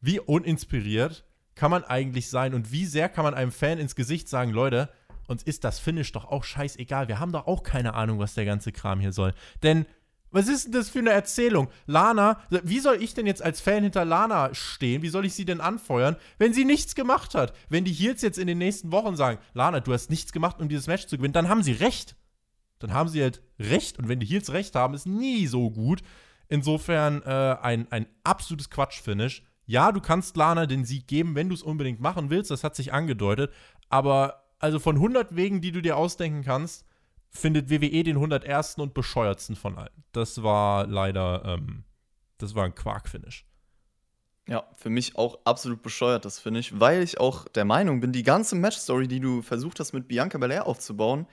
wie 0.00 0.20
uninspiriert 0.20 1.24
kann 1.54 1.70
man 1.70 1.84
eigentlich 1.84 2.28
sein 2.28 2.54
und 2.54 2.70
wie 2.70 2.84
sehr 2.84 3.08
kann 3.08 3.24
man 3.24 3.34
einem 3.34 3.52
Fan 3.52 3.78
ins 3.78 3.94
Gesicht 3.94 4.28
sagen, 4.28 4.50
Leute, 4.50 4.88
uns 5.26 5.42
ist 5.42 5.64
das 5.64 5.78
Finish 5.78 6.12
doch 6.12 6.26
auch 6.26 6.44
scheißegal. 6.44 7.08
Wir 7.08 7.20
haben 7.20 7.32
doch 7.32 7.46
auch 7.46 7.62
keine 7.62 7.94
Ahnung, 7.94 8.18
was 8.18 8.34
der 8.34 8.44
ganze 8.44 8.72
Kram 8.72 9.00
hier 9.00 9.12
soll. 9.12 9.34
Denn 9.62 9.86
was 10.34 10.48
ist 10.48 10.64
denn 10.64 10.72
das 10.72 10.88
für 10.88 10.98
eine 10.98 11.10
Erzählung? 11.10 11.68
Lana, 11.86 12.40
wie 12.50 12.80
soll 12.80 13.00
ich 13.00 13.14
denn 13.14 13.24
jetzt 13.24 13.40
als 13.40 13.60
Fan 13.60 13.84
hinter 13.84 14.04
Lana 14.04 14.52
stehen? 14.52 15.02
Wie 15.02 15.08
soll 15.08 15.24
ich 15.24 15.34
sie 15.34 15.44
denn 15.44 15.60
anfeuern, 15.60 16.16
wenn 16.38 16.52
sie 16.52 16.64
nichts 16.64 16.96
gemacht 16.96 17.36
hat? 17.36 17.54
Wenn 17.68 17.84
die 17.84 17.92
Heels 17.92 18.20
jetzt 18.20 18.38
in 18.38 18.48
den 18.48 18.58
nächsten 18.58 18.90
Wochen 18.90 19.14
sagen, 19.14 19.38
Lana, 19.52 19.78
du 19.78 19.92
hast 19.92 20.10
nichts 20.10 20.32
gemacht, 20.32 20.60
um 20.60 20.68
dieses 20.68 20.88
Match 20.88 21.06
zu 21.06 21.18
gewinnen, 21.18 21.34
dann 21.34 21.48
haben 21.48 21.62
sie 21.62 21.70
recht. 21.70 22.16
Dann 22.80 22.92
haben 22.92 23.08
sie 23.08 23.22
halt 23.22 23.42
recht. 23.60 23.96
Und 24.00 24.08
wenn 24.08 24.18
die 24.18 24.26
Heels 24.26 24.52
recht 24.52 24.74
haben, 24.74 24.94
ist 24.94 25.06
nie 25.06 25.46
so 25.46 25.70
gut. 25.70 26.02
Insofern 26.48 27.22
äh, 27.22 27.56
ein, 27.62 27.86
ein 27.92 28.06
absolutes 28.24 28.70
Quatsch-Finish. 28.70 29.44
Ja, 29.66 29.92
du 29.92 30.00
kannst 30.00 30.36
Lana 30.36 30.66
den 30.66 30.84
Sieg 30.84 31.06
geben, 31.06 31.36
wenn 31.36 31.48
du 31.48 31.54
es 31.54 31.62
unbedingt 31.62 32.00
machen 32.00 32.28
willst. 32.28 32.50
Das 32.50 32.64
hat 32.64 32.74
sich 32.74 32.92
angedeutet. 32.92 33.52
Aber 33.88 34.43
also 34.64 34.78
von 34.78 34.96
100 34.96 35.36
Wegen, 35.36 35.60
die 35.60 35.72
du 35.72 35.82
dir 35.82 35.98
ausdenken 35.98 36.42
kannst, 36.42 36.86
findet 37.28 37.68
WWE 37.68 38.02
den 38.02 38.16
101. 38.16 38.76
und 38.78 38.94
bescheuertsten 38.94 39.56
von 39.56 39.76
allen. 39.76 40.04
Das 40.12 40.42
war 40.42 40.86
leider, 40.86 41.42
ähm, 41.44 41.84
das 42.38 42.54
war 42.54 42.64
ein 42.64 42.74
Quark-Finish. 42.74 43.44
Ja, 44.48 44.64
für 44.74 44.88
mich 44.88 45.16
auch 45.16 45.38
absolut 45.44 45.82
bescheuert, 45.82 46.24
das 46.24 46.38
Finish, 46.38 46.72
weil 46.80 47.02
ich 47.02 47.20
auch 47.20 47.46
der 47.48 47.66
Meinung 47.66 48.00
bin, 48.00 48.12
die 48.12 48.22
ganze 48.22 48.54
Match-Story, 48.54 49.06
die 49.06 49.20
du 49.20 49.42
versucht 49.42 49.80
hast 49.80 49.92
mit 49.92 50.08
Bianca 50.08 50.38
Belair 50.38 50.66
aufzubauen, 50.66 51.26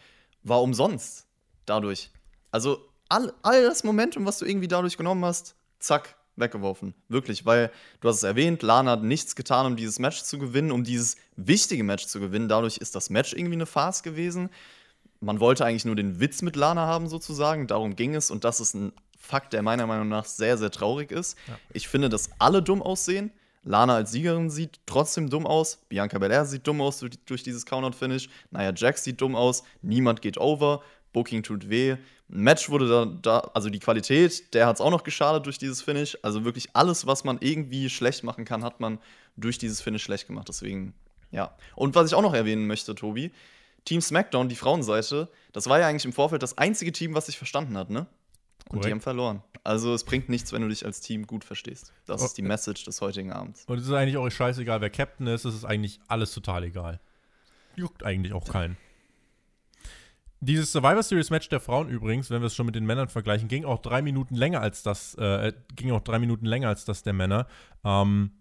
war 0.43 0.61
umsonst 0.61 1.25
dadurch. 1.65 2.11
Also 2.51 2.89
all, 3.07 3.31
all 3.43 3.63
das 3.63 3.85
Momentum, 3.85 4.25
was 4.25 4.39
du 4.39 4.45
irgendwie 4.45 4.67
dadurch 4.67 4.97
genommen 4.97 5.23
hast, 5.23 5.55
zack, 5.79 6.17
weggeworfen. 6.41 6.93
Wirklich, 7.07 7.45
weil 7.45 7.71
du 8.01 8.09
hast 8.09 8.17
es 8.17 8.23
erwähnt, 8.23 8.61
Lana 8.61 8.91
hat 8.91 9.03
nichts 9.03 9.37
getan, 9.37 9.65
um 9.65 9.75
dieses 9.77 9.99
Match 9.99 10.23
zu 10.23 10.37
gewinnen, 10.37 10.71
um 10.71 10.83
dieses 10.83 11.15
wichtige 11.37 11.85
Match 11.85 12.07
zu 12.07 12.19
gewinnen. 12.19 12.49
Dadurch 12.49 12.77
ist 12.77 12.95
das 12.95 13.09
Match 13.09 13.31
irgendwie 13.31 13.53
eine 13.53 13.65
Farce 13.65 14.03
gewesen. 14.03 14.49
Man 15.21 15.39
wollte 15.39 15.65
eigentlich 15.65 15.85
nur 15.85 15.95
den 15.95 16.19
Witz 16.19 16.41
mit 16.41 16.57
Lana 16.57 16.85
haben, 16.87 17.07
sozusagen. 17.07 17.67
Darum 17.67 17.95
ging 17.95 18.15
es. 18.15 18.29
Und 18.29 18.43
das 18.43 18.59
ist 18.59 18.73
ein 18.73 18.91
Fakt, 19.17 19.53
der 19.53 19.61
meiner 19.61 19.87
Meinung 19.87 20.09
nach 20.09 20.25
sehr, 20.25 20.57
sehr 20.57 20.71
traurig 20.71 21.11
ist. 21.11 21.37
Ja. 21.47 21.57
Ich 21.73 21.87
finde, 21.87 22.09
dass 22.09 22.31
alle 22.39 22.61
dumm 22.61 22.81
aussehen. 22.81 23.31
Lana 23.63 23.95
als 23.95 24.11
Siegerin 24.11 24.49
sieht 24.49 24.79
trotzdem 24.87 25.29
dumm 25.29 25.45
aus. 25.45 25.77
Bianca 25.89 26.17
Belair 26.17 26.45
sieht 26.45 26.65
dumm 26.65 26.81
aus 26.81 26.99
durch, 26.99 27.13
durch 27.25 27.43
dieses 27.43 27.65
Count-Out-Finish. 27.67 28.29
Nia 28.49 28.73
Jax 28.75 29.03
sieht 29.03 29.21
dumm 29.21 29.35
aus. 29.35 29.63
Niemand 29.83 30.21
geht 30.23 30.39
over. 30.39 30.81
Booking 31.13 31.43
tut 31.43 31.69
weh. 31.69 31.97
Ein 32.31 32.43
Match 32.43 32.69
wurde 32.69 32.87
da, 32.87 33.05
da 33.05 33.39
also 33.53 33.69
die 33.69 33.79
Qualität, 33.79 34.53
der 34.53 34.67
hat 34.67 34.75
es 34.75 34.81
auch 34.81 34.91
noch 34.91 35.03
geschadet 35.03 35.45
durch 35.45 35.57
dieses 35.57 35.81
Finish. 35.81 36.17
Also 36.21 36.45
wirklich 36.45 36.69
alles, 36.73 37.05
was 37.05 37.23
man 37.23 37.37
irgendwie 37.41 37.89
schlecht 37.89 38.23
machen 38.23 38.45
kann, 38.45 38.63
hat 38.63 38.79
man 38.79 38.99
durch 39.35 39.57
dieses 39.57 39.81
Finish 39.81 40.03
schlecht 40.03 40.27
gemacht. 40.27 40.47
Deswegen, 40.47 40.93
ja. 41.31 41.55
Und 41.75 41.95
was 41.95 42.07
ich 42.07 42.15
auch 42.15 42.21
noch 42.21 42.33
erwähnen 42.33 42.67
möchte, 42.67 42.95
Tobi, 42.95 43.31
Team 43.85 44.01
SmackDown, 44.01 44.47
die 44.47 44.55
Frauenseite, 44.55 45.29
das 45.51 45.67
war 45.67 45.79
ja 45.79 45.87
eigentlich 45.87 46.05
im 46.05 46.13
Vorfeld 46.13 46.43
das 46.43 46.57
einzige 46.57 46.91
Team, 46.91 47.15
was 47.15 47.25
sich 47.25 47.37
verstanden 47.37 47.77
hat, 47.77 47.89
ne? 47.89 48.07
Und 48.65 48.77
Correct. 48.77 48.85
die 48.85 48.91
haben 48.91 49.01
verloren. 49.01 49.43
Also 49.63 49.93
es 49.93 50.05
bringt 50.05 50.29
nichts, 50.29 50.53
wenn 50.53 50.61
du 50.61 50.69
dich 50.69 50.85
als 50.85 51.01
Team 51.01 51.27
gut 51.27 51.43
verstehst. 51.43 51.91
Das 52.05 52.21
oh. 52.21 52.25
ist 52.25 52.37
die 52.37 52.41
Message 52.41 52.85
des 52.85 53.01
heutigen 53.01 53.31
Abends. 53.33 53.65
Und 53.65 53.79
es 53.79 53.85
ist 53.85 53.91
eigentlich 53.91 54.17
auch 54.17 54.29
scheißegal, 54.29 54.79
wer 54.79 54.89
Captain 54.89 55.27
ist. 55.27 55.45
Es 55.45 55.53
ist 55.53 55.65
eigentlich 55.65 55.99
alles 56.07 56.31
total 56.31 56.63
egal. 56.63 56.99
Juckt 57.75 58.03
eigentlich 58.03 58.33
auch 58.33 58.47
keinen. 58.47 58.77
Dieses 60.43 60.71
Survivor 60.71 61.03
Series 61.03 61.29
Match 61.29 61.49
der 61.49 61.59
Frauen 61.59 61.87
übrigens, 61.87 62.31
wenn 62.31 62.41
wir 62.41 62.47
es 62.47 62.55
schon 62.55 62.65
mit 62.65 62.73
den 62.73 62.85
Männern 62.85 63.09
vergleichen, 63.09 63.47
ging 63.47 63.63
auch 63.63 63.79
drei 63.79 64.01
Minuten 64.01 64.33
länger 64.33 64.59
als 64.59 64.81
das, 64.81 65.13
äh, 65.15 65.53
ging 65.75 65.91
auch 65.91 66.01
drei 66.01 66.17
Minuten 66.17 66.47
länger 66.47 66.67
als 66.67 66.83
das 66.83 67.03
der 67.03 67.13
Männer. 67.13 67.45
Ähm, 67.83 68.31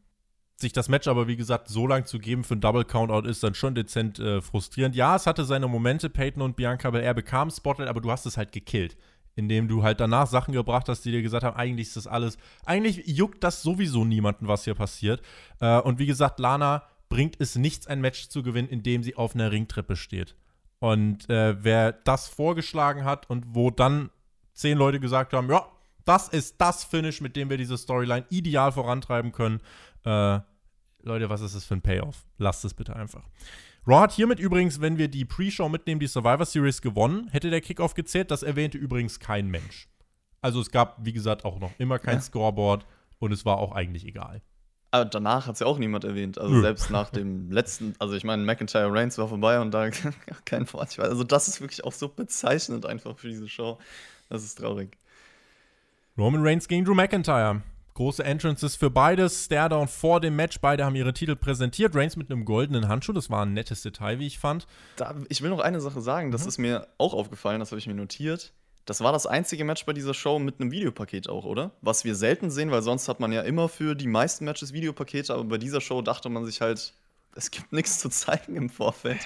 sich 0.56 0.72
das 0.72 0.88
Match 0.88 1.08
aber, 1.08 1.28
wie 1.28 1.36
gesagt, 1.36 1.68
so 1.68 1.86
lang 1.86 2.06
zu 2.06 2.18
geben 2.18 2.42
für 2.42 2.54
einen 2.54 2.62
Double 2.62 2.86
Countout 2.86 3.28
ist 3.28 3.42
dann 3.42 3.54
schon 3.54 3.74
dezent 3.74 4.18
äh, 4.18 4.40
frustrierend. 4.40 4.96
Ja, 4.96 5.14
es 5.16 5.26
hatte 5.26 5.44
seine 5.44 5.68
Momente, 5.68 6.08
Peyton 6.08 6.42
und 6.42 6.56
Bianca 6.56 6.90
Belair 6.90 7.12
bekamen 7.12 7.50
Spotlight, 7.50 7.88
aber 7.88 8.00
du 8.00 8.10
hast 8.10 8.24
es 8.24 8.38
halt 8.38 8.52
gekillt. 8.52 8.96
Indem 9.36 9.68
du 9.68 9.82
halt 9.82 10.00
danach 10.00 10.26
Sachen 10.26 10.52
gebracht 10.52 10.88
hast, 10.88 11.04
die 11.04 11.12
dir 11.12 11.22
gesagt 11.22 11.44
haben, 11.44 11.56
eigentlich 11.56 11.88
ist 11.88 11.96
das 11.96 12.06
alles, 12.06 12.38
eigentlich 12.64 13.06
juckt 13.06 13.44
das 13.44 13.62
sowieso 13.62 14.04
niemanden, 14.04 14.48
was 14.48 14.64
hier 14.64 14.74
passiert. 14.74 15.20
Äh, 15.60 15.80
und 15.80 15.98
wie 15.98 16.06
gesagt, 16.06 16.40
Lana 16.40 16.82
bringt 17.10 17.36
es 17.38 17.56
nichts, 17.56 17.86
ein 17.86 18.00
Match 18.00 18.28
zu 18.28 18.42
gewinnen, 18.42 18.68
indem 18.68 19.02
sie 19.02 19.16
auf 19.16 19.34
einer 19.34 19.52
Ringtreppe 19.52 19.96
steht. 19.96 20.34
Und 20.80 21.28
äh, 21.30 21.62
wer 21.62 21.92
das 21.92 22.26
vorgeschlagen 22.28 23.04
hat 23.04 23.28
und 23.30 23.44
wo 23.54 23.70
dann 23.70 24.10
zehn 24.54 24.76
Leute 24.76 24.98
gesagt 24.98 25.32
haben, 25.32 25.48
ja, 25.48 25.66
das 26.04 26.28
ist 26.28 26.60
das 26.60 26.84
Finish, 26.84 27.20
mit 27.20 27.36
dem 27.36 27.50
wir 27.50 27.58
diese 27.58 27.78
Storyline 27.78 28.26
ideal 28.30 28.72
vorantreiben 28.72 29.30
können. 29.32 29.60
Äh, 30.04 30.40
Leute, 31.02 31.30
was 31.30 31.42
ist 31.42 31.54
das 31.54 31.64
für 31.64 31.74
ein 31.74 31.82
Payoff? 31.82 32.24
Lasst 32.38 32.64
es 32.64 32.74
bitte 32.74 32.96
einfach. 32.96 33.22
Raw 33.86 34.00
hat 34.00 34.12
hiermit 34.12 34.38
übrigens, 34.38 34.80
wenn 34.80 34.98
wir 34.98 35.08
die 35.08 35.24
Pre-Show 35.24 35.68
mitnehmen, 35.68 36.00
die 36.00 36.06
Survivor 36.06 36.44
Series 36.44 36.82
gewonnen. 36.82 37.28
Hätte 37.28 37.50
der 37.50 37.60
Kickoff 37.60 37.94
gezählt, 37.94 38.30
das 38.30 38.42
erwähnte 38.42 38.78
übrigens 38.78 39.20
kein 39.20 39.48
Mensch. 39.48 39.88
Also 40.42 40.60
es 40.60 40.70
gab, 40.70 41.04
wie 41.04 41.12
gesagt, 41.12 41.44
auch 41.44 41.58
noch 41.58 41.72
immer 41.78 41.98
kein 41.98 42.16
ja. 42.16 42.20
Scoreboard 42.20 42.86
und 43.18 43.32
es 43.32 43.44
war 43.44 43.58
auch 43.58 43.72
eigentlich 43.72 44.06
egal. 44.06 44.42
Aber 44.92 45.04
danach 45.04 45.46
hat 45.46 45.54
es 45.54 45.60
ja 45.60 45.66
auch 45.66 45.78
niemand 45.78 46.04
erwähnt. 46.04 46.38
Also 46.38 46.54
hm. 46.54 46.62
selbst 46.62 46.90
nach 46.90 47.10
dem 47.10 47.50
letzten, 47.50 47.94
also 47.98 48.14
ich 48.14 48.24
meine, 48.24 48.42
McIntyre 48.42 48.92
Reigns 48.92 49.18
war 49.18 49.28
vorbei 49.28 49.60
und 49.60 49.70
da 49.70 49.90
kein 50.44 50.70
Wort. 50.72 50.98
Also 50.98 51.24
das 51.24 51.48
ist 51.48 51.60
wirklich 51.60 51.84
auch 51.84 51.92
so 51.92 52.08
bezeichnend 52.08 52.86
einfach 52.86 53.16
für 53.18 53.28
diese 53.28 53.48
Show. 53.48 53.78
Das 54.28 54.42
ist 54.42 54.58
traurig. 54.58 54.96
Roman 56.18 56.42
Reigns 56.42 56.66
gegen 56.66 56.84
Drew 56.84 56.94
McIntyre. 56.94 57.62
Große 57.94 58.24
Entrances 58.24 58.76
für 58.76 58.90
beides. 58.90 59.44
Staredown 59.44 59.86
vor 59.86 60.20
dem 60.20 60.34
Match. 60.34 60.60
Beide 60.60 60.84
haben 60.84 60.96
ihre 60.96 61.12
Titel 61.12 61.36
präsentiert. 61.36 61.94
Reigns 61.94 62.16
mit 62.16 62.30
einem 62.30 62.44
goldenen 62.44 62.88
Handschuh. 62.88 63.12
Das 63.12 63.30
war 63.30 63.44
ein 63.44 63.52
nettes 63.52 63.82
Detail, 63.82 64.18
wie 64.18 64.26
ich 64.26 64.38
fand. 64.38 64.66
Da, 64.96 65.14
ich 65.28 65.42
will 65.42 65.50
noch 65.50 65.60
eine 65.60 65.80
Sache 65.80 66.00
sagen. 66.00 66.30
Das 66.30 66.42
mhm. 66.42 66.48
ist 66.48 66.58
mir 66.58 66.88
auch 66.98 67.14
aufgefallen. 67.14 67.60
Das 67.60 67.70
habe 67.72 67.78
ich 67.78 67.86
mir 67.86 67.94
notiert. 67.94 68.52
Das 68.86 69.00
war 69.00 69.12
das 69.12 69.26
einzige 69.26 69.64
Match 69.64 69.84
bei 69.84 69.92
dieser 69.92 70.14
Show 70.14 70.38
mit 70.38 70.60
einem 70.60 70.70
Videopaket 70.70 71.28
auch, 71.28 71.44
oder? 71.44 71.72
Was 71.80 72.04
wir 72.04 72.14
selten 72.14 72.50
sehen, 72.50 72.70
weil 72.70 72.82
sonst 72.82 73.08
hat 73.08 73.20
man 73.20 73.32
ja 73.32 73.42
immer 73.42 73.68
für 73.68 73.94
die 73.94 74.06
meisten 74.06 74.44
Matches 74.44 74.72
Videopakete. 74.72 75.34
Aber 75.34 75.44
bei 75.44 75.58
dieser 75.58 75.80
Show 75.80 76.02
dachte 76.02 76.28
man 76.28 76.44
sich 76.44 76.60
halt, 76.60 76.92
es 77.34 77.50
gibt 77.50 77.72
nichts 77.72 77.98
zu 77.98 78.08
zeigen 78.08 78.56
im 78.56 78.70
Vorfeld. 78.70 79.20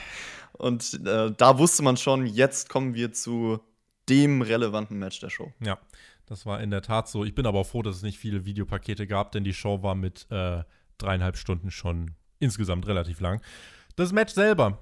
Und 0.52 1.00
äh, 1.06 1.32
da 1.32 1.58
wusste 1.58 1.82
man 1.82 1.96
schon, 1.96 2.26
jetzt 2.26 2.68
kommen 2.68 2.94
wir 2.94 3.12
zu 3.12 3.60
dem 4.08 4.42
relevanten 4.42 4.98
Match 4.98 5.20
der 5.20 5.30
Show. 5.30 5.52
Ja. 5.60 5.78
Das 6.26 6.46
war 6.46 6.60
in 6.60 6.70
der 6.70 6.82
Tat 6.82 7.08
so. 7.08 7.24
Ich 7.24 7.34
bin 7.34 7.46
aber 7.46 7.64
froh, 7.64 7.82
dass 7.82 7.96
es 7.96 8.02
nicht 8.02 8.18
viele 8.18 8.44
Videopakete 8.44 9.06
gab, 9.06 9.32
denn 9.32 9.44
die 9.44 9.52
Show 9.52 9.82
war 9.82 9.94
mit 9.94 10.26
äh, 10.30 10.64
dreieinhalb 10.98 11.36
Stunden 11.36 11.70
schon 11.70 12.12
insgesamt 12.38 12.86
relativ 12.86 13.20
lang. 13.20 13.42
Das 13.96 14.12
Match 14.12 14.32
selber. 14.32 14.78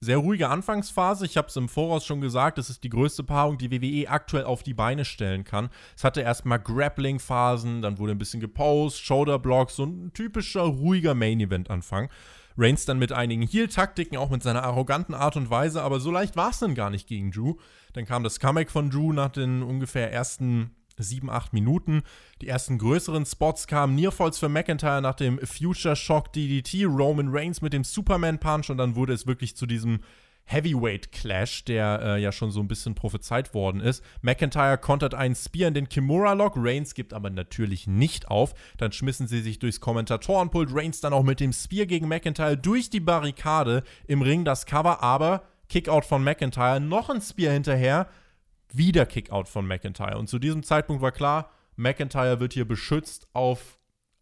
Sehr 0.00 0.18
ruhige 0.18 0.48
Anfangsphase. 0.48 1.26
Ich 1.26 1.36
habe 1.36 1.48
es 1.48 1.56
im 1.56 1.68
Voraus 1.68 2.06
schon 2.06 2.20
gesagt, 2.20 2.58
es 2.58 2.70
ist 2.70 2.84
die 2.84 2.88
größte 2.88 3.24
Paarung, 3.24 3.58
die 3.58 3.70
WWE 3.72 4.08
aktuell 4.08 4.44
auf 4.44 4.62
die 4.62 4.74
Beine 4.74 5.04
stellen 5.04 5.42
kann. 5.42 5.70
Es 5.96 6.04
hatte 6.04 6.20
erstmal 6.20 6.60
Grappling-Phasen, 6.60 7.82
dann 7.82 7.98
wurde 7.98 8.12
ein 8.12 8.18
bisschen 8.18 8.40
gepostet, 8.40 9.04
Shoulder-Blocks, 9.04 9.74
so 9.74 9.84
ein 9.84 10.12
typischer 10.14 10.62
ruhiger 10.62 11.14
Main-Event-Anfang. 11.14 12.10
Reigns 12.56 12.84
dann 12.84 13.00
mit 13.00 13.12
einigen 13.12 13.42
Heal-Taktiken, 13.42 14.16
auch 14.16 14.30
mit 14.30 14.42
seiner 14.42 14.62
arroganten 14.62 15.14
Art 15.14 15.36
und 15.36 15.50
Weise, 15.50 15.82
aber 15.82 15.98
so 15.98 16.12
leicht 16.12 16.36
war 16.36 16.50
es 16.50 16.60
dann 16.60 16.74
gar 16.76 16.90
nicht 16.90 17.08
gegen 17.08 17.32
Drew. 17.32 17.54
Dann 17.92 18.04
kam 18.04 18.22
das 18.22 18.38
Comeback 18.38 18.70
von 18.70 18.90
Drew 18.90 19.12
nach 19.12 19.30
den 19.30 19.62
ungefähr 19.62 20.12
ersten 20.12 20.70
sieben, 21.02 21.30
acht 21.30 21.52
Minuten. 21.52 22.02
Die 22.40 22.48
ersten 22.48 22.78
größeren 22.78 23.26
Spots 23.26 23.66
kamen 23.66 23.94
Nearfalls 23.94 24.38
für 24.38 24.48
McIntyre 24.48 25.02
nach 25.02 25.14
dem 25.14 25.38
Future 25.38 25.96
Shock 25.96 26.32
DDT, 26.32 26.84
Roman 26.86 27.28
Reigns 27.30 27.62
mit 27.62 27.72
dem 27.72 27.84
Superman 27.84 28.38
Punch 28.38 28.70
und 28.70 28.78
dann 28.78 28.96
wurde 28.96 29.12
es 29.12 29.26
wirklich 29.26 29.56
zu 29.56 29.66
diesem 29.66 30.00
Heavyweight 30.48 31.12
Clash, 31.12 31.64
der 31.64 32.00
äh, 32.02 32.22
ja 32.22 32.32
schon 32.32 32.50
so 32.50 32.60
ein 32.60 32.68
bisschen 32.68 32.94
prophezeit 32.94 33.52
worden 33.52 33.80
ist. 33.80 34.02
McIntyre 34.22 34.78
kontert 34.78 35.14
einen 35.14 35.34
Spear 35.34 35.68
in 35.68 35.74
den 35.74 35.90
Kimura 35.90 36.32
Lock, 36.32 36.54
Reigns 36.56 36.94
gibt 36.94 37.12
aber 37.12 37.28
natürlich 37.28 37.86
nicht 37.86 38.28
auf. 38.28 38.54
Dann 38.78 38.92
schmissen 38.92 39.28
sie 39.28 39.42
sich 39.42 39.58
durchs 39.58 39.80
Kommentatorenpult, 39.80 40.70
Reigns 40.72 41.02
dann 41.02 41.12
auch 41.12 41.22
mit 41.22 41.40
dem 41.40 41.52
Spear 41.52 41.84
gegen 41.84 42.08
McIntyre 42.08 42.56
durch 42.56 42.88
die 42.88 43.00
Barrikade 43.00 43.82
im 44.06 44.22
Ring 44.22 44.46
das 44.46 44.64
Cover, 44.64 45.02
aber 45.02 45.42
Kickout 45.68 46.06
von 46.06 46.24
McIntyre, 46.24 46.80
noch 46.80 47.10
ein 47.10 47.20
Spear 47.20 47.52
hinterher, 47.52 48.08
wieder 48.72 49.06
Kickout 49.06 49.48
von 49.48 49.66
McIntyre. 49.66 50.18
Und 50.18 50.28
zu 50.28 50.38
diesem 50.38 50.62
Zeitpunkt 50.62 51.02
war 51.02 51.12
klar, 51.12 51.50
McIntyre 51.76 52.40
wird 52.40 52.52
hier 52.52 52.66
beschützt 52.66 53.28
auf 53.32 53.78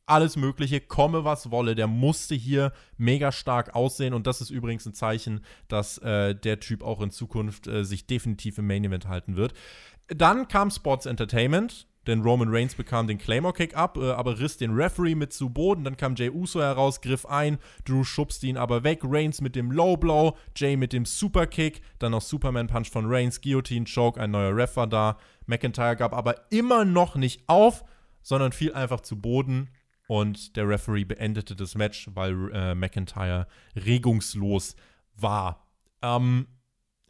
alles 0.07 0.37
Mögliche, 0.37 0.81
komme 0.81 1.25
was 1.25 1.51
wolle. 1.51 1.75
Der 1.75 1.89
musste 1.89 2.35
hier 2.35 2.73
mega 2.97 3.33
stark 3.33 3.75
aussehen 3.75 4.15
und 4.15 4.27
das 4.27 4.41
ist 4.41 4.51
übrigens 4.51 4.87
ein 4.87 4.95
Zeichen, 4.95 5.41
dass 5.69 5.99
äh, 5.99 6.35
der 6.35 6.61
Typ 6.61 6.83
auch 6.83 7.01
in 7.01 7.11
Zukunft 7.11 7.67
äh, 7.67 7.85
sich 7.85 8.07
definitiv 8.07 8.59
im 8.59 8.69
Main 8.69 8.85
Event 8.85 9.09
halten 9.09 9.37
wird. 9.37 9.53
Dann 10.09 10.47
kam 10.47 10.71
Sports 10.71 11.07
Entertainment, 11.07 11.89
denn 12.07 12.23
Roman 12.23 12.49
Reigns 12.49 12.75
bekam 12.75 13.07
den 13.07 13.19
Claymore-Kick 13.19 13.77
ab, 13.77 13.97
äh, 13.97 14.11
aber 14.13 14.39
riss 14.39 14.57
den 14.57 14.73
Referee 14.73 15.15
mit 15.15 15.33
zu 15.33 15.51
Boden. 15.51 15.85
Dann 15.85 15.97
kam 15.97 16.15
Jay 16.15 16.31
Uso 16.31 16.61
heraus, 16.61 17.01
griff 17.01 17.27
ein, 17.27 17.59
Drew 17.85 18.05
schubste 18.05 18.47
ihn 18.47 18.57
aber 18.57 18.85
weg. 18.85 19.01
Reigns 19.03 19.41
mit 19.41 19.57
dem 19.57 19.71
Low 19.71 19.97
Blow, 19.97 20.37
Jay 20.55 20.77
mit 20.77 20.93
dem 20.93 21.05
Superkick, 21.05 21.83
dann 21.99 22.13
noch 22.13 22.23
Superman 22.23 22.69
Punch 22.69 22.91
von 22.91 23.07
Reigns, 23.07 23.41
Guillotine 23.41 23.87
Choke, 23.93 24.21
ein 24.21 24.31
neuer 24.31 24.57
Ref 24.57 24.77
war 24.77 24.87
da. 24.87 25.19
McIntyre 25.47 25.97
gab 25.97 26.13
aber 26.13 26.35
immer 26.51 26.85
noch 26.85 27.17
nicht 27.17 27.49
auf, 27.49 27.85
sondern 28.23 28.53
fiel 28.53 28.75
einfach 28.75 29.01
zu 29.01 29.21
Boden 29.21 29.71
und 30.09 30.57
der 30.57 30.69
Referee 30.69 31.05
beendete 31.05 31.57
das 31.57 31.75
Match, 31.75 32.09
weil 32.15 32.51
äh, 32.53 32.75
McIntyre 32.75 33.47
regungslos 33.75 34.77
war. 35.17 35.67
Ähm, 36.03 36.47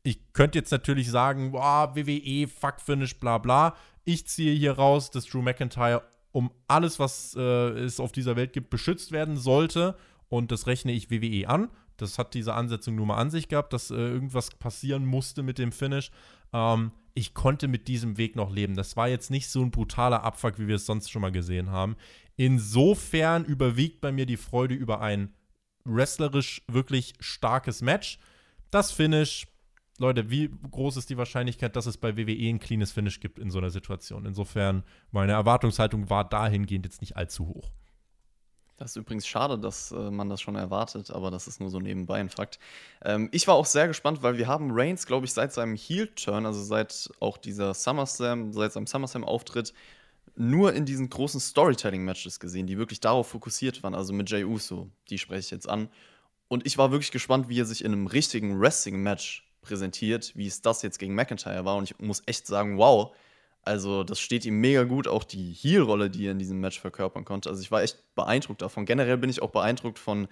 ich 0.03 0.33
könnte 0.33 0.59
jetzt 0.59 0.71
natürlich 0.71 1.11
sagen, 1.11 1.53
boah, 1.53 1.95
WWE, 1.97 2.47
Fuck 2.47 2.81
Finish, 2.81 3.19
bla 3.19 3.39
bla. 3.39 3.75
Ich 4.07 4.27
ziehe 4.29 4.55
hier 4.55 4.73
raus, 4.73 5.11
dass 5.11 5.27
Drew 5.27 5.43
McIntyre 5.43 6.03
um 6.31 6.51
alles, 6.69 6.99
was 6.99 7.35
äh, 7.37 7.41
es 7.41 7.99
auf 7.99 8.13
dieser 8.13 8.37
Welt 8.37 8.53
gibt, 8.53 8.71
beschützt 8.71 9.11
werden 9.11 9.37
sollte. 9.37 9.97
Und 10.29 10.53
das 10.53 10.67
rechne 10.67 10.93
ich 10.93 11.11
WWE 11.11 11.49
an. 11.49 11.71
Das 11.97 12.19
hat 12.19 12.35
diese 12.35 12.55
Ansetzung 12.55 12.95
nur 12.95 13.07
mal 13.07 13.17
an 13.17 13.31
sich 13.31 13.49
gehabt, 13.49 13.73
dass 13.73 13.91
äh, 13.91 13.95
irgendwas 13.95 14.51
passieren 14.51 15.05
musste 15.05 15.43
mit 15.43 15.59
dem 15.59 15.73
Finish. 15.73 16.11
Ähm, 16.53 16.93
ich 17.15 17.35
konnte 17.35 17.67
mit 17.67 17.89
diesem 17.89 18.17
Weg 18.17 18.37
noch 18.37 18.53
leben. 18.53 18.77
Das 18.77 18.97
war 18.97 19.09
jetzt 19.09 19.31
nicht 19.31 19.49
so 19.49 19.61
ein 19.63 19.73
brutaler 19.73 20.23
Abfuck, 20.23 20.59
wie 20.59 20.69
wir 20.69 20.77
es 20.77 20.87
sonst 20.87 21.11
schon 21.11 21.23
mal 21.23 21.33
gesehen 21.33 21.71
haben. 21.71 21.97
Insofern 22.37 23.45
überwiegt 23.45 24.01
bei 24.01 24.13
mir 24.13 24.27
die 24.27 24.37
Freude 24.37 24.75
über 24.75 25.01
ein 25.01 25.35
wrestlerisch 25.85 26.63
wirklich 26.69 27.15
starkes 27.19 27.83
Match. 27.83 28.19
Das 28.71 28.93
Finish, 28.93 29.47
Leute, 30.01 30.31
wie 30.31 30.51
groß 30.71 30.97
ist 30.97 31.11
die 31.11 31.17
Wahrscheinlichkeit, 31.17 31.77
dass 31.77 31.87
es 31.87 31.97
bei 31.97 32.17
WWE 32.17 32.49
ein 32.49 32.59
cleanes 32.59 32.93
Finish 32.93 33.21
gibt 33.21 33.39
in 33.39 33.51
so 33.51 33.59
einer 33.59 33.71
Situation? 33.71 34.27
Insofern, 34.27 34.85
meine 35.11 35.33
Erwartungshaltung 35.33 36.11
war 36.11 36.29
dahingehend 36.29 36.87
jetzt 36.87 37.01
nicht 37.01 37.17
allzu 37.17 37.49
hoch. 37.49 37.71
Das 38.77 38.91
ist 38.91 38.97
übrigens 38.97 39.27
schade, 39.27 39.59
dass 39.59 39.91
äh, 39.93 40.11
man 40.11 40.29
das 40.29 40.43
schon 40.43 40.55
erwartet, 40.55 41.11
aber 41.11 41.31
das 41.31 41.49
ist 41.49 41.61
nur 41.61 41.71
so 41.71 41.81
nebenbei 41.81 42.21
ein 42.21 42.29
Fakt. 42.29 42.59
Ähm, 43.03 43.31
ich 43.33 43.49
war 43.49 43.55
auch 43.55 43.65
sehr 43.65 43.89
gespannt, 43.89 44.23
weil 44.23 44.37
wir 44.37 44.49
haben 44.49 44.71
Reigns, 44.71 45.07
glaube 45.07 45.25
ich, 45.25 45.33
seit 45.33 45.53
seinem 45.53 45.77
Heel-Turn, 45.77 46.45
also 46.45 46.63
seit 46.63 47.11
auch 47.19 47.39
dieser 47.39 47.73
SummerSlam, 47.73 48.53
seit 48.53 48.73
seinem 48.73 48.87
SummerSlam-Auftritt, 48.87 49.73
nur 50.35 50.75
in 50.75 50.85
diesen 50.85 51.09
großen 51.09 51.41
Storytelling-Matches 51.41 52.39
gesehen, 52.39 52.67
die 52.67 52.77
wirklich 52.77 53.01
darauf 53.01 53.29
fokussiert 53.29 53.83
waren, 53.83 53.95
also 53.95 54.13
mit 54.13 54.29
Jay 54.29 54.45
Uso, 54.45 54.91
die 55.09 55.19
spreche 55.19 55.41
ich 55.41 55.51
jetzt 55.51 55.69
an. 55.69 55.89
Und 56.49 56.67
ich 56.67 56.77
war 56.77 56.91
wirklich 56.91 57.11
gespannt, 57.11 57.49
wie 57.49 57.59
er 57.59 57.65
sich 57.65 57.83
in 57.83 57.93
einem 57.93 58.07
richtigen 58.07 58.61
Wrestling-Match 58.61 59.46
präsentiert, 59.67 60.33
wie 60.35 60.47
es 60.47 60.63
das 60.63 60.83
jetzt 60.83 60.99
gegen 60.99 61.15
McIntyre 61.15 61.65
war. 61.65 61.77
Und 61.77 61.85
ich 61.85 61.99
muss 61.99 62.23
echt 62.27 62.47
sagen, 62.47 62.79
wow, 62.79 63.15
also 63.63 64.05
das 64.05 64.21
steht 64.21 64.45
ihm 64.45 64.61
mega 64.61 64.85
gut, 64.85 65.09
auch 65.09 65.25
die 65.25 65.53
Heel-Rolle, 65.53 66.09
die 66.09 66.27
er 66.27 66.33
in 66.33 66.39
diesem 66.39 66.61
Match 66.61 66.81
verkörpern 66.81 67.25
konnte. 67.25 67.51
Also 67.51 67.61
ich 67.61 67.71
war 67.71 67.83
echt 67.83 67.99
beeindruckt 68.15 68.63
davon. 68.63 68.87
Generell 68.87 69.19
bin 69.19 69.29
ich 69.29 69.43
auch 69.43 69.51
beeindruckt 69.51 69.99
von 69.99 70.29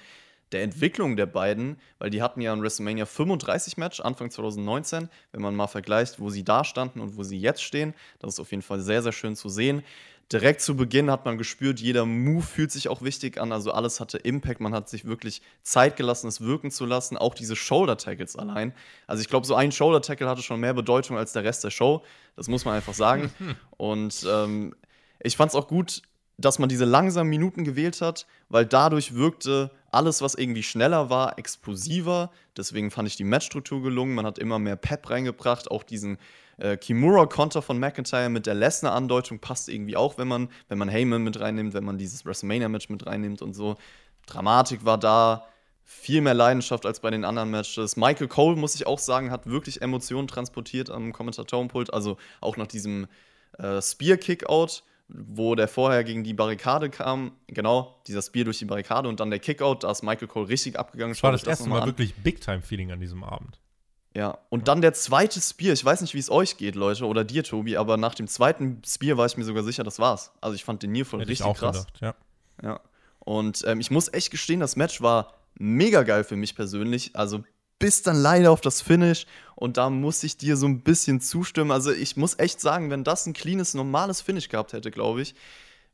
der 0.53 0.62
Entwicklung 0.62 1.16
der 1.16 1.26
beiden, 1.26 1.78
weil 1.99 2.11
die 2.11 2.22
hatten 2.22 2.41
ja 2.41 2.53
ein 2.53 2.62
WrestleMania 2.62 3.07
35 3.07 3.76
Match 3.76 4.01
Anfang 4.01 4.30
2019, 4.30 5.09
wenn 5.32 5.43
man 5.43 5.57
mal 5.57 5.66
vergleicht, 5.66 6.20
wo 6.20 6.30
sie 6.30 6.45
da 6.45 6.62
standen 6.62 7.01
und 7.01 7.16
wo 7.16 7.24
sie 7.24 7.39
jetzt 7.39 7.62
stehen. 7.62 7.93
Das 8.20 8.35
ist 8.35 8.41
auf 8.41 8.53
jeden 8.53 8.62
Fall 8.62 8.80
sehr, 8.80 9.03
sehr 9.03 9.12
schön 9.12 9.35
zu 9.35 9.49
sehen. 9.49 9.82
Direkt 10.33 10.62
zu 10.62 10.77
Beginn 10.77 11.11
hat 11.11 11.25
man 11.27 11.37
gespürt, 11.37 11.81
jeder 11.81 12.07
Move 12.07 12.43
fühlt 12.43 12.72
sich 12.72 12.89
auch 12.89 13.03
wichtig 13.03 13.39
an, 13.39 13.53
also 13.53 13.72
alles 13.72 14.01
hatte 14.01 14.18
Impact, 14.18 14.61
man 14.61 14.75
hat 14.75 14.89
sich 14.89 15.05
wirklich 15.05 15.43
Zeit 15.62 15.97
gelassen, 15.97 16.29
es 16.29 16.41
wirken 16.41 16.70
zu 16.70 16.87
lassen, 16.87 17.16
auch 17.16 17.35
diese 17.35 17.57
Shoulder-Tackles 17.57 18.37
allein. 18.37 18.72
Also 19.07 19.20
ich 19.20 19.29
glaube, 19.29 19.47
so 19.47 19.55
ein 19.55 19.70
Shoulder-Tackle 19.70 20.29
hatte 20.29 20.43
schon 20.43 20.61
mehr 20.61 20.75
Bedeutung 20.75 21.18
als 21.18 21.33
der 21.33 21.45
Rest 21.45 21.62
der 21.62 21.70
Show, 21.70 22.03
das 22.37 22.49
muss 22.49 22.64
man 22.64 22.75
einfach 22.75 22.95
sagen. 22.95 23.31
Und 23.77 24.27
ähm, 24.29 24.75
ich 25.20 25.37
fand 25.37 25.51
es 25.51 25.55
auch 25.55 25.68
gut, 25.68 26.03
dass 26.37 26.59
man 26.59 26.68
diese 26.68 26.85
langsamen 26.85 27.31
Minuten 27.31 27.64
gewählt 27.64 28.01
hat, 28.01 28.27
weil 28.49 28.66
dadurch 28.66 29.14
wirkte 29.14 29.70
alles, 29.91 30.20
was 30.22 30.35
irgendwie 30.35 30.62
schneller 30.62 31.11
war, 31.11 31.39
explosiver. 31.39 32.31
Deswegen 32.57 32.91
fand 32.91 33.09
ich 33.09 33.16
die 33.16 33.25
Matchstruktur 33.25 33.83
gelungen. 33.83 34.14
Man 34.14 34.27
hat 34.27 34.39
immer 34.39 34.59
mehr 34.59 34.77
Pep 34.77 35.09
reingebracht. 35.09 35.70
Auch 35.70 35.85
diesen 35.85 36.18
äh, 36.59 36.77
Kimura-Konter 36.77 37.63
von 37.63 37.79
McIntyre 37.79 38.29
mit 38.29 38.47
der 38.47 38.55
Lesnar-Andeutung 38.55 39.39
passt 39.39 39.69
irgendwie 39.69 39.97
auch, 39.97 40.19
wenn 40.19 40.29
man, 40.29 40.49
wenn 40.69 40.79
man 40.79 40.89
Heyman 40.89 41.23
mit 41.23 41.41
reinnimmt, 41.41 41.75
wenn 41.75 41.85
man 41.85 41.99
dieses 41.99 42.25
WrestleMania-Match 42.25 42.89
mit 42.89 43.07
reinnimmt 43.07 43.43
und 43.43 43.55
so. 43.55 43.77
Dramatik 44.27 44.85
war 44.85 44.99
da. 44.99 45.47
Viel 45.87 46.23
mehr 46.23 46.33
Leidenschaft 46.33 46.87
als 46.87 47.01
bei 47.01 47.11
den 47.11 47.27
anderen 47.27 47.51
Matches. 47.51 47.99
Michael 47.99 48.29
Cole, 48.29 48.57
muss 48.57 48.75
ich 48.75 48.87
auch 48.87 48.99
sagen, 48.99 49.31
hat 49.31 49.47
wirklich 49.47 49.83
Emotionen 49.83 50.29
transportiert 50.29 50.89
am 50.89 51.13
Kommentatorenpult. 51.13 51.93
Also 51.93 52.17
auch 52.41 52.57
nach 52.57 52.67
diesem 52.67 53.07
äh, 53.59 53.83
Spear-Kickout 53.83 54.83
wo 55.09 55.55
der 55.55 55.69
vorher 55.69 56.03
gegen 56.03 56.25
die 56.25 56.33
Barrikade 56.33 56.89
kam, 56.89 57.33
genau, 57.47 58.01
dieser 58.07 58.23
Spear 58.23 58.45
durch 58.45 58.59
die 58.59 58.65
Barrikade 58.65 59.09
und 59.09 59.21
dann 59.21 59.31
der 59.31 59.39
Kickout, 59.39 59.83
da 59.83 59.91
ist 59.91 60.03
Michael 60.03 60.29
Cole 60.29 60.49
richtig 60.49 60.79
abgegangen. 60.79 61.13
Das 61.15 61.23
war 61.23 61.33
das 61.33 61.45
erste 61.45 61.69
Mal 61.69 61.83
an. 61.83 61.87
wirklich 61.87 62.15
Big-Time-Feeling 62.15 62.93
an 62.93 63.01
diesem 63.01 63.23
Abend. 63.23 63.61
Ja, 64.17 64.39
und 64.49 64.69
dann 64.69 64.81
der 64.81 64.95
zweite 64.95 65.41
Spear. 65.41 65.73
Ich 65.73 65.85
weiß 65.85 66.01
nicht, 66.01 66.15
wie 66.15 66.19
es 66.19 66.31
euch 66.31 66.57
geht, 66.57 66.77
Leute, 66.77 67.05
oder 67.07 67.25
dir, 67.25 67.43
Tobi, 67.43 67.77
aber 67.77 67.97
nach 67.97 68.15
dem 68.15 68.29
zweiten 68.29 68.81
Spear 68.87 69.17
war 69.17 69.27
ich 69.27 69.37
mir 69.37 69.45
sogar 69.45 69.65
sicher, 69.65 69.83
das 69.83 69.99
war's. 69.99 70.33
Also 70.41 70.55
ich 70.55 70.65
fand 70.65 70.83
den 70.85 70.93
Nearfall 70.93 71.21
Hätte 71.21 71.31
richtig 71.31 71.47
ich 71.47 71.51
auch 71.51 71.59
krass. 71.59 71.87
gedacht, 71.87 72.01
ja. 72.01 72.15
Ja. 72.62 72.81
Und 73.19 73.65
ähm, 73.67 73.81
ich 73.81 73.91
muss 73.91 74.12
echt 74.12 74.31
gestehen, 74.31 74.61
das 74.61 74.77
Match 74.77 75.03
war 75.03 75.35
mega 75.55 76.05
geil 76.05 76.23
für 76.23 76.37
mich 76.37 76.55
persönlich. 76.55 77.11
Also 77.15 77.43
bis 77.79 78.03
dann 78.03 78.17
leider 78.17 78.53
auf 78.53 78.61
das 78.61 78.81
Finish. 78.81 79.27
Und 79.57 79.77
da 79.77 79.91
muss 79.91 80.23
ich 80.23 80.37
dir 80.37 80.57
so 80.57 80.67
ein 80.67 80.83
bisschen 80.83 81.21
zustimmen. 81.21 81.71
Also 81.71 81.91
ich 81.91 82.17
muss 82.17 82.39
echt 82.39 82.61
sagen, 82.61 82.91
wenn 82.91 83.03
das 83.03 83.27
ein 83.27 83.33
cleanes, 83.33 83.75
normales 83.75 84.21
Finish 84.21 84.49
gehabt 84.49 84.73
hätte, 84.73 84.91
glaube 84.91 85.23
ich, 85.23 85.35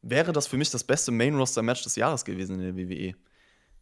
wäre 0.03 0.33
das 0.33 0.47
für 0.47 0.57
mich 0.57 0.71
das 0.71 0.85
beste 0.85 1.11
Main-Roster-Match 1.11 1.83
des 1.83 1.97
Jahres 1.97 2.25
gewesen 2.25 2.61
in 2.61 2.77
der 2.77 2.77
WWE. 2.77 3.15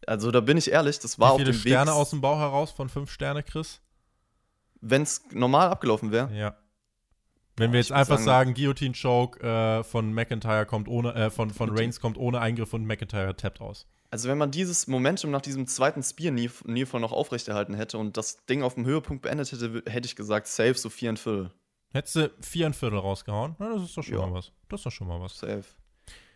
Also 0.07 0.31
da 0.31 0.39
bin 0.39 0.57
ich 0.57 0.71
ehrlich, 0.71 0.99
das 0.99 1.19
war 1.19 1.33
Wie 1.33 1.39
viele 1.39 1.49
auf 1.49 1.55
dem 1.55 1.59
Sterne 1.59 1.91
Weg, 1.91 1.97
aus 1.97 2.09
dem 2.11 2.21
Bauch 2.21 2.39
heraus 2.39 2.71
von 2.71 2.87
fünf 2.87 3.11
Sterne, 3.11 3.43
Chris? 3.43 3.81
Wenn 4.81 5.01
es 5.03 5.23
normal 5.31 5.69
abgelaufen 5.69 6.11
wäre. 6.11 6.33
Ja. 6.35 6.55
Wenn 7.57 7.73
wir 7.73 7.79
jetzt 7.79 7.91
einfach 7.91 8.15
sagen- 8.17 8.25
sagen, 8.25 8.53
Guillotine 8.53 8.93
Choke 8.99 9.39
äh, 9.41 9.83
von 9.83 10.13
McIntyre 10.13 10.65
kommt 10.65 10.87
ohne, 10.87 11.13
äh, 11.13 11.29
von, 11.29 11.49
von. 11.49 11.69
Reigns 11.77 11.99
kommt 11.99 12.17
ohne 12.17 12.39
Eingriff 12.39 12.73
und 12.73 12.85
McIntyre 12.85 13.35
tappt 13.35 13.59
aus. 13.59 13.85
Also 14.11 14.29
wenn 14.29 14.37
man 14.37 14.49
dieses 14.49 14.87
Momentum 14.87 15.29
nach 15.29 15.41
diesem 15.41 15.67
zweiten 15.67 16.01
Spear 16.01 16.31
Nearfall 16.31 16.99
noch 17.01 17.11
aufrechterhalten 17.11 17.73
hätte 17.75 17.97
und 17.97 18.17
das 18.17 18.43
Ding 18.45 18.63
auf 18.63 18.75
dem 18.75 18.85
Höhepunkt 18.85 19.21
beendet 19.23 19.51
hätte, 19.51 19.83
hätte 19.87 20.05
ich 20.07 20.15
gesagt, 20.15 20.47
safe 20.47 20.73
so 20.75 20.89
vier 20.89 21.09
und 21.11 21.19
Viertel. 21.19 21.51
Hättest 21.91 22.15
du 22.15 22.31
vier 22.39 22.65
ein 22.67 22.73
Viertel 22.73 22.97
rausgehauen? 22.99 23.55
Na, 23.59 23.73
das 23.73 23.83
ist 23.83 23.97
doch 23.97 24.03
schon 24.03 24.15
Ja. 24.19 24.25
mal 24.25 24.33
was. 24.33 24.51
Das 24.69 24.79
ist 24.79 24.85
doch 24.85 24.91
schon 24.91 25.07
mal 25.07 25.19
was. 25.19 25.37
Safe. 25.37 25.63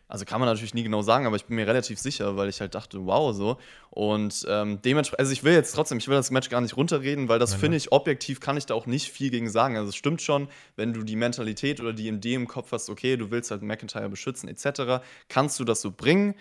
Also 0.07 0.25
kann 0.25 0.39
man 0.39 0.47
natürlich 0.47 0.73
nie 0.73 0.83
genau 0.83 1.01
sagen, 1.01 1.25
aber 1.25 1.37
ich 1.37 1.45
bin 1.45 1.55
mir 1.55 1.65
relativ 1.65 1.97
sicher, 1.97 2.37
weil 2.37 2.49
ich 2.49 2.61
halt 2.61 2.75
dachte, 2.75 3.05
wow, 3.05 3.33
so. 3.33 3.57
Und 3.89 4.45
ähm, 4.47 4.79
dementsprechend, 4.81 5.19
also 5.19 5.31
ich 5.31 5.43
will 5.43 5.53
jetzt 5.53 5.73
trotzdem, 5.73 5.97
ich 5.97 6.07
will 6.07 6.15
das 6.15 6.29
Match 6.29 6.49
gar 6.49 6.61
nicht 6.61 6.77
runterreden, 6.77 7.29
weil 7.29 7.39
das 7.39 7.55
finde 7.55 7.77
ich, 7.77 7.91
objektiv 7.91 8.39
kann 8.39 8.57
ich 8.57 8.65
da 8.65 8.73
auch 8.73 8.85
nicht 8.85 9.11
viel 9.11 9.31
gegen 9.31 9.49
sagen. 9.49 9.75
Also 9.75 9.89
es 9.89 9.95
stimmt 9.95 10.21
schon, 10.21 10.49
wenn 10.75 10.93
du 10.93 11.03
die 11.03 11.15
Mentalität 11.15 11.79
oder 11.79 11.93
die 11.93 12.07
Idee 12.07 12.35
im 12.35 12.47
Kopf 12.47 12.71
hast, 12.73 12.89
okay, 12.89 13.17
du 13.17 13.31
willst 13.31 13.49
halt 13.49 13.61
McIntyre 13.63 14.09
beschützen, 14.09 14.49
etc., 14.49 15.03
kannst 15.29 15.59
du 15.59 15.63
das 15.63 15.81
so 15.81 15.91
bringen. 15.91 16.35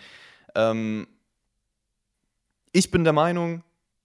Ähm, 0.55 1.07
ich 2.73 2.91
bin 2.91 3.03
der 3.03 3.13
Meinung, 3.13 3.63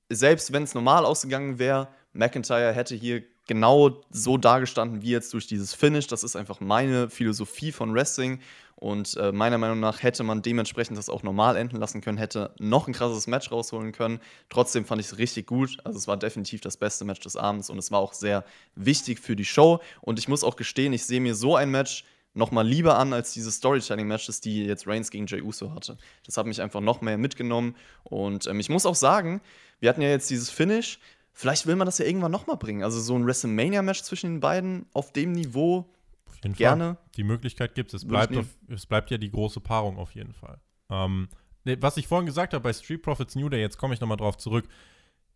selbst 0.09 0.53
wenn 0.53 0.63
es 0.63 0.75
normal 0.75 1.05
ausgegangen 1.05 1.59
wäre, 1.59 1.89
McIntyre 2.13 2.73
hätte 2.73 2.95
hier 2.95 3.23
genau 3.47 4.03
so 4.11 4.37
dargestanden 4.37 5.03
wie 5.03 5.11
jetzt 5.11 5.33
durch 5.35 5.47
dieses 5.47 5.75
Finish. 5.75 6.07
Das 6.07 6.23
ist 6.23 6.37
einfach 6.37 6.61
meine 6.61 7.11
Philosophie 7.11 7.73
von 7.73 7.93
Wrestling. 7.95 8.41
Und 8.79 9.17
äh, 9.17 9.33
meiner 9.33 9.59
Meinung 9.59 9.81
nach 9.81 10.05
hätte 10.05 10.23
man 10.23 10.41
dementsprechend 10.41 10.97
das 10.97 11.09
auch 11.09 11.25
normal 11.25 11.57
enden 11.57 11.79
lassen 11.79 12.01
können, 12.01 12.17
hätte 12.17 12.55
noch 12.61 12.87
ein 12.87 12.93
krasses 12.93 13.27
Match 13.27 13.51
rausholen 13.51 13.91
können. 13.91 14.21
Trotzdem 14.51 14.85
fand 14.85 15.01
ich 15.01 15.09
es 15.09 15.19
richtig 15.19 15.49
gut. 15.49 15.79
Also 15.83 15.99
es 15.99 16.07
war 16.07 16.17
definitiv 16.17 16.61
das 16.61 16.77
beste 16.77 17.05
Match 17.05 17.19
des 17.19 17.35
Abends 17.35 17.71
und 17.71 17.79
es 17.79 17.91
war 17.91 17.99
auch 17.99 18.13
sehr 18.13 18.45
wichtig 18.77 19.19
für 19.19 19.35
die 19.35 19.45
Show. 19.45 19.81
Und 20.01 20.21
ich 20.21 20.29
muss 20.29 20.45
auch 20.45 20.55
gestehen, 20.55 20.93
ich 20.93 21.05
sehe 21.05 21.21
mir 21.21 21.35
so 21.35 21.57
ein 21.57 21.73
Match 21.73 22.05
noch 22.35 22.53
mal 22.53 22.65
lieber 22.65 22.97
an 22.99 23.13
als 23.13 23.33
diese 23.33 23.51
Storytelling-Matches, 23.51 24.41
die 24.41 24.65
jetzt 24.67 24.87
Reigns 24.87 25.11
gegen 25.11 25.27
Jey 25.27 25.43
Uso 25.43 25.75
hatte. 25.75 25.97
Das 26.25 26.37
hat 26.37 26.47
mich 26.47 26.63
einfach 26.63 26.81
noch 26.81 27.01
mehr 27.01 27.19
mitgenommen. 27.19 27.75
Und 28.05 28.47
ähm, 28.47 28.61
ich 28.61 28.69
muss 28.69 28.87
auch 28.87 28.95
sagen, 28.95 29.41
wir 29.81 29.89
hatten 29.89 30.03
ja 30.03 30.11
jetzt 30.11 30.31
dieses 30.31 30.51
Finish. 30.51 31.01
Vielleicht 31.33 31.67
will 31.67 31.75
man 31.75 31.87
das 31.87 31.99
ja 31.99 32.05
irgendwann 32.05 32.31
noch 32.31 32.47
mal 32.47 32.55
bringen. 32.55 32.85
Also 32.85 33.01
so 33.01 33.17
ein 33.17 33.27
WrestleMania-Match 33.27 34.03
zwischen 34.03 34.35
den 34.35 34.41
beiden 34.41 34.87
auf 34.93 35.13
dem 35.13 35.33
Niveau 35.33 35.91
Auf 36.29 36.37
jeden 36.43 36.55
gerne. 36.55 36.95
Fall. 36.95 37.11
Die 37.17 37.25
Möglichkeit 37.25 37.75
gibt 37.75 37.95
es. 37.95 38.07
Bleibt, 38.07 38.37
auf, 38.37 38.47
es 38.69 38.87
bleibt 38.87 39.11
ja 39.11 39.19
die 39.19 39.31
große 39.31 39.61
Paarung 39.61 39.99
auf 39.99 40.15
jeden 40.15 40.35
Fall. 40.35 40.61
Ähm, 40.91 41.29
ne, 41.65 41.81
was 41.81 41.97
ich 41.97 42.07
vorhin 42.07 42.27
gesagt 42.27 42.55
habe 42.55 42.63
bei 42.63 42.73
Street 42.73 43.03
Profits 43.03 43.35
New 43.35 43.49
Day, 43.49 43.61
jetzt 43.61 43.79
komme 43.79 43.95
ich 43.95 44.01
nochmal 44.01 44.17
drauf 44.17 44.37
zurück. 44.37 44.69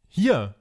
Hier 0.09 0.55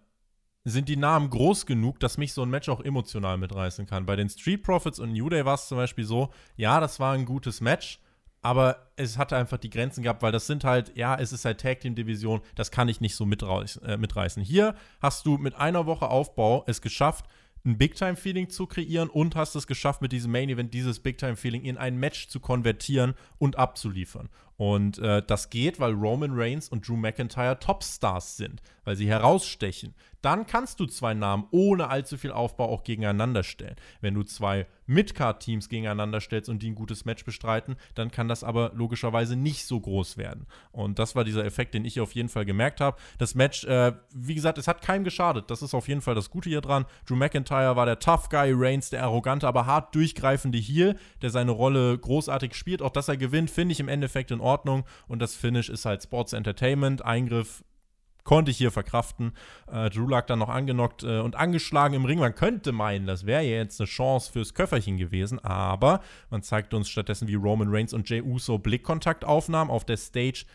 sind 0.63 0.89
die 0.89 0.97
Namen 0.97 1.29
groß 1.29 1.65
genug, 1.65 1.99
dass 1.99 2.17
mich 2.17 2.33
so 2.33 2.43
ein 2.43 2.49
Match 2.49 2.69
auch 2.69 2.81
emotional 2.81 3.37
mitreißen 3.37 3.87
kann. 3.87 4.05
Bei 4.05 4.15
den 4.15 4.29
Street 4.29 4.63
Profits 4.63 4.99
und 4.99 5.11
New 5.11 5.29
Day 5.29 5.45
war 5.45 5.55
es 5.55 5.67
zum 5.67 5.77
Beispiel 5.77 6.05
so, 6.05 6.29
ja, 6.55 6.79
das 6.79 6.99
war 6.99 7.13
ein 7.13 7.25
gutes 7.25 7.61
Match, 7.61 7.99
aber 8.43 8.91
es 8.95 9.17
hatte 9.17 9.37
einfach 9.37 9.57
die 9.57 9.69
Grenzen 9.69 10.03
gehabt, 10.03 10.21
weil 10.21 10.31
das 10.31 10.47
sind 10.47 10.63
halt, 10.63 10.95
ja, 10.95 11.15
es 11.15 11.31
ist 11.31 11.45
halt 11.45 11.61
Tag 11.61 11.79
Team 11.79 11.95
Division, 11.95 12.41
das 12.55 12.71
kann 12.71 12.89
ich 12.89 13.01
nicht 13.01 13.15
so. 13.15 13.25
Äh, 13.25 13.97
mitreißen. 13.97 14.43
Hier 14.43 14.75
hast 14.99 15.25
du 15.25 15.37
mit 15.37 15.55
einer 15.55 15.85
Woche 15.85 16.09
Aufbau 16.09 16.63
es 16.67 16.81
geschafft, 16.81 17.25
ein 17.65 17.77
Big-Time-Feeling 17.77 18.49
zu 18.49 18.65
kreieren 18.65 19.09
und 19.09 19.35
hast 19.35 19.55
es 19.55 19.67
geschafft, 19.67 20.01
mit 20.01 20.11
diesem 20.11 20.31
Main-Event 20.31 20.73
dieses 20.73 20.99
Big-Time-Feeling 20.99 21.63
in 21.63 21.77
ein 21.77 21.97
Match 21.97 22.27
zu 22.27 22.39
konvertieren 22.39 23.13
und 23.37 23.57
abzuliefern. 23.57 24.29
Und 24.61 24.99
äh, 24.99 25.23
das 25.25 25.49
geht, 25.49 25.79
weil 25.79 25.93
Roman 25.93 26.33
Reigns 26.35 26.69
und 26.69 26.87
Drew 26.87 26.95
McIntyre 26.95 27.57
Topstars 27.57 28.37
sind, 28.37 28.61
weil 28.83 28.95
sie 28.95 29.07
herausstechen. 29.07 29.95
Dann 30.21 30.45
kannst 30.45 30.79
du 30.79 30.85
zwei 30.85 31.15
Namen 31.15 31.47
ohne 31.49 31.89
allzu 31.89 32.15
viel 32.15 32.31
Aufbau 32.31 32.69
auch 32.69 32.83
gegeneinander 32.83 33.41
stellen. 33.41 33.75
Wenn 34.01 34.13
du 34.13 34.21
zwei 34.21 34.67
Midcard-Teams 34.85 35.67
gegeneinander 35.67 36.21
stellst 36.21 36.47
und 36.47 36.61
die 36.61 36.69
ein 36.69 36.75
gutes 36.75 37.05
Match 37.05 37.25
bestreiten, 37.25 37.75
dann 37.95 38.11
kann 38.11 38.27
das 38.27 38.43
aber 38.43 38.71
logischerweise 38.75 39.35
nicht 39.35 39.65
so 39.65 39.79
groß 39.79 40.17
werden. 40.17 40.45
Und 40.71 40.99
das 40.99 41.15
war 41.15 41.23
dieser 41.23 41.43
Effekt, 41.43 41.73
den 41.73 41.83
ich 41.83 41.99
auf 41.99 42.13
jeden 42.13 42.29
Fall 42.29 42.45
gemerkt 42.45 42.81
habe. 42.81 42.97
Das 43.17 43.33
Match, 43.33 43.63
äh, 43.63 43.93
wie 44.13 44.35
gesagt, 44.35 44.59
es 44.59 44.67
hat 44.67 44.83
keinem 44.83 45.03
geschadet. 45.03 45.49
Das 45.49 45.63
ist 45.63 45.73
auf 45.73 45.87
jeden 45.87 46.01
Fall 46.01 46.13
das 46.13 46.29
Gute 46.29 46.49
hier 46.49 46.61
dran. 46.61 46.85
Drew 47.07 47.15
McIntyre 47.15 47.75
war 47.75 47.87
der 47.87 47.97
Tough 47.97 48.29
Guy, 48.29 48.51
Reigns 48.53 48.91
der 48.91 49.01
arrogante, 49.03 49.47
aber 49.47 49.65
hart 49.65 49.95
durchgreifende 49.95 50.59
Heel, 50.59 50.97
der 51.23 51.31
seine 51.31 51.51
Rolle 51.51 51.97
großartig 51.97 52.53
spielt. 52.53 52.83
Auch 52.83 52.91
dass 52.91 53.07
er 53.07 53.17
gewinnt, 53.17 53.49
finde 53.49 53.71
ich 53.71 53.79
im 53.79 53.87
Endeffekt 53.87 54.29
in 54.29 54.39
Ordnung. 54.39 54.50
Und 54.59 55.21
das 55.21 55.35
Finish 55.35 55.69
ist 55.69 55.85
halt 55.85 56.03
Sports 56.03 56.33
Entertainment, 56.33 57.03
Eingriff 57.03 57.63
konnte 58.23 58.51
ich 58.51 58.57
hier 58.57 58.71
verkraften. 58.71 59.33
Äh, 59.71 59.89
Drew 59.89 60.07
lag 60.07 60.25
dann 60.25 60.39
noch 60.39 60.49
angenockt 60.49 61.03
äh, 61.03 61.19
und 61.19 61.35
angeschlagen 61.35 61.95
im 61.95 62.05
Ring. 62.05 62.19
Man 62.19 62.35
könnte 62.35 62.71
meinen, 62.71 63.07
das 63.07 63.25
wäre 63.25 63.43
ja 63.43 63.57
jetzt 63.57 63.79
eine 63.79 63.87
Chance 63.87 64.31
fürs 64.31 64.53
Köfferchen 64.53 64.97
gewesen, 64.97 65.39
aber 65.39 66.01
man 66.29 66.43
zeigt 66.43 66.73
uns 66.73 66.89
stattdessen, 66.89 67.27
wie 67.27 67.35
Roman 67.35 67.69
Reigns 67.69 67.93
und 67.93 68.09
Jey 68.09 68.21
Uso 68.21 68.57
Blickkontakt 68.57 69.25
aufnahmen, 69.25 69.71
auf 69.71 69.85
der 69.85 69.97
Stage 69.97 70.45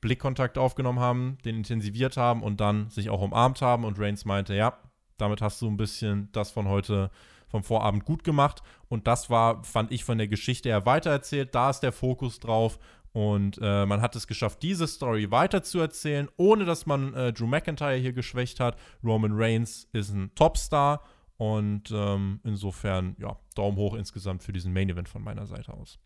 Blickkontakt 0.00 0.58
aufgenommen 0.58 1.00
haben, 1.00 1.38
den 1.44 1.56
intensiviert 1.56 2.16
haben 2.16 2.42
und 2.42 2.60
dann 2.60 2.88
sich 2.90 3.10
auch 3.10 3.20
umarmt 3.20 3.62
haben. 3.62 3.84
Und 3.84 3.98
Reigns 3.98 4.24
meinte, 4.24 4.54
ja, 4.54 4.78
damit 5.16 5.42
hast 5.42 5.60
du 5.60 5.68
ein 5.68 5.76
bisschen 5.76 6.28
das 6.32 6.50
von 6.52 6.68
heute 6.68 7.10
vom 7.48 7.64
Vorabend 7.64 8.04
gut 8.04 8.24
gemacht. 8.24 8.62
Und 8.88 9.06
das 9.06 9.30
war, 9.30 9.64
fand 9.64 9.90
ich, 9.90 10.04
von 10.04 10.18
der 10.18 10.28
Geschichte 10.28 10.68
her 10.68 10.86
weitererzählt. 10.86 11.54
Da 11.54 11.70
ist 11.70 11.80
der 11.80 11.92
Fokus 11.92 12.38
drauf. 12.38 12.78
Und 13.12 13.58
äh, 13.60 13.84
man 13.86 14.00
hat 14.00 14.14
es 14.16 14.26
geschafft, 14.26 14.62
diese 14.62 14.86
Story 14.86 15.30
weiterzuerzählen, 15.30 16.28
ohne 16.36 16.64
dass 16.64 16.86
man 16.86 17.14
äh, 17.14 17.32
Drew 17.32 17.46
McIntyre 17.46 17.96
hier 17.96 18.12
geschwächt 18.12 18.60
hat. 18.60 18.76
Roman 19.02 19.32
Reigns 19.34 19.88
ist 19.92 20.10
ein 20.10 20.34
Topstar. 20.34 21.02
Und 21.36 21.90
ähm, 21.92 22.40
insofern, 22.44 23.16
ja, 23.18 23.38
Daumen 23.54 23.76
hoch 23.76 23.94
insgesamt 23.94 24.42
für 24.42 24.52
diesen 24.52 24.72
Main 24.72 24.90
Event 24.90 25.08
von 25.08 25.22
meiner 25.22 25.46
Seite 25.46 25.72
aus. 25.72 25.98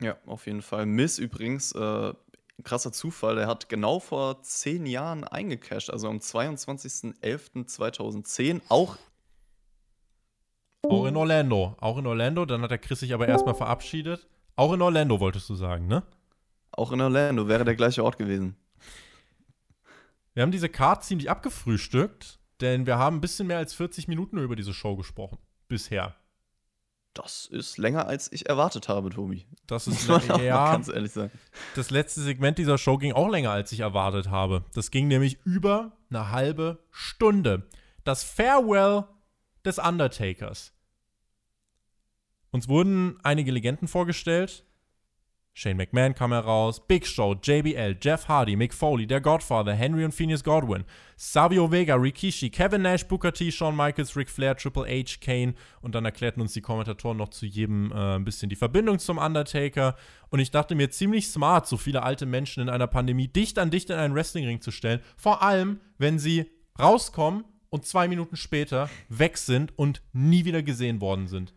Ja, 0.00 0.16
auf 0.26 0.46
jeden 0.46 0.62
Fall. 0.62 0.86
Miss 0.86 1.18
übrigens, 1.18 1.72
äh, 1.72 2.14
krasser 2.62 2.92
Zufall, 2.92 3.34
der 3.36 3.48
hat 3.48 3.68
genau 3.68 3.98
vor 3.98 4.42
zehn 4.42 4.86
Jahren 4.86 5.24
eingecasht, 5.24 5.90
also 5.90 6.08
am 6.08 6.18
22.11.2010, 6.18 8.60
auch 8.68 8.96
Auch 10.82 11.06
in 11.06 11.16
Orlando. 11.16 11.74
Auch 11.80 11.98
in 11.98 12.06
Orlando. 12.06 12.44
Dann 12.46 12.62
hat 12.62 12.70
der 12.70 12.78
Chris 12.78 13.00
sich 13.00 13.12
aber 13.12 13.26
erstmal 13.26 13.56
verabschiedet. 13.56 14.28
Auch 14.54 14.72
in 14.72 14.80
Orlando 14.80 15.18
wolltest 15.20 15.50
du 15.50 15.56
sagen, 15.56 15.88
ne? 15.88 16.04
Auch 16.78 16.92
in 16.92 17.00
Orlando 17.00 17.48
wäre 17.48 17.64
der 17.64 17.74
gleiche 17.74 18.04
Ort 18.04 18.18
gewesen. 18.18 18.54
Wir 20.32 20.44
haben 20.44 20.52
diese 20.52 20.68
Card 20.68 21.02
ziemlich 21.02 21.28
abgefrühstückt, 21.28 22.38
denn 22.60 22.86
wir 22.86 22.98
haben 22.98 23.16
ein 23.16 23.20
bisschen 23.20 23.48
mehr 23.48 23.58
als 23.58 23.74
40 23.74 24.06
Minuten 24.06 24.38
über 24.38 24.54
diese 24.54 24.72
Show 24.72 24.94
gesprochen. 24.94 25.38
Bisher. 25.66 26.14
Das 27.14 27.46
ist 27.46 27.78
länger, 27.78 28.06
als 28.06 28.30
ich 28.30 28.48
erwartet 28.48 28.88
habe, 28.88 29.10
Tobi. 29.10 29.44
Das 29.66 29.88
ist 29.88 30.08
Muss 30.08 30.28
man 30.28 30.40
ja, 30.44 30.70
ganz 30.70 30.86
ehrlich 30.86 31.10
sagen. 31.10 31.32
das 31.74 31.90
letzte 31.90 32.20
Segment 32.20 32.58
dieser 32.58 32.78
Show 32.78 32.96
ging 32.96 33.12
auch 33.12 33.28
länger, 33.28 33.50
als 33.50 33.72
ich 33.72 33.80
erwartet 33.80 34.30
habe. 34.30 34.64
Das 34.72 34.92
ging 34.92 35.08
nämlich 35.08 35.38
über 35.44 35.96
eine 36.10 36.30
halbe 36.30 36.78
Stunde. 36.92 37.66
Das 38.04 38.22
Farewell 38.22 39.04
des 39.64 39.80
Undertakers. 39.80 40.72
Uns 42.52 42.68
wurden 42.68 43.18
einige 43.24 43.50
Legenden 43.50 43.88
vorgestellt. 43.88 44.64
Shane 45.58 45.76
McMahon 45.76 46.14
kam 46.14 46.30
heraus, 46.30 46.78
Big 46.86 47.04
Show, 47.04 47.34
JBL, 47.34 47.96
Jeff 48.00 48.28
Hardy, 48.28 48.54
Mick 48.54 48.72
Foley, 48.72 49.08
der 49.08 49.20
Godfather, 49.20 49.74
Henry 49.74 50.04
und 50.04 50.12
Phineas 50.12 50.44
Godwin, 50.44 50.84
Savio 51.16 51.72
Vega, 51.72 51.96
Rikishi, 51.96 52.48
Kevin 52.48 52.82
Nash, 52.82 53.04
Booker 53.04 53.32
T, 53.32 53.50
Shawn 53.50 53.74
Michaels, 53.74 54.14
Ric 54.14 54.30
Flair, 54.30 54.56
Triple 54.56 54.86
H, 54.86 55.16
Kane. 55.20 55.54
Und 55.80 55.96
dann 55.96 56.04
erklärten 56.04 56.40
uns 56.40 56.52
die 56.52 56.60
Kommentatoren 56.60 57.16
noch 57.16 57.30
zu 57.30 57.44
jedem 57.44 57.90
äh, 57.90 58.14
ein 58.14 58.24
bisschen 58.24 58.48
die 58.48 58.54
Verbindung 58.54 59.00
zum 59.00 59.18
Undertaker. 59.18 59.96
Und 60.30 60.38
ich 60.38 60.52
dachte 60.52 60.76
mir 60.76 60.90
ziemlich 60.90 61.26
smart, 61.26 61.66
so 61.66 61.76
viele 61.76 62.04
alte 62.04 62.24
Menschen 62.24 62.62
in 62.62 62.68
einer 62.68 62.86
Pandemie 62.86 63.26
dicht 63.26 63.58
an 63.58 63.72
dicht 63.72 63.90
in 63.90 63.96
einen 63.96 64.14
Wrestlingring 64.14 64.60
zu 64.60 64.70
stellen, 64.70 65.00
vor 65.16 65.42
allem, 65.42 65.80
wenn 65.98 66.20
sie 66.20 66.52
rauskommen 66.78 67.42
und 67.68 67.84
zwei 67.84 68.06
Minuten 68.06 68.36
später 68.36 68.88
weg 69.08 69.36
sind 69.36 69.76
und 69.76 70.02
nie 70.12 70.44
wieder 70.44 70.62
gesehen 70.62 71.00
worden 71.00 71.26
sind. 71.26 71.52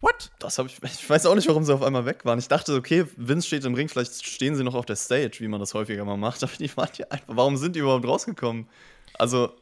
What? 0.00 0.30
Das 0.38 0.58
habe 0.58 0.68
ich. 0.68 0.80
Ich 0.82 1.08
weiß 1.08 1.26
auch 1.26 1.34
nicht, 1.34 1.48
warum 1.48 1.64
sie 1.64 1.74
auf 1.74 1.82
einmal 1.82 2.06
weg 2.06 2.24
waren. 2.24 2.38
Ich 2.38 2.48
dachte, 2.48 2.74
okay, 2.74 3.04
Vince 3.16 3.46
steht 3.46 3.64
im 3.64 3.74
Ring, 3.74 3.88
vielleicht 3.88 4.24
stehen 4.24 4.56
sie 4.56 4.64
noch 4.64 4.74
auf 4.74 4.86
der 4.86 4.96
Stage, 4.96 5.38
wie 5.40 5.48
man 5.48 5.60
das 5.60 5.74
häufiger 5.74 6.04
mal 6.04 6.16
macht, 6.16 6.42
aber 6.42 6.52
die 6.58 6.74
waren 6.76 6.90
ja 6.96 7.06
einfach. 7.08 7.36
Warum 7.36 7.56
sind 7.56 7.76
die 7.76 7.80
überhaupt 7.80 8.06
rausgekommen? 8.06 8.68
Also, 9.14 9.52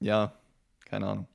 ja, 0.00 0.34
keine 0.84 1.06
Ahnung. 1.06 1.28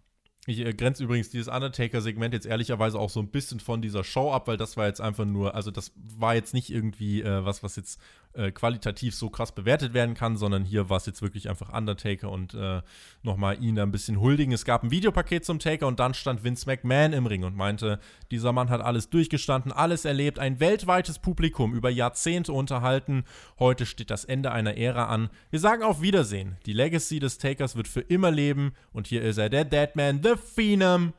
Ich 0.47 0.59
äh, 0.59 0.73
grenze 0.73 1.03
übrigens 1.03 1.29
dieses 1.29 1.47
Undertaker-Segment 1.47 2.33
jetzt 2.33 2.45
ehrlicherweise 2.45 2.99
auch 2.99 3.09
so 3.09 3.19
ein 3.19 3.29
bisschen 3.29 3.59
von 3.59 3.81
dieser 3.81 4.03
Show 4.03 4.31
ab, 4.31 4.47
weil 4.47 4.57
das 4.57 4.77
war 4.77 4.85
jetzt 4.85 5.01
einfach 5.01 5.25
nur, 5.25 5.55
also 5.55 5.71
das 5.71 5.91
war 5.95 6.35
jetzt 6.35 6.53
nicht 6.53 6.69
irgendwie 6.69 7.21
äh, 7.21 7.43
was, 7.45 7.63
was 7.63 7.75
jetzt 7.75 7.99
äh, 8.35 8.51
qualitativ 8.51 9.15
so 9.15 9.29
krass 9.29 9.53
bewertet 9.53 9.93
werden 9.93 10.15
kann, 10.15 10.37
sondern 10.37 10.63
hier 10.63 10.89
war 10.89 10.97
es 10.97 11.05
jetzt 11.05 11.21
wirklich 11.21 11.49
einfach 11.49 11.73
Undertaker 11.73 12.29
und 12.29 12.53
äh, 12.53 12.81
nochmal 13.23 13.61
ihn 13.63 13.79
ein 13.79 13.91
bisschen 13.91 14.19
huldigen. 14.19 14.53
Es 14.53 14.65
gab 14.65 14.83
ein 14.83 14.91
Videopaket 14.91 15.45
zum 15.45 15.59
Taker 15.59 15.87
und 15.87 15.99
dann 15.99 16.13
stand 16.13 16.43
Vince 16.43 16.65
McMahon 16.67 17.13
im 17.13 17.25
Ring 17.25 17.43
und 17.43 17.55
meinte, 17.55 17.99
dieser 18.31 18.51
Mann 18.51 18.69
hat 18.69 18.81
alles 18.81 19.09
durchgestanden, 19.09 19.71
alles 19.71 20.05
erlebt, 20.05 20.39
ein 20.39 20.59
weltweites 20.59 21.19
Publikum 21.19 21.73
über 21.73 21.89
Jahrzehnte 21.89 22.53
unterhalten. 22.53 23.23
Heute 23.59 23.85
steht 23.85 24.09
das 24.09 24.25
Ende 24.25 24.51
einer 24.51 24.77
Ära 24.77 25.05
an. 25.05 25.29
Wir 25.49 25.59
sagen 25.59 25.83
auf 25.83 26.01
Wiedersehen. 26.01 26.57
Die 26.65 26.73
Legacy 26.73 27.19
des 27.19 27.37
Takers 27.37 27.75
wird 27.75 27.87
für 27.87 28.01
immer 28.01 28.31
leben 28.31 28.73
und 28.91 29.07
hier 29.07 29.21
ist 29.21 29.37
er, 29.37 29.49
der 29.49 29.65
Deadman, 29.65 30.21
The 30.23 30.35
Phenom 30.35 31.13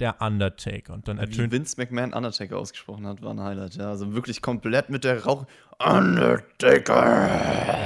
der 0.00 0.20
Undertaker. 0.22 0.94
Und 0.94 1.08
dann 1.08 1.18
ertönt. 1.18 1.52
Wie 1.52 1.56
Vince 1.56 1.74
McMahon 1.78 2.12
Undertaker 2.12 2.56
ausgesprochen 2.56 3.06
hat, 3.06 3.22
war 3.22 3.32
ein 3.34 3.40
Highlight, 3.40 3.76
ja. 3.76 3.88
Also 3.88 4.14
wirklich 4.14 4.42
komplett 4.42 4.90
mit 4.90 5.04
der 5.04 5.24
Rauch. 5.24 5.46
Undertaker! 5.80 7.28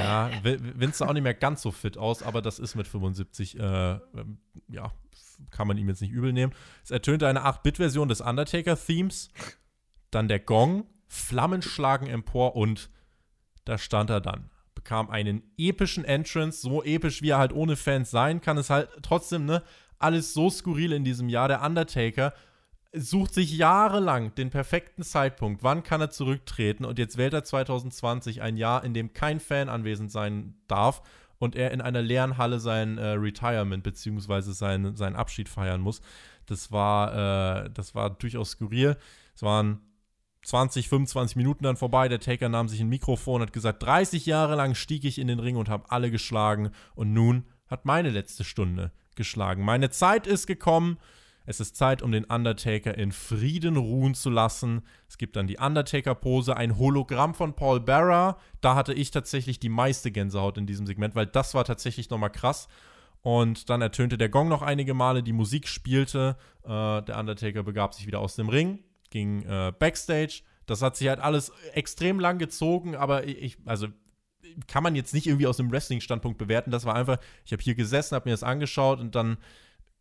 Ja, 0.03 0.31
Vince 0.43 0.97
sah 0.97 1.07
auch 1.07 1.13
nicht 1.13 1.23
mehr 1.23 1.33
ganz 1.33 1.61
so 1.61 1.71
fit 1.71 1.97
aus, 1.97 2.23
aber 2.23 2.41
das 2.41 2.59
ist 2.59 2.75
mit 2.75 2.87
75, 2.87 3.59
äh, 3.59 3.63
ähm, 3.63 4.37
ja, 4.67 4.91
kann 5.51 5.67
man 5.67 5.77
ihm 5.77 5.87
jetzt 5.89 6.01
nicht 6.01 6.11
übel 6.11 6.33
nehmen. 6.33 6.53
Es 6.83 6.91
ertönte 6.91 7.27
eine 7.27 7.45
8-Bit-Version 7.45 8.09
des 8.09 8.21
Undertaker-Themes, 8.21 9.29
dann 10.11 10.27
der 10.27 10.39
Gong, 10.39 10.85
Flammen 11.07 11.61
schlagen 11.61 12.07
empor 12.07 12.55
und 12.55 12.89
da 13.65 13.77
stand 13.77 14.09
er 14.09 14.21
dann. 14.21 14.49
Bekam 14.73 15.09
einen 15.09 15.43
epischen 15.57 16.03
Entrance, 16.03 16.61
so 16.61 16.83
episch 16.83 17.21
wie 17.21 17.29
er 17.29 17.37
halt 17.37 17.53
ohne 17.53 17.75
Fans 17.75 18.09
sein 18.09 18.41
kann, 18.41 18.57
ist 18.57 18.71
halt 18.71 18.89
trotzdem, 19.03 19.45
ne, 19.45 19.61
alles 20.03 20.33
so 20.33 20.49
skurril 20.49 20.91
in 20.91 21.03
diesem 21.03 21.29
Jahr. 21.29 21.47
Der 21.47 21.63
Undertaker 21.63 22.33
sucht 22.95 23.33
sich 23.33 23.57
jahrelang 23.57 24.35
den 24.35 24.49
perfekten 24.49 25.03
Zeitpunkt. 25.03 25.63
Wann 25.63 25.83
kann 25.83 26.01
er 26.01 26.11
zurücktreten? 26.11 26.85
Und 26.85 26.99
jetzt 26.99 27.17
wählt 27.17 27.33
er 27.33 27.43
2020 27.43 28.41
ein 28.41 28.55
Jahr, 28.55 28.83
in 28.83 28.93
dem 28.93 29.13
kein 29.13 29.39
Fan 29.39 29.69
anwesend 29.69 30.11
sein 30.11 30.55
darf 30.67 31.01
und 31.39 31.55
er 31.55 31.71
in 31.71 31.81
einer 31.81 32.01
leeren 32.01 32.37
Halle 32.37 32.59
sein 32.59 32.97
äh, 32.97 33.13
Retirement 33.13 33.83
bzw. 33.83 34.41
Sein, 34.51 34.95
seinen 34.95 35.15
Abschied 35.15 35.49
feiern 35.49 35.81
muss. 35.81 36.01
Das 36.45 36.71
war, 36.71 37.65
äh, 37.65 37.69
das 37.71 37.95
war 37.95 38.11
durchaus 38.11 38.51
skurril. 38.51 38.95
Es 39.35 39.41
waren 39.41 39.81
20, 40.43 40.89
25 40.89 41.35
Minuten 41.35 41.63
dann 41.63 41.77
vorbei. 41.77 42.09
Der 42.09 42.19
Taker 42.19 42.49
nahm 42.49 42.67
sich 42.67 42.79
ein 42.79 42.89
Mikrofon 42.89 43.41
und 43.41 43.47
hat 43.47 43.53
gesagt: 43.53 43.81
30 43.81 44.25
Jahre 44.25 44.55
lang 44.55 44.75
stieg 44.75 45.03
ich 45.03 45.17
in 45.17 45.27
den 45.27 45.39
Ring 45.39 45.55
und 45.55 45.69
habe 45.69 45.89
alle 45.89 46.11
geschlagen. 46.11 46.71
Und 46.95 47.13
nun 47.13 47.45
hat 47.67 47.85
meine 47.85 48.09
letzte 48.09 48.43
Stunde 48.43 48.91
geschlagen. 49.15 49.63
Meine 49.63 49.89
Zeit 49.89 50.27
ist 50.27 50.47
gekommen. 50.47 50.97
Es 51.45 51.59
ist 51.59 51.75
Zeit, 51.75 52.01
um 52.01 52.11
den 52.11 52.23
Undertaker 52.23 52.97
in 52.97 53.11
Frieden 53.11 53.75
ruhen 53.75 54.13
zu 54.13 54.29
lassen. 54.29 54.81
Es 55.09 55.17
gibt 55.17 55.35
dann 55.35 55.47
die 55.47 55.57
Undertaker-Pose, 55.57 56.55
ein 56.55 56.77
Hologramm 56.77 57.33
von 57.33 57.53
Paul 57.53 57.81
Bearer. 57.81 58.37
Da 58.61 58.75
hatte 58.75 58.93
ich 58.93 59.11
tatsächlich 59.11 59.59
die 59.59 59.69
meiste 59.69 60.09
Gänsehaut 60.11 60.57
in 60.57 60.65
diesem 60.65 60.87
Segment, 60.87 61.15
weil 61.15 61.25
das 61.25 61.53
war 61.53 61.65
tatsächlich 61.65 62.09
nochmal 62.09 62.31
krass. 62.31 62.69
Und 63.21 63.69
dann 63.69 63.81
ertönte 63.81 64.17
der 64.17 64.29
Gong 64.29 64.47
noch 64.47 64.61
einige 64.61 64.93
Male, 64.93 65.23
die 65.23 65.33
Musik 65.33 65.67
spielte. 65.67 66.37
Äh, 66.63 67.01
der 67.01 67.17
Undertaker 67.17 67.63
begab 67.63 67.93
sich 67.93 68.07
wieder 68.07 68.19
aus 68.19 68.35
dem 68.35 68.49
Ring, 68.49 68.79
ging 69.09 69.43
äh, 69.43 69.73
backstage. 69.77 70.43
Das 70.65 70.81
hat 70.81 70.95
sich 70.95 71.09
halt 71.09 71.19
alles 71.19 71.51
extrem 71.73 72.19
lang 72.19 72.37
gezogen, 72.37 72.95
aber 72.95 73.27
ich, 73.27 73.57
also 73.65 73.87
kann 74.67 74.83
man 74.83 74.95
jetzt 74.95 75.13
nicht 75.13 75.27
irgendwie 75.27 75.47
aus 75.47 75.57
dem 75.57 75.71
Wrestling-Standpunkt 75.71 76.37
bewerten. 76.37 76.71
Das 76.71 76.85
war 76.85 76.95
einfach, 76.95 77.17
ich 77.45 77.51
habe 77.51 77.61
hier 77.61 77.75
gesessen, 77.75 78.15
habe 78.15 78.29
mir 78.29 78.33
das 78.33 78.43
angeschaut 78.43 78.99
und 78.99 79.15
dann 79.15 79.37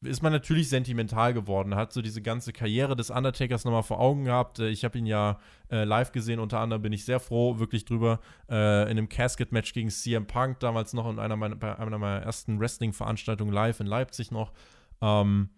ist 0.03 0.22
man 0.22 0.32
natürlich 0.32 0.68
sentimental 0.68 1.32
geworden, 1.32 1.74
hat 1.76 1.92
so 1.92 2.03
diese 2.03 2.22
ganze 2.22 2.53
Karriere 2.53 2.96
des 2.96 3.11
Undertakers 3.11 3.64
nochmal 3.64 3.82
vor 3.82 4.00
Augen 4.00 4.24
gehabt. 4.24 4.59
Äh, 4.59 4.68
ich 4.68 4.84
habe 4.84 4.98
ihn 4.98 5.07
ja 5.07 5.38
äh, 5.70 5.84
live 5.84 6.12
gesehen, 6.12 6.40
unter 6.40 6.59
anderem 6.59 6.82
bin 6.82 6.92
ich 6.92 7.05
sehr 7.05 7.20
froh, 7.20 7.59
wirklich 7.59 7.84
drüber, 7.84 8.20
äh, 8.50 8.82
in 8.84 8.90
einem 8.90 9.09
Casket-Match 9.09 9.72
gegen 9.72 9.90
CM 9.90 10.26
Punk, 10.26 10.61
damals 10.61 10.92
noch 10.92 11.09
in 11.09 11.18
einer 11.18 11.36
meiner, 11.36 11.57
bei 11.57 11.78
einer 11.78 11.98
meiner 11.98 12.22
ersten 12.22 12.59
Wrestling-Veranstaltungen 12.59 13.53
live 13.53 13.80
in 13.80 13.86
Leipzig 13.86 14.30
noch. 14.30 14.53
Ähm, 15.00 15.50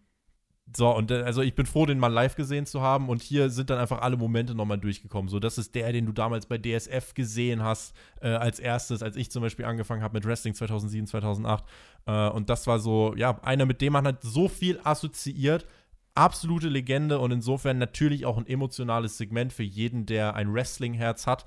so, 0.73 0.91
und 0.91 1.11
äh, 1.11 1.23
also 1.23 1.43
ich 1.43 1.55
bin 1.55 1.67
froh, 1.67 1.85
den 1.85 1.99
mal 1.99 2.09
live 2.09 2.37
gesehen 2.37 2.67
zu 2.67 2.81
haben. 2.81 3.09
Und 3.09 3.23
hier 3.23 3.51
sind 3.51 3.71
dann 3.71 3.79
einfach 3.79 4.01
alle 4.01 4.17
Momente 4.17 4.55
nochmal 4.55 4.79
durchgekommen. 4.79 5.29
So, 5.29 5.39
das 5.39 5.59
ist 5.59 5.75
der, 5.75 5.93
den 5.93 6.07
du 6.07 6.13
damals 6.13 6.47
bei 6.47 6.59
DSF 6.59 7.15
gesehen 7.15 7.63
hast, 7.63 7.95
äh, 8.21 8.29
als 8.29 8.59
erstes, 8.59 9.03
als 9.03 9.17
ich 9.17 9.31
zum 9.31 9.43
Beispiel 9.43 9.67
angefangen 9.67 10.03
habe 10.03 10.15
mit 10.15 10.25
Wrestling 10.25 10.55
2007, 10.55 11.07
2008. 11.07 11.65
Äh, 12.07 12.29
und 12.31 12.49
das 12.49 12.67
war 12.67 12.79
so, 12.79 13.15
ja, 13.17 13.39
einer, 13.43 13.67
mit 13.67 13.81
dem 13.83 13.93
man 13.93 14.07
halt 14.07 14.23
so 14.23 14.49
viel 14.49 14.81
assoziiert. 14.83 15.67
Absolute 16.15 16.69
Legende 16.69 17.19
und 17.19 17.33
insofern 17.33 17.79
natürlich 17.79 18.25
auch 18.25 18.39
ein 18.39 18.47
emotionales 18.47 19.19
Segment 19.19 19.53
für 19.53 19.65
jeden, 19.65 20.07
der 20.07 20.35
ein 20.35 20.53
Wrestling-Herz 20.55 21.27
hat. 21.27 21.45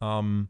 Ähm, 0.00 0.48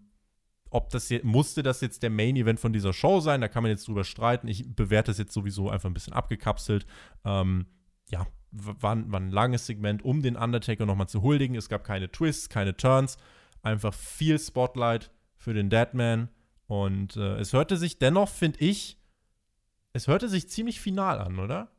ob 0.71 0.91
das 0.91 1.09
jetzt, 1.09 1.25
musste 1.25 1.63
das 1.63 1.81
jetzt 1.81 2.03
der 2.03 2.11
Main 2.11 2.37
Event 2.37 2.61
von 2.61 2.73
dieser 2.73 2.93
Show 2.93 3.21
sein, 3.21 3.41
da 3.41 3.49
kann 3.49 3.63
man 3.63 3.71
jetzt 3.71 3.87
drüber 3.87 4.05
streiten. 4.05 4.49
Ich 4.49 4.75
bewerte 4.75 5.11
es 5.11 5.19
jetzt 5.19 5.33
sowieso 5.33 5.71
einfach 5.71 5.89
ein 5.89 5.95
bisschen 5.95 6.13
abgekapselt. 6.13 6.87
Ähm, 7.25 7.67
ja, 8.11 8.27
war, 8.51 9.11
war 9.11 9.21
ein 9.21 9.31
langes 9.31 9.67
Segment, 9.67 10.05
um 10.05 10.23
den 10.23 10.37
Undertaker 10.37 10.87
nochmal 10.87 11.09
zu 11.09 11.23
huldigen. 11.23 11.57
Es 11.57 11.69
gab 11.69 11.85
keine 11.85 12.11
Twists, 12.11 12.49
keine 12.49 12.77
Turns, 12.77 13.19
einfach 13.63 13.95
viel 13.95 14.39
Spotlight 14.39 15.11
für 15.37 15.55
den 15.55 15.71
Deadman. 15.71 16.29
Und 16.67 17.17
äh, 17.17 17.37
es 17.37 17.53
hörte 17.53 17.77
sich 17.77 17.99
dennoch, 17.99 18.29
finde 18.29 18.61
ich, 18.61 18.99
es 19.93 20.07
hörte 20.07 20.29
sich 20.29 20.49
ziemlich 20.49 20.81
final 20.81 21.19
an, 21.19 21.39
oder? 21.39 21.71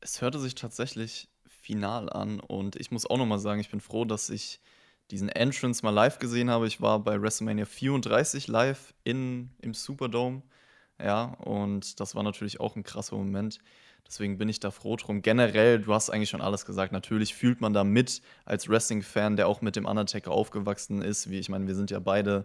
Es 0.00 0.20
hörte 0.20 0.38
sich 0.38 0.54
tatsächlich 0.54 1.28
final 1.46 2.10
an 2.10 2.40
und 2.40 2.76
ich 2.76 2.90
muss 2.90 3.08
auch 3.08 3.18
nochmal 3.18 3.38
sagen, 3.38 3.60
ich 3.60 3.70
bin 3.70 3.80
froh, 3.80 4.04
dass 4.04 4.30
ich 4.30 4.60
diesen 5.10 5.28
Entrance 5.28 5.84
mal 5.84 5.90
live 5.90 6.18
gesehen 6.18 6.50
habe. 6.50 6.66
Ich 6.66 6.80
war 6.80 7.00
bei 7.00 7.20
WrestleMania 7.20 7.66
34 7.66 8.48
live 8.48 8.94
in, 9.04 9.50
im 9.60 9.74
Superdome. 9.74 10.42
Ja, 11.02 11.34
und 11.38 12.00
das 12.00 12.14
war 12.14 12.22
natürlich 12.22 12.60
auch 12.60 12.76
ein 12.76 12.82
krasser 12.82 13.16
Moment. 13.16 13.58
Deswegen 14.06 14.38
bin 14.38 14.48
ich 14.48 14.60
da 14.60 14.70
froh 14.70 14.96
drum. 14.96 15.22
Generell, 15.22 15.80
du 15.80 15.94
hast 15.94 16.10
eigentlich 16.10 16.30
schon 16.30 16.40
alles 16.40 16.66
gesagt. 16.66 16.92
Natürlich 16.92 17.34
fühlt 17.34 17.60
man 17.60 17.72
da 17.72 17.84
mit 17.84 18.22
als 18.44 18.68
Wrestling-Fan, 18.68 19.36
der 19.36 19.46
auch 19.46 19.62
mit 19.62 19.76
dem 19.76 19.86
Undertaker 19.86 20.32
aufgewachsen 20.32 21.00
ist. 21.00 21.30
Wie 21.30 21.38
ich 21.38 21.48
meine, 21.48 21.66
wir 21.66 21.74
sind 21.74 21.90
ja 21.90 22.00
beide 22.00 22.44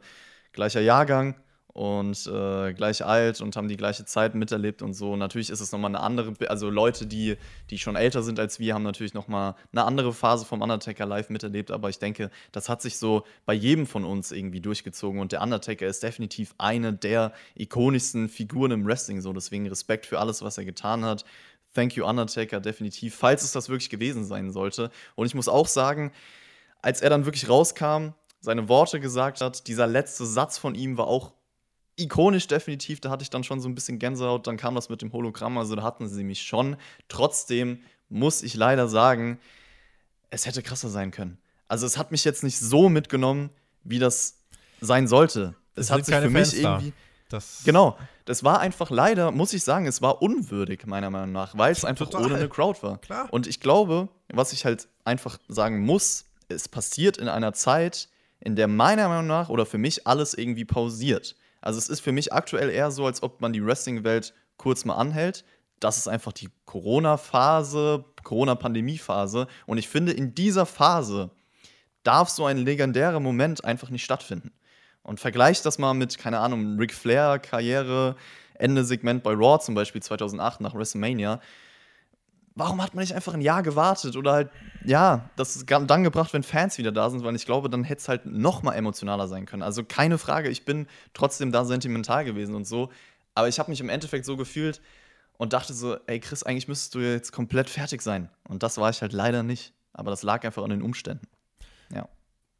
gleicher 0.52 0.82
Jahrgang 0.82 1.36
und 1.76 2.26
äh, 2.28 2.74
gleich 2.74 3.04
alt 3.04 3.42
und 3.42 3.58
haben 3.58 3.68
die 3.68 3.76
gleiche 3.76 4.06
Zeit 4.06 4.34
miterlebt 4.34 4.82
und 4.82 4.94
so. 4.94 5.18
Natürlich 5.18 5.50
ist 5.50 5.60
es 5.60 5.74
nochmal 5.74 5.92
eine 5.92 6.00
andere, 6.00 6.34
also 6.48 6.70
Leute, 6.70 7.06
die, 7.06 7.36
die 7.70 7.78
schon 7.78 7.98
älter 7.98 8.24
sind 8.24 8.40
als 8.40 8.60
wir, 8.60 8.74
haben 8.74 8.84
natürlich 8.84 9.14
nochmal 9.14 9.56
eine 9.74 9.84
andere 9.84 10.14
Phase 10.14 10.46
vom 10.46 10.62
Undertaker 10.62 11.06
live 11.06 11.30
miterlebt, 11.30 11.72
aber 11.72 11.90
ich 11.90 12.00
denke, 12.00 12.32
das 12.54 12.70
hat 12.70 12.82
sich 12.82 12.98
so 12.98 13.26
bei 13.46 13.54
jedem 13.54 13.88
von 13.88 14.06
uns 14.06 14.32
irgendwie 14.32 14.62
durchgezogen 14.62 15.20
und 15.20 15.34
der 15.34 15.42
Undertaker 15.42 15.86
ist 15.86 16.02
definitiv 16.02 16.56
eine 16.58 16.94
der 16.94 17.34
ikonischsten 17.56 18.30
Figuren 18.30 18.72
im 18.72 18.86
Wrestling, 18.86 19.20
so 19.20 19.34
deswegen 19.34 19.68
Respekt 19.68 20.06
für 20.06 20.20
alles, 20.20 20.42
was 20.42 20.58
er 20.58 20.64
getan 20.64 21.04
hat. 21.04 21.26
Thank 21.74 21.98
you, 21.98 22.06
Undertaker, 22.06 22.62
definitiv, 22.62 23.16
falls 23.16 23.44
es 23.44 23.52
das 23.52 23.68
wirklich 23.68 23.90
gewesen 23.90 24.24
sein 24.24 24.50
sollte. 24.50 24.92
Und 25.16 25.26
ich 25.26 25.36
muss 25.36 25.50
auch 25.50 25.68
sagen, 25.68 26.14
als 26.82 27.02
er 27.02 27.10
dann 27.10 27.26
wirklich 27.26 27.50
rauskam, 27.50 28.14
seine 28.40 28.70
Worte 28.70 29.02
gesagt 29.02 29.42
hat, 29.42 29.68
dieser 29.68 29.88
letzte 29.88 30.26
Satz 30.26 30.58
von 30.58 30.74
ihm 30.74 30.98
war 30.98 31.08
auch 31.08 31.34
ikonisch 31.96 32.48
definitiv. 32.48 33.00
Da 33.00 33.10
hatte 33.10 33.24
ich 33.24 33.30
dann 33.30 33.44
schon 33.44 33.60
so 33.60 33.70
ein 33.70 33.76
bisschen 33.76 34.00
Gänsehaut. 34.00 34.48
Dann 34.48 34.58
kam 34.58 34.76
das 34.76 34.90
mit 34.90 35.02
dem 35.02 35.12
Hologramm, 35.14 35.58
also 35.58 35.76
da 35.76 35.84
hatten 35.84 36.08
sie 36.08 36.24
mich 36.24 36.42
schon. 36.44 36.78
Trotzdem 37.08 37.80
muss 38.10 38.44
ich 38.44 38.56
leider 38.56 38.88
sagen, 38.88 39.40
es 40.30 40.46
hätte 40.46 40.62
krasser 40.62 40.90
sein 40.90 41.12
können. 41.12 41.38
Also 41.68 41.86
es 41.86 41.98
hat 41.98 42.12
mich 42.12 42.24
jetzt 42.24 42.44
nicht 42.44 42.60
so 42.60 42.90
mitgenommen, 42.90 43.50
wie 43.84 44.00
das 44.00 44.40
sein 44.82 45.08
sollte. 45.08 45.56
Es, 45.76 45.92
hat 45.92 46.06
sich 46.06 46.16
für 46.16 46.30
mich 46.30 46.50
Fans 46.50 46.54
irgendwie. 46.54 46.94
Das 47.30 47.64
genau, 47.66 47.98
das 48.26 48.44
war 48.44 48.60
einfach 48.60 48.92
leider, 48.92 49.32
muss 49.32 49.52
ich 49.54 49.64
sagen, 49.64 49.88
es 49.88 50.02
war 50.02 50.22
unwürdig, 50.22 50.86
meiner 50.86 51.10
Meinung 51.10 51.32
nach, 51.32 51.58
weil 51.58 51.72
es 51.72 51.84
einfach 51.84 52.08
Total. 52.08 52.26
ohne 52.26 52.36
eine 52.36 52.50
Crowd 52.50 52.84
war. 52.84 53.00
Klar. 53.00 53.28
Und 53.32 53.48
ich 53.48 53.60
glaube, 53.60 54.10
was 54.32 54.54
ich 54.54 54.64
halt 54.64 54.88
einfach 55.06 55.40
sagen 55.48 55.80
muss, 55.80 56.26
es 56.50 56.70
passiert 56.70 57.18
in 57.18 57.28
einer 57.28 57.54
Zeit, 57.54 58.10
in 58.40 58.56
der 58.56 58.68
meiner 58.68 59.10
Meinung 59.10 59.28
nach 59.28 59.50
oder 59.50 59.66
für 59.66 59.80
mich 59.80 60.06
alles 60.06 60.36
irgendwie 60.36 60.66
pausiert. 60.66 61.36
Also 61.66 61.80
es 61.80 61.90
ist 61.90 62.02
für 62.02 62.12
mich 62.12 62.32
aktuell 62.32 62.70
eher 62.70 62.92
so, 62.92 63.08
als 63.08 63.24
ob 63.24 63.42
man 63.42 63.52
die 63.52 63.66
Wrestling-Welt 63.66 64.34
kurz 64.58 64.86
mal 64.86 64.96
anhält. 64.96 65.44
Das 65.80 65.98
ist 65.98 66.08
einfach 66.08 66.32
die 66.32 66.50
Corona-Phase, 66.66 68.06
Corona-Pandemie-Phase. 68.24 69.48
Und 69.66 69.80
ich 69.80 69.90
finde, 69.90 70.12
in 70.12 70.36
dieser 70.36 70.68
Phase 70.68 71.32
darf 72.04 72.30
so 72.30 72.46
ein 72.46 72.60
legendärer 72.60 73.20
Moment 73.20 73.66
einfach 73.66 73.90
nicht 73.90 74.04
stattfinden. 74.04 74.52
Und 75.02 75.20
vergleich 75.20 75.64
das 75.64 75.80
mal 75.80 75.96
mit, 75.96 76.20
keine 76.20 76.40
Ahnung, 76.40 76.78
Ric 76.78 76.94
Flair-Karriere, 76.94 78.16
Ende-Segment 78.54 79.24
bei 79.24 79.34
Raw 79.34 79.60
zum 79.60 79.74
Beispiel 79.74 80.04
2008 80.04 80.62
nach 80.62 80.76
WrestleMania 80.76 81.42
warum 82.56 82.82
hat 82.82 82.96
man 82.96 83.04
nicht 83.04 83.14
einfach 83.14 83.34
ein 83.34 83.42
Jahr 83.42 83.64
gewartet 83.64 84.16
oder 84.16 84.32
halt, 84.32 84.50
ja, 84.86 85.30
das 85.36 85.56
ist 85.56 85.70
dann 85.70 86.04
gebracht, 86.04 86.34
wenn 86.34 86.44
Fans 86.44 86.78
wieder 86.78 86.92
da 86.92 87.10
sind, 87.10 87.24
weil 87.24 87.36
ich 87.36 87.46
glaube, 87.46 87.70
dann 87.70 87.84
hätte 87.84 88.00
es 88.02 88.10
halt 88.10 88.26
noch 88.26 88.64
mal 88.64 88.74
emotionaler 88.74 89.28
sein 89.28 89.46
können. 89.46 89.64
Also 89.64 89.84
keine 89.84 90.18
Frage, 90.18 90.50
ich 90.50 90.66
bin 90.66 90.88
trotzdem 91.14 91.52
da 91.52 91.66
sentimental 91.66 92.26
gewesen 92.26 92.56
und 92.56 92.66
so, 92.66 92.90
aber 93.34 93.48
ich 93.48 93.60
habe 93.60 93.70
mich 93.70 93.82
im 93.82 93.90
Endeffekt 93.90 94.26
so 94.26 94.38
gefühlt, 94.38 94.82
und 95.38 95.54
dachte 95.54 95.74
so, 95.74 95.98
ey 96.08 96.20
Chris, 96.20 96.44
eigentlich 96.44 96.68
müsstest 96.68 96.96
du 96.96 97.00
jetzt 97.00 97.32
komplett 97.32 97.70
fertig 97.70 98.02
sein. 98.02 98.30
Und 98.48 98.64
das 98.64 98.78
war 98.78 98.90
ich 98.90 99.02
halt 99.02 99.14
leider 99.14 99.44
nicht. 99.44 99.74
Aber 99.94 100.12
das 100.12 100.24
lag 100.24 100.44
einfach 100.44 100.64
an 100.64 100.70
den 100.70 100.82
Umständen. 100.82 101.28
Ja. 101.94 102.08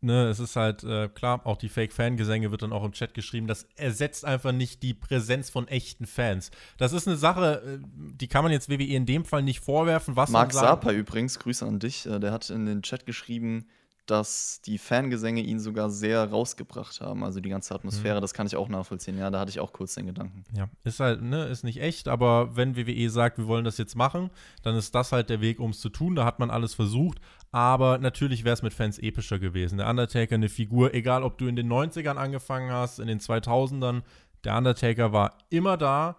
Ne, 0.06 0.28
es 0.28 0.40
ist 0.40 0.56
halt 0.56 0.84
äh, 0.84 1.08
klar, 1.08 1.42
auch 1.48 1.58
die 1.58 1.68
Fake-Fangesänge 1.68 2.52
wird 2.52 2.62
dann 2.62 2.72
auch 2.72 2.84
im 2.84 2.92
Chat 2.92 3.16
geschrieben. 3.16 3.48
Das 3.48 3.68
ersetzt 3.76 4.24
einfach 4.24 4.52
nicht 4.52 4.84
die 4.84 4.94
Präsenz 4.94 5.50
von 5.50 5.68
echten 5.68 6.06
Fans. 6.06 6.52
Das 6.78 6.94
ist 6.94 7.08
eine 7.08 7.18
Sache, 7.18 7.64
äh, 7.66 7.88
die 8.14 8.28
kann 8.28 8.44
man 8.44 8.52
jetzt 8.52 8.70
WWE 8.70 8.84
in 8.84 9.08
dem 9.08 9.26
Fall 9.26 9.42
nicht 9.42 9.62
vorwerfen. 9.62 10.16
Was 10.16 10.30
Mark 10.30 10.54
Sapa 10.54 10.92
übrigens, 10.92 11.40
Grüße 11.40 11.66
an 11.66 11.80
dich, 11.80 12.06
äh, 12.06 12.20
der 12.20 12.32
hat 12.32 12.52
in 12.52 12.68
den 12.68 12.84
Chat 12.84 13.08
geschrieben, 13.08 13.66
dass 14.06 14.62
die 14.62 14.78
Fangesänge 14.78 15.42
ihn 15.42 15.60
sogar 15.60 15.90
sehr 15.90 16.30
rausgebracht 16.30 17.02
haben. 17.02 17.24
Also 17.24 17.40
die 17.40 17.50
ganze 17.50 17.74
Atmosphäre, 17.74 18.18
mhm. 18.18 18.22
das 18.22 18.34
kann 18.34 18.48
ich 18.48 18.56
auch 18.56 18.70
nachvollziehen. 18.70 19.18
Ja, 19.18 19.30
da 19.30 19.40
hatte 19.40 19.50
ich 19.50 19.60
auch 19.60 19.74
kurz 19.74 19.96
den 19.96 20.06
Gedanken. 20.06 20.44
Ja, 20.56 20.70
ist 20.84 21.00
halt, 21.00 21.22
ne, 21.22 21.46
ist 21.46 21.64
nicht 21.64 21.82
echt, 21.82 22.08
aber 22.08 22.56
wenn 22.56 22.76
WWE 22.76 23.10
sagt, 23.10 23.38
wir 23.38 23.48
wollen 23.48 23.66
das 23.66 23.78
jetzt 23.78 23.96
machen, 23.96 24.30
dann 24.64 24.76
ist 24.76 24.94
das 24.94 25.12
halt 25.12 25.30
der 25.30 25.42
Weg, 25.42 25.60
um 25.60 25.72
es 25.72 25.80
zu 25.80 25.90
tun. 25.90 26.16
Da 26.16 26.26
hat 26.26 26.40
man 26.40 26.50
alles 26.50 26.74
versucht. 26.74 27.20
Aber 27.52 27.98
natürlich 27.98 28.44
wäre 28.44 28.54
es 28.54 28.62
mit 28.62 28.74
Fans 28.74 29.00
epischer 29.00 29.40
gewesen. 29.40 29.78
Der 29.78 29.90
Undertaker, 29.90 30.36
eine 30.36 30.50
Figur, 30.50 30.94
egal 30.94 31.24
ob 31.24 31.38
du 31.38 31.48
in 31.48 31.56
den 31.56 31.72
90ern 31.72 32.16
angefangen 32.16 32.72
hast, 32.72 33.00
in 33.00 33.08
den 33.08 33.20
2000ern, 33.20 34.04
der 34.44 34.58
Undertaker 34.58 35.14
war 35.14 35.38
immer 35.50 35.78
da 35.78 36.18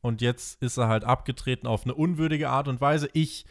und 0.00 0.20
jetzt 0.22 0.62
ist 0.62 0.78
er 0.78 0.88
halt 0.88 1.04
abgetreten 1.04 1.66
auf 1.66 1.84
eine 1.84 1.94
unwürdige 1.94 2.50
Art 2.50 2.68
und 2.68 2.80
Weise. 2.80 3.08
Ich 3.12 3.44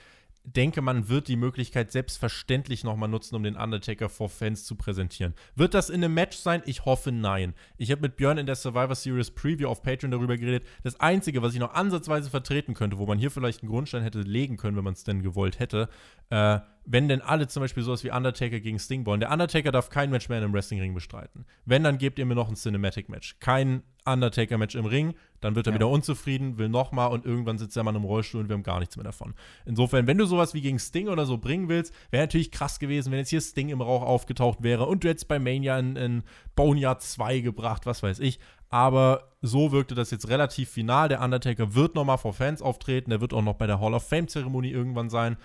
denke, 0.56 0.82
man 0.82 1.10
wird 1.10 1.28
die 1.28 1.36
Möglichkeit 1.36 1.92
selbstverständlich 1.92 2.84
nochmal 2.84 3.10
nutzen, 3.10 3.36
um 3.36 3.44
den 3.44 3.58
Undertaker 3.58 4.08
vor 4.08 4.30
Fans 4.30 4.66
zu 4.66 4.76
präsentieren. 4.76 5.34
Wird 5.56 5.74
das 5.74 5.90
in 5.90 6.04
einem 6.04 6.14
Match 6.14 6.38
sein? 6.38 6.62
Ich 6.66 6.86
hoffe 6.86 7.12
nein. 7.12 7.54
Ich 7.78 7.92
habe 7.92 8.02
mit 8.02 8.16
Björn 8.16 8.38
in 8.38 8.46
der 8.46 8.56
Survivor 8.56 8.96
Series 8.96 9.32
Preview 9.32 9.68
auf 9.68 9.84
Patreon 9.84 10.12
darüber 10.12 10.38
geredet. 10.38 10.66
Das 10.84 11.00
Einzige, 11.00 11.42
was 11.42 11.54
ich 11.54 11.60
noch 11.60 11.74
ansatzweise 11.74 12.30
vertreten 12.30 12.74
könnte, 12.74 12.98
wo 12.98 13.06
man 13.06 13.20
hier 13.20 13.32
vielleicht 13.32 13.62
einen 13.62 13.72
Grundstein 13.72 14.04
hätte 14.04 14.22
legen 14.22 14.58
können, 14.58 14.78
wenn 14.78 14.86
man 14.86 14.94
es 14.94 15.04
denn 15.04 15.22
gewollt 15.22 15.60
hätte, 15.60 15.90
äh, 16.30 16.60
wenn 16.90 17.10
denn 17.10 17.22
alle 17.22 17.48
zum 17.48 17.62
Beispiel 17.62 17.84
sowas 17.84 18.06
wie 18.06 18.12
Undertaker 18.12 18.62
gegen 18.62 18.80
Sting 18.80 19.06
wollen. 19.06 19.20
Der 19.20 19.30
Undertaker 19.30 19.74
darf 19.74 19.90
kein 19.90 20.10
Match 20.10 20.30
mehr 20.30 20.38
in 20.38 20.46
einem 20.46 20.54
Wrestlingring 20.54 20.94
bestreiten. 20.94 21.46
Wenn, 21.66 21.84
dann 21.84 21.98
gebt 21.98 22.18
ihr 22.18 22.26
mir 22.26 22.34
noch 22.34 22.48
ein 22.48 22.56
Cinematic-Match. 22.56 23.40
Kein 23.42 23.84
Undertaker-Match 24.06 24.76
im 24.76 24.86
Ring, 24.86 25.14
dann 25.42 25.56
wird 25.56 25.68
er 25.68 25.74
ja. 25.74 25.76
wieder 25.76 25.90
unzufrieden, 25.90 26.58
will 26.58 26.70
nochmal 26.70 27.12
und 27.12 27.26
irgendwann 27.26 27.58
sitzt 27.58 27.76
der 27.76 27.84
Mann 27.84 27.96
im 27.96 28.06
Rollstuhl 28.06 28.40
und 28.40 28.48
wir 28.48 28.54
haben 28.54 28.64
gar 28.64 28.80
nichts 28.80 28.96
mehr 28.96 29.04
davon. 29.04 29.36
Insofern, 29.66 30.08
wenn 30.08 30.18
du 30.18 30.26
sowas 30.26 30.54
wie 30.54 30.62
gegen 30.62 30.80
Sting 30.80 31.10
oder 31.10 31.26
so 31.26 31.38
bringen 31.38 31.68
willst, 31.68 31.94
wäre 32.10 32.24
natürlich 32.24 32.52
krass 32.52 32.80
gewesen, 32.80 33.12
wenn 33.12 33.20
jetzt 33.20 33.30
hier 33.30 33.42
Sting 33.42 33.68
im 33.68 33.82
Rauch 33.82 34.04
aufgetaucht 34.04 34.64
wäre 34.64 34.86
und 34.86 35.04
du 35.04 35.10
hättest 35.10 35.28
bei 35.28 35.40
Mania 35.40 35.78
in, 35.78 35.98
in 35.98 36.24
Boneyard 36.56 37.04
2 37.04 37.42
gebracht, 37.42 37.86
was 37.86 38.02
weiß 38.02 38.20
ich. 38.20 38.40
Aber 38.70 39.34
so 39.42 39.74
wirkte 39.74 39.94
das 39.94 40.12
jetzt 40.12 40.30
relativ 40.30 40.70
final. 40.70 41.10
Der 41.10 41.22
Undertaker 41.22 41.76
wird 41.76 41.96
nochmal 41.96 42.18
vor 42.18 42.34
Fans 42.34 42.62
auftreten, 42.62 43.10
der 43.10 43.20
wird 43.20 43.34
auch 43.34 43.42
noch 43.42 43.56
bei 43.56 43.68
der 43.68 43.82
Hall 43.82 43.94
of 43.94 44.08
Fame-Zeremonie 44.08 44.72
irgendwann 44.72 45.10
sein 45.10 45.36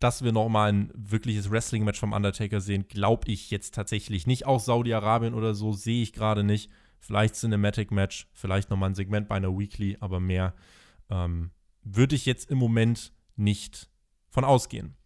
dass 0.00 0.24
wir 0.24 0.32
nochmal 0.32 0.72
ein 0.72 0.90
wirkliches 0.94 1.50
Wrestling-Match 1.50 2.00
vom 2.00 2.12
Undertaker 2.12 2.60
sehen, 2.60 2.88
glaube 2.88 3.30
ich 3.30 3.50
jetzt 3.50 3.74
tatsächlich 3.74 4.26
nicht. 4.26 4.46
Auch 4.46 4.58
Saudi-Arabien 4.58 5.34
oder 5.34 5.54
so 5.54 5.72
sehe 5.72 6.02
ich 6.02 6.12
gerade 6.12 6.42
nicht. 6.42 6.70
Vielleicht 6.98 7.34
Cinematic-Match, 7.34 8.28
vielleicht 8.32 8.70
nochmal 8.70 8.90
ein 8.90 8.94
Segment 8.94 9.28
bei 9.28 9.36
einer 9.36 9.56
Weekly, 9.56 9.98
aber 10.00 10.18
mehr 10.18 10.54
ähm, 11.10 11.50
würde 11.82 12.16
ich 12.16 12.26
jetzt 12.26 12.50
im 12.50 12.58
Moment 12.58 13.12
nicht 13.36 13.88
von 14.30 14.44
ausgehen. 14.44 14.96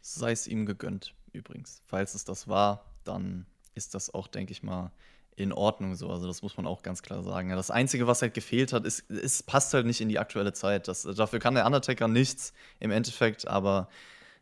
Sei 0.00 0.32
es 0.32 0.46
ihm 0.46 0.66
gegönnt, 0.66 1.14
übrigens. 1.32 1.82
Falls 1.86 2.14
es 2.14 2.24
das 2.24 2.48
war, 2.48 2.84
dann 3.04 3.46
ist 3.74 3.94
das 3.94 4.12
auch, 4.12 4.26
denke 4.26 4.52
ich 4.52 4.62
mal, 4.62 4.92
in 5.36 5.52
Ordnung 5.52 5.94
so. 5.94 6.10
Also 6.10 6.26
das 6.26 6.42
muss 6.42 6.56
man 6.56 6.66
auch 6.66 6.82
ganz 6.82 7.02
klar 7.02 7.22
sagen. 7.22 7.50
das 7.50 7.70
Einzige, 7.70 8.06
was 8.06 8.22
halt 8.22 8.34
gefehlt 8.34 8.72
hat, 8.72 8.84
ist, 8.84 9.10
es 9.10 9.42
passt 9.42 9.74
halt 9.74 9.86
nicht 9.86 10.00
in 10.00 10.08
die 10.08 10.18
aktuelle 10.18 10.52
Zeit. 10.52 10.88
Das, 10.88 11.02
dafür 11.02 11.38
kann 11.38 11.54
der 11.54 11.66
Undertaker 11.66 12.08
nichts 12.08 12.52
im 12.80 12.90
Endeffekt, 12.90 13.46
aber 13.46 13.88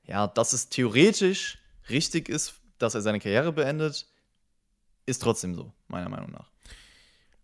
ja, 0.05 0.27
dass 0.27 0.53
es 0.53 0.69
theoretisch 0.69 1.59
richtig 1.89 2.29
ist, 2.29 2.55
dass 2.79 2.95
er 2.95 3.03
seine 3.03 3.21
Karriere 3.21 3.53
beendet, 3.53 4.07
ist 5.07 5.23
trotzdem 5.23 5.55
so, 5.55 5.73
meiner 5.89 6.09
Meinung 6.09 6.31
nach. 6.31 6.51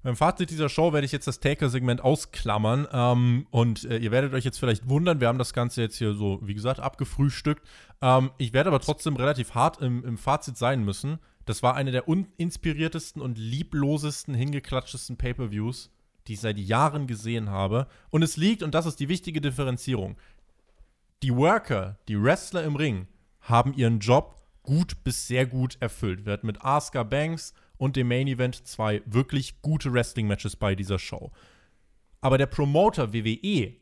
Beim 0.03 0.15
Fazit 0.15 0.51
dieser 0.51 0.69
Show 0.69 0.93
werde 0.93 1.05
ich 1.05 1.13
jetzt 1.13 1.27
das 1.27 1.41
Taker-Segment 1.41 2.01
ausklammern. 2.03 2.87
Ähm, 2.93 3.47
und 3.51 3.85
äh, 3.85 3.99
ihr 3.99 4.13
werdet 4.13 4.33
euch 4.33 4.45
jetzt 4.45 4.59
vielleicht 4.59 4.89
wundern, 4.89 5.21
wir 5.21 5.27
haben 5.27 5.39
das 5.39 5.53
Ganze 5.53 5.83
jetzt 5.83 5.97
hier 5.97 6.15
so, 6.15 6.39
wie 6.43 6.55
gesagt, 6.55 6.79
abgefrühstückt. 6.79 7.67
Ähm, 8.01 8.31
ich 8.39 8.53
werde 8.53 8.69
aber 8.69 8.81
trotzdem 8.81 9.17
relativ 9.17 9.55
hart 9.55 9.81
im, 9.83 10.05
im 10.05 10.17
Fazit 10.17 10.57
sein 10.57 10.85
müssen. 10.85 11.19
Das 11.47 11.63
war 11.63 11.75
eine 11.75 11.91
der 11.91 12.07
uninspiriertesten 12.07 13.21
und 13.21 13.39
lieblosesten, 13.39 14.35
hingeklatschesten 14.35 15.17
Pay-Per-Views, 15.17 15.91
die 16.29 16.35
ich 16.35 16.41
seit 16.41 16.59
Jahren 16.59 17.09
gesehen 17.09 17.51
habe. 17.51 17.89
Und 18.11 18.23
es 18.23 18.37
liegt, 18.37 18.63
und 18.63 18.75
das 18.75 18.87
ist 18.87 19.01
die 19.01 19.09
wichtige 19.09 19.41
Differenzierung, 19.41 20.17
die 21.23 21.35
Worker, 21.35 21.99
die 22.09 22.21
Wrestler 22.21 22.65
im 22.65 22.77
Ring, 22.77 23.07
haben 23.41 23.75
ihren 23.75 23.99
Job 23.99 24.37
gut 24.63 25.03
bis 25.05 25.27
sehr 25.27 25.47
gut 25.47 25.77
erfüllt. 25.81 26.27
Wir 26.27 26.35
hatten 26.35 26.47
mit 26.47 26.65
Asuka 26.65 27.03
Banks 27.03 27.55
und 27.77 27.97
dem 27.97 28.09
Main 28.09 28.29
Event 28.29 28.67
zwei 28.67 29.03
wirklich 29.07 29.63
gute 29.63 29.93
Wrestling-Matches 29.93 30.57
bei 30.57 30.75
dieser 30.75 30.99
Show. 30.99 31.33
Aber 32.21 32.39
der 32.39 32.47
Promoter 32.47 33.13
WWE 33.13 33.75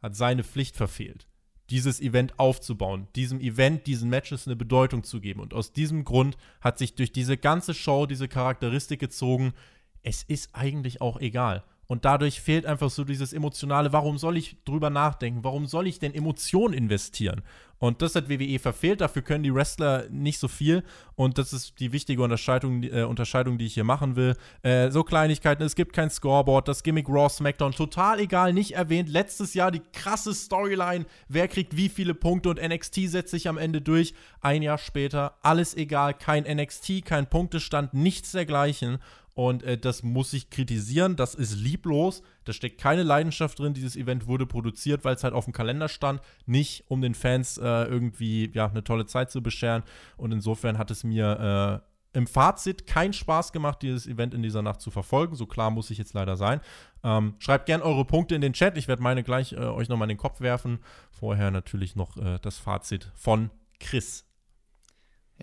hat 0.00 0.14
seine 0.14 0.44
Pflicht 0.44 0.76
verfehlt, 0.76 1.26
dieses 1.70 2.00
Event 2.00 2.38
aufzubauen, 2.38 3.08
diesem 3.16 3.40
Event, 3.40 3.86
diesen 3.86 4.10
Matches 4.10 4.46
eine 4.46 4.56
Bedeutung 4.56 5.04
zu 5.04 5.20
geben. 5.20 5.40
Und 5.40 5.54
aus 5.54 5.72
diesem 5.72 6.04
Grund 6.04 6.36
hat 6.60 6.78
sich 6.78 6.94
durch 6.94 7.12
diese 7.12 7.36
ganze 7.36 7.74
Show 7.74 8.06
diese 8.06 8.28
Charakteristik 8.28 9.00
gezogen, 9.00 9.54
es 10.02 10.22
ist 10.22 10.54
eigentlich 10.54 11.00
auch 11.00 11.20
egal. 11.20 11.64
Und 11.92 12.06
dadurch 12.06 12.40
fehlt 12.40 12.64
einfach 12.64 12.88
so 12.88 13.04
dieses 13.04 13.34
Emotionale, 13.34 13.92
warum 13.92 14.16
soll 14.16 14.38
ich 14.38 14.56
drüber 14.64 14.88
nachdenken? 14.88 15.44
Warum 15.44 15.66
soll 15.66 15.86
ich 15.86 15.98
denn 15.98 16.14
Emotionen 16.14 16.72
investieren? 16.72 17.42
Und 17.76 18.00
das 18.00 18.14
hat 18.14 18.30
WWE 18.30 18.58
verfehlt, 18.58 19.02
dafür 19.02 19.20
können 19.20 19.42
die 19.42 19.52
Wrestler 19.52 20.08
nicht 20.08 20.38
so 20.38 20.48
viel. 20.48 20.84
Und 21.16 21.36
das 21.36 21.52
ist 21.52 21.80
die 21.80 21.92
wichtige 21.92 22.22
Unterscheidung, 22.22 22.82
äh, 22.84 23.02
Unterscheidung 23.02 23.58
die 23.58 23.66
ich 23.66 23.74
hier 23.74 23.84
machen 23.84 24.16
will. 24.16 24.36
Äh, 24.62 24.90
so 24.90 25.04
Kleinigkeiten, 25.04 25.64
es 25.64 25.74
gibt 25.74 25.92
kein 25.92 26.08
Scoreboard, 26.08 26.66
das 26.66 26.82
Gimmick 26.82 27.10
Raw, 27.10 27.28
SmackDown, 27.28 27.72
total 27.72 28.20
egal, 28.20 28.54
nicht 28.54 28.74
erwähnt. 28.74 29.10
Letztes 29.10 29.52
Jahr 29.52 29.70
die 29.70 29.82
krasse 29.92 30.32
Storyline, 30.32 31.04
wer 31.28 31.46
kriegt 31.46 31.76
wie 31.76 31.90
viele 31.90 32.14
Punkte 32.14 32.48
und 32.48 32.62
NXT 32.62 33.00
setzt 33.08 33.32
sich 33.32 33.48
am 33.48 33.58
Ende 33.58 33.82
durch. 33.82 34.14
Ein 34.40 34.62
Jahr 34.62 34.78
später, 34.78 35.34
alles 35.42 35.76
egal, 35.76 36.14
kein 36.14 36.44
NXT, 36.44 37.04
kein 37.04 37.28
Punktestand, 37.28 37.92
nichts 37.92 38.32
dergleichen. 38.32 38.98
Und 39.34 39.62
äh, 39.62 39.78
das 39.78 40.02
muss 40.02 40.32
ich 40.32 40.50
kritisieren. 40.50 41.16
Das 41.16 41.34
ist 41.34 41.56
lieblos. 41.56 42.22
Da 42.44 42.52
steckt 42.52 42.80
keine 42.80 43.02
Leidenschaft 43.02 43.58
drin. 43.58 43.74
Dieses 43.74 43.96
Event 43.96 44.26
wurde 44.26 44.46
produziert, 44.46 45.04
weil 45.04 45.14
es 45.14 45.24
halt 45.24 45.34
auf 45.34 45.44
dem 45.44 45.54
Kalender 45.54 45.88
stand. 45.88 46.20
Nicht, 46.46 46.84
um 46.88 47.00
den 47.00 47.14
Fans 47.14 47.58
äh, 47.58 47.84
irgendwie 47.84 48.50
ja, 48.52 48.68
eine 48.68 48.84
tolle 48.84 49.06
Zeit 49.06 49.30
zu 49.30 49.42
bescheren. 49.42 49.82
Und 50.16 50.32
insofern 50.32 50.76
hat 50.76 50.90
es 50.90 51.02
mir 51.04 51.82
äh, 51.82 51.92
im 52.14 52.26
Fazit 52.26 52.86
keinen 52.86 53.14
Spaß 53.14 53.52
gemacht, 53.52 53.80
dieses 53.82 54.06
Event 54.06 54.34
in 54.34 54.42
dieser 54.42 54.62
Nacht 54.62 54.80
zu 54.80 54.90
verfolgen. 54.90 55.34
So 55.34 55.46
klar 55.46 55.70
muss 55.70 55.90
ich 55.90 55.98
jetzt 55.98 56.12
leider 56.12 56.36
sein. 56.36 56.60
Ähm, 57.02 57.34
schreibt 57.38 57.66
gerne 57.66 57.84
eure 57.84 58.04
Punkte 58.04 58.34
in 58.34 58.42
den 58.42 58.52
Chat. 58.52 58.76
Ich 58.76 58.86
werde 58.86 59.02
meine 59.02 59.22
gleich 59.22 59.52
äh, 59.52 59.56
euch 59.56 59.88
nochmal 59.88 60.06
in 60.06 60.16
den 60.16 60.22
Kopf 60.22 60.40
werfen. 60.40 60.80
Vorher 61.10 61.50
natürlich 61.50 61.96
noch 61.96 62.16
äh, 62.18 62.38
das 62.42 62.58
Fazit 62.58 63.10
von 63.14 63.50
Chris. 63.80 64.26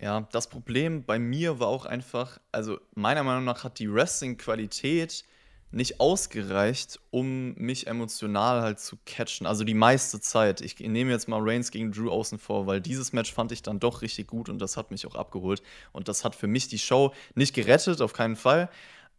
Ja, 0.02 0.26
das 0.32 0.48
Problem 0.48 1.04
bei 1.04 1.18
mir 1.18 1.60
war 1.60 1.68
auch 1.68 1.84
einfach, 1.84 2.40
also 2.52 2.78
meiner 2.94 3.22
Meinung 3.22 3.44
nach 3.44 3.64
hat 3.64 3.78
die 3.78 3.92
Wrestling-Qualität 3.92 5.24
nicht 5.72 6.00
ausgereicht, 6.00 6.98
um 7.10 7.52
mich 7.54 7.86
emotional 7.86 8.62
halt 8.62 8.80
zu 8.80 8.96
catchen. 9.04 9.46
Also 9.46 9.62
die 9.62 9.74
meiste 9.74 10.18
Zeit. 10.20 10.62
Ich 10.62 10.80
nehme 10.80 11.10
jetzt 11.10 11.28
mal 11.28 11.38
Reigns 11.42 11.70
gegen 11.70 11.92
Drew 11.92 12.10
außen 12.10 12.38
vor, 12.38 12.66
weil 12.66 12.80
dieses 12.80 13.12
Match 13.12 13.32
fand 13.32 13.52
ich 13.52 13.62
dann 13.62 13.78
doch 13.78 14.00
richtig 14.00 14.26
gut 14.26 14.48
und 14.48 14.58
das 14.58 14.78
hat 14.78 14.90
mich 14.90 15.06
auch 15.06 15.14
abgeholt. 15.14 15.62
Und 15.92 16.08
das 16.08 16.24
hat 16.24 16.34
für 16.34 16.46
mich 16.46 16.68
die 16.68 16.78
Show 16.78 17.12
nicht 17.34 17.54
gerettet, 17.54 18.00
auf 18.00 18.14
keinen 18.14 18.36
Fall. 18.36 18.70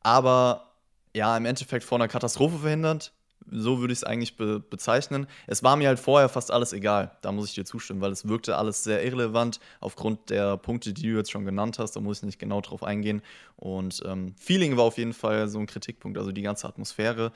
Aber 0.01 0.73
ja, 1.15 1.38
im 1.38 1.45
Endeffekt 1.45 1.86
vor 1.86 1.99
einer 1.99 2.07
Katastrophe 2.07 2.57
verhindert. 2.57 3.13
So 3.49 3.79
würde 3.79 3.93
ich 3.93 3.99
es 3.99 4.03
eigentlich 4.03 4.37
be 4.37 4.59
bezeichnen. 4.59 5.27
Es 5.47 5.63
war 5.63 5.75
mir 5.75 5.87
halt 5.87 5.99
vorher 5.99 6.29
fast 6.29 6.51
alles 6.51 6.73
egal. 6.73 7.11
Da 7.21 7.31
muss 7.31 7.49
ich 7.49 7.55
dir 7.55 7.65
zustimmen, 7.65 8.01
weil 8.01 8.11
es 8.11 8.27
wirkte 8.27 8.57
alles 8.57 8.83
sehr 8.83 9.03
irrelevant 9.03 9.59
aufgrund 9.79 10.29
der 10.29 10.57
Punkte, 10.57 10.93
die 10.93 11.03
du 11.03 11.17
jetzt 11.17 11.31
schon 11.31 11.45
genannt 11.45 11.79
hast. 11.79 11.95
Da 11.95 11.99
muss 11.99 12.19
ich 12.19 12.23
nicht 12.23 12.39
genau 12.39 12.61
drauf 12.61 12.83
eingehen. 12.83 13.21
Und 13.55 14.03
ähm, 14.05 14.35
Feeling 14.37 14.77
war 14.77 14.85
auf 14.85 14.97
jeden 14.97 15.13
Fall 15.13 15.47
so 15.47 15.59
ein 15.59 15.67
Kritikpunkt, 15.67 16.17
also 16.17 16.31
die 16.31 16.41
ganze 16.41 16.67
Atmosphäre. 16.67 17.31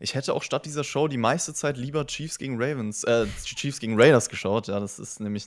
Ich 0.00 0.14
hätte 0.14 0.34
auch 0.34 0.42
statt 0.42 0.66
dieser 0.66 0.82
Show 0.82 1.06
die 1.06 1.16
meiste 1.16 1.54
Zeit 1.54 1.76
lieber 1.76 2.04
Chiefs 2.06 2.38
gegen 2.38 2.60
Ravens, 2.60 3.04
äh, 3.04 3.26
Chiefs 3.44 3.78
gegen 3.78 4.00
Raiders 4.00 4.28
geschaut. 4.28 4.66
Ja, 4.66 4.80
das 4.80 4.98
ist 4.98 5.20
nämlich, 5.20 5.46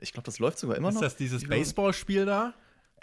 ich 0.00 0.12
glaube, 0.12 0.24
das 0.24 0.38
läuft 0.38 0.58
sogar 0.58 0.76
immer 0.76 0.90
noch. 0.90 1.02
Ist 1.02 1.12
das 1.12 1.16
dieses 1.16 1.46
Baseballspiel 1.46 2.24
da? 2.24 2.54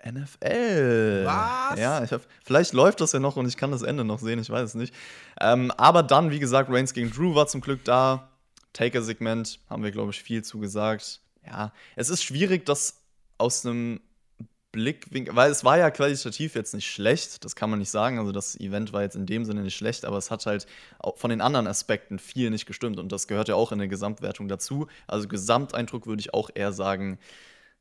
NFL. 0.06 1.24
Was? 1.26 1.80
Ja, 1.80 2.04
ich 2.04 2.12
hab, 2.12 2.22
vielleicht 2.44 2.74
läuft 2.74 3.02
das 3.02 3.12
ja 3.12 3.20
noch 3.20 3.36
und 3.36 3.48
ich 3.48 3.58
kann 3.58 3.72
das 3.72 3.82
Ende 3.82 4.04
noch 4.04 4.20
sehen, 4.20 4.40
ich 4.40 4.50
weiß 4.50 4.70
es 4.70 4.76
nicht. 4.76 4.94
Ähm, 5.40 5.72
aber 5.72 6.04
dann, 6.04 6.32
wie 6.32 6.40
gesagt, 6.40 6.70
Reigns 6.72 6.94
gegen 6.94 7.12
Drew 7.12 7.36
war 7.36 7.48
zum 7.48 7.62
Glück 7.62 7.84
da. 7.84 8.30
Taker-Segment 8.74 9.60
haben 9.70 9.84
wir, 9.84 9.92
glaube 9.92 10.12
ich, 10.12 10.22
viel 10.22 10.44
zugesagt. 10.44 11.22
Ja, 11.46 11.72
es 11.96 12.10
ist 12.10 12.24
schwierig, 12.24 12.66
das 12.66 13.02
aus 13.38 13.66
einem 13.66 14.02
Blickwinkel, 14.72 15.36
weil 15.36 15.50
es 15.50 15.64
war 15.64 15.78
ja 15.78 15.90
qualitativ 15.90 16.54
jetzt 16.54 16.76
nicht 16.76 16.92
schlecht, 16.92 17.44
das 17.44 17.56
kann 17.56 17.70
man 17.70 17.80
nicht 17.80 17.90
sagen. 17.90 18.20
Also 18.20 18.32
das 18.32 18.60
Event 18.60 18.94
war 18.94 19.02
jetzt 19.02 19.16
in 19.16 19.26
dem 19.26 19.46
Sinne 19.46 19.62
nicht 19.62 19.76
schlecht, 19.76 20.06
aber 20.06 20.18
es 20.18 20.30
hat 20.30 20.46
halt 20.46 20.68
von 21.16 21.30
den 21.30 21.42
anderen 21.42 21.68
Aspekten 21.68 22.20
viel 22.20 22.50
nicht 22.50 22.66
gestimmt 22.66 23.00
und 23.00 23.12
das 23.12 23.28
gehört 23.28 23.48
ja 23.48 23.56
auch 23.56 23.72
in 23.72 23.80
der 23.80 23.88
Gesamtwertung 23.88 24.48
dazu. 24.48 24.88
Also 25.08 25.28
Gesamteindruck 25.28 26.06
würde 26.06 26.20
ich 26.20 26.34
auch 26.34 26.50
eher 26.54 26.74
sagen, 26.74 27.18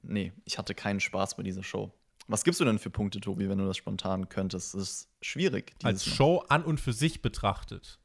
nee, 0.02 0.32
ich 0.44 0.58
hatte 0.58 0.74
keinen 0.74 1.00
Spaß 1.00 1.36
bei 1.36 1.42
dieser 1.42 1.62
Show. 1.62 1.92
Was 2.28 2.44
gibst 2.44 2.60
du 2.60 2.64
denn 2.64 2.78
für 2.78 2.90
Punkte, 2.90 3.20
Tobi, 3.20 3.48
wenn 3.48 3.58
du 3.58 3.66
das 3.66 3.76
spontan 3.76 4.28
könntest? 4.28 4.74
Das 4.74 4.82
ist 4.82 5.08
schwierig. 5.20 5.74
Als 5.82 6.06
Mal. 6.06 6.14
Show 6.14 6.44
an 6.48 6.64
und 6.64 6.80
für 6.80 6.92
sich 6.92 7.22
betrachtet 7.22 8.00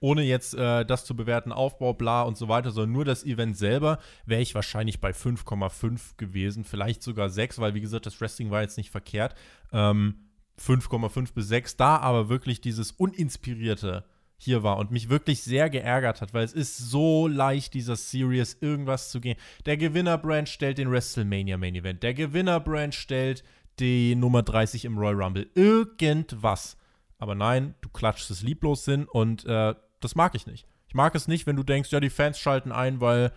ohne 0.00 0.22
jetzt 0.22 0.54
äh, 0.54 0.84
das 0.84 1.04
zu 1.04 1.14
bewerten, 1.14 1.52
Aufbau, 1.52 1.92
bla 1.92 2.22
und 2.22 2.36
so 2.36 2.48
weiter, 2.48 2.70
sondern 2.70 2.92
nur 2.92 3.04
das 3.04 3.24
Event 3.24 3.56
selber, 3.56 3.98
wäre 4.24 4.40
ich 4.40 4.54
wahrscheinlich 4.54 5.00
bei 5.00 5.10
5,5 5.10 6.16
gewesen, 6.16 6.64
vielleicht 6.64 7.02
sogar 7.02 7.28
6, 7.28 7.58
weil 7.58 7.74
wie 7.74 7.80
gesagt, 7.80 8.06
das 8.06 8.20
Wrestling 8.20 8.50
war 8.50 8.62
jetzt 8.62 8.78
nicht 8.78 8.90
verkehrt. 8.90 9.34
Ähm, 9.72 10.14
5,5 10.58 11.34
bis 11.34 11.48
6, 11.48 11.76
da 11.76 11.98
aber 11.98 12.28
wirklich 12.28 12.60
dieses 12.60 12.92
Uninspirierte 12.92 14.04
hier 14.36 14.62
war 14.62 14.78
und 14.78 14.90
mich 14.90 15.10
wirklich 15.10 15.42
sehr 15.42 15.68
geärgert 15.68 16.22
hat, 16.22 16.32
weil 16.32 16.44
es 16.44 16.54
ist 16.54 16.78
so 16.78 17.28
leicht, 17.28 17.74
dieser 17.74 17.96
Series 17.96 18.56
irgendwas 18.60 19.10
zu 19.10 19.20
gehen. 19.20 19.36
Der 19.66 19.76
Gewinner-Brand 19.76 20.48
stellt 20.48 20.78
den 20.78 20.90
WrestleMania 20.90 21.58
Main 21.58 21.74
Event, 21.74 22.02
der 22.02 22.14
Gewinner-Brand 22.14 22.94
stellt 22.94 23.44
die 23.80 24.14
Nummer 24.14 24.42
30 24.42 24.84
im 24.84 24.98
Royal 24.98 25.22
Rumble. 25.22 25.48
Irgendwas. 25.54 26.76
Aber 27.18 27.34
nein, 27.34 27.74
du 27.80 27.88
klatschst 27.88 28.30
es 28.30 28.42
lieblos 28.42 28.84
hin 28.84 29.06
und 29.06 29.44
äh, 29.44 29.74
das 30.00 30.14
mag 30.14 30.34
ich 30.34 30.46
nicht. 30.46 30.66
Ich 30.88 30.94
mag 30.94 31.14
es 31.14 31.28
nicht, 31.28 31.46
wenn 31.46 31.56
du 31.56 31.62
denkst, 31.62 31.90
ja, 31.92 32.00
die 32.00 32.10
Fans 32.10 32.38
schalten 32.38 32.72
ein, 32.72 33.00
weil 33.00 33.32